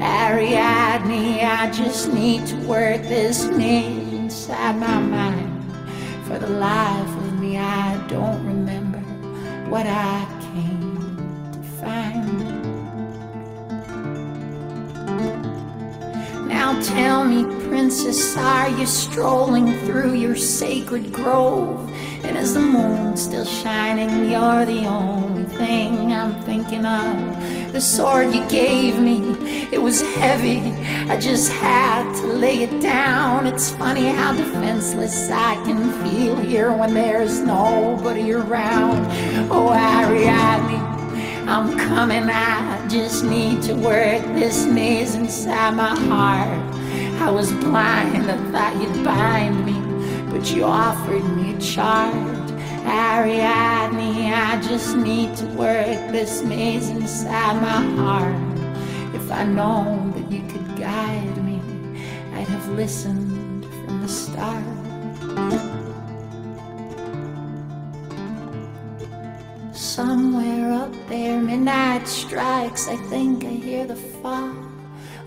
Ariadne, 0.00 1.44
I 1.44 1.68
just 1.72 2.12
need 2.12 2.46
to 2.46 2.56
work 2.58 3.02
this 3.02 3.46
maze 3.46 4.12
inside 4.12 4.78
my 4.78 5.00
mind. 5.00 5.64
For 6.26 6.38
the 6.38 6.46
life 6.46 7.08
of 7.08 7.40
me, 7.40 7.58
I 7.58 7.96
don't 8.06 8.46
remember 8.46 9.00
what 9.68 9.86
I 9.86 10.24
came 10.54 11.16
to 11.52 11.62
find. 11.80 12.38
Now 16.46 16.80
tell 16.82 17.24
me, 17.24 17.59
princess, 17.80 18.36
are 18.36 18.68
you 18.68 18.84
strolling 18.84 19.72
through 19.86 20.12
your 20.12 20.36
sacred 20.36 21.10
grove? 21.14 21.90
And 22.24 22.36
is 22.36 22.52
the 22.52 22.60
moon 22.60 23.16
still 23.16 23.46
shining? 23.46 24.30
You're 24.30 24.66
the 24.66 24.84
only 24.84 25.44
thing 25.44 26.12
I'm 26.12 26.34
thinking 26.42 26.84
of. 26.84 27.72
The 27.72 27.80
sword 27.80 28.34
you 28.34 28.46
gave 28.50 29.00
me, 29.00 29.18
it 29.72 29.80
was 29.80 30.02
heavy. 30.16 30.60
I 31.10 31.18
just 31.18 31.50
had 31.52 32.04
to 32.20 32.26
lay 32.26 32.64
it 32.64 32.82
down. 32.82 33.46
It's 33.46 33.70
funny 33.70 34.08
how 34.08 34.34
defenseless 34.34 35.30
I 35.30 35.54
can 35.64 35.90
feel 36.04 36.36
here 36.36 36.72
when 36.72 36.92
there's 36.92 37.40
nobody 37.40 38.30
around. 38.32 39.06
Oh, 39.50 39.70
Ariadne. 39.72 41.48
I'm 41.48 41.78
coming, 41.78 42.28
I 42.28 42.86
just 42.88 43.24
need 43.24 43.62
to 43.62 43.72
work 43.72 44.22
this 44.34 44.66
maze 44.66 45.14
inside 45.14 45.74
my 45.74 45.98
heart. 45.98 46.79
I 47.20 47.30
was 47.30 47.52
blind, 47.52 48.30
I 48.30 48.36
thought 48.50 48.80
you'd 48.80 49.04
bind 49.04 49.66
me, 49.66 49.78
but 50.30 50.50
you 50.54 50.64
offered 50.64 51.22
me 51.36 51.54
a 51.54 51.60
charge. 51.60 52.50
Ariadne, 52.86 54.32
I 54.32 54.58
just 54.62 54.96
need 54.96 55.36
to 55.36 55.44
work 55.48 56.12
this 56.12 56.42
maze 56.42 56.88
inside 56.88 57.60
my 57.60 57.82
heart. 58.00 59.14
If 59.14 59.30
I'd 59.30 59.50
known 59.50 60.12
that 60.12 60.32
you 60.32 60.40
could 60.48 60.78
guide 60.78 61.44
me, 61.44 61.60
I'd 62.32 62.48
have 62.48 62.68
listened 62.70 63.66
from 63.66 64.00
the 64.00 64.08
start. 64.08 64.64
Somewhere 69.74 70.72
up 70.72 70.94
there, 71.10 71.38
midnight 71.38 72.08
strikes. 72.08 72.88
I 72.88 72.96
think 73.10 73.44
I 73.44 73.48
hear 73.48 73.84
the 73.84 73.96
fall 73.96 74.69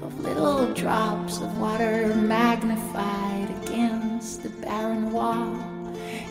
of 0.03 0.19
little 0.19 0.73
drops 0.73 1.39
of 1.39 1.57
water 1.57 2.13
magnified 2.15 3.49
against 3.63 4.43
the 4.43 4.49
barren 4.49 5.11
wall. 5.11 5.57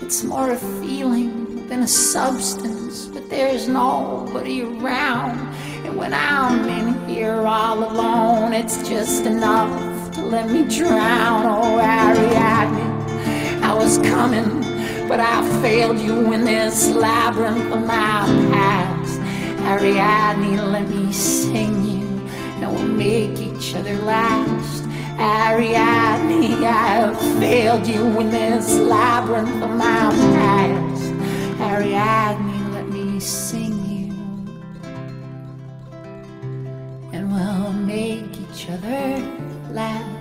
It's 0.00 0.22
more 0.22 0.52
a 0.52 0.56
feeling 0.56 1.68
than 1.68 1.82
a 1.82 1.88
substance, 1.88 3.06
but 3.06 3.30
there's 3.30 3.68
nobody 3.68 4.62
around. 4.62 5.38
And 5.84 5.96
when 5.96 6.12
I'm 6.12 6.68
in 6.68 7.08
here 7.08 7.40
all 7.46 7.78
alone, 7.82 8.52
it's 8.52 8.86
just 8.88 9.24
enough 9.24 10.14
to 10.14 10.22
let 10.22 10.50
me 10.50 10.64
drown. 10.64 11.46
Oh, 11.46 11.78
Ariadne, 11.78 13.62
I 13.62 13.74
was 13.74 13.98
coming 13.98 14.62
but 15.12 15.20
I 15.20 15.42
failed 15.60 15.98
you 15.98 16.32
in 16.32 16.46
this 16.46 16.88
labyrinth 16.88 17.70
of 17.70 17.82
my 17.82 18.24
past. 18.50 19.20
Ariadne, 19.60 20.72
let 20.72 20.88
me 20.88 21.12
sing 21.12 21.84
you, 21.84 21.91
make 22.82 23.38
each 23.38 23.74
other 23.74 23.96
last. 23.98 24.84
Ariadne, 25.18 26.64
I 26.64 26.72
have 27.00 27.20
failed 27.38 27.86
you 27.86 28.20
in 28.20 28.30
this 28.30 28.78
labyrinth 28.78 29.62
of 29.62 29.70
my 29.70 30.10
past. 30.34 31.04
Ariadne, 31.60 32.72
let 32.72 32.88
me 32.88 33.20
sing 33.20 33.74
you, 33.86 34.12
and 37.12 37.32
we'll 37.32 37.72
make 37.72 38.36
each 38.40 38.68
other 38.68 39.18
last. 39.72 40.11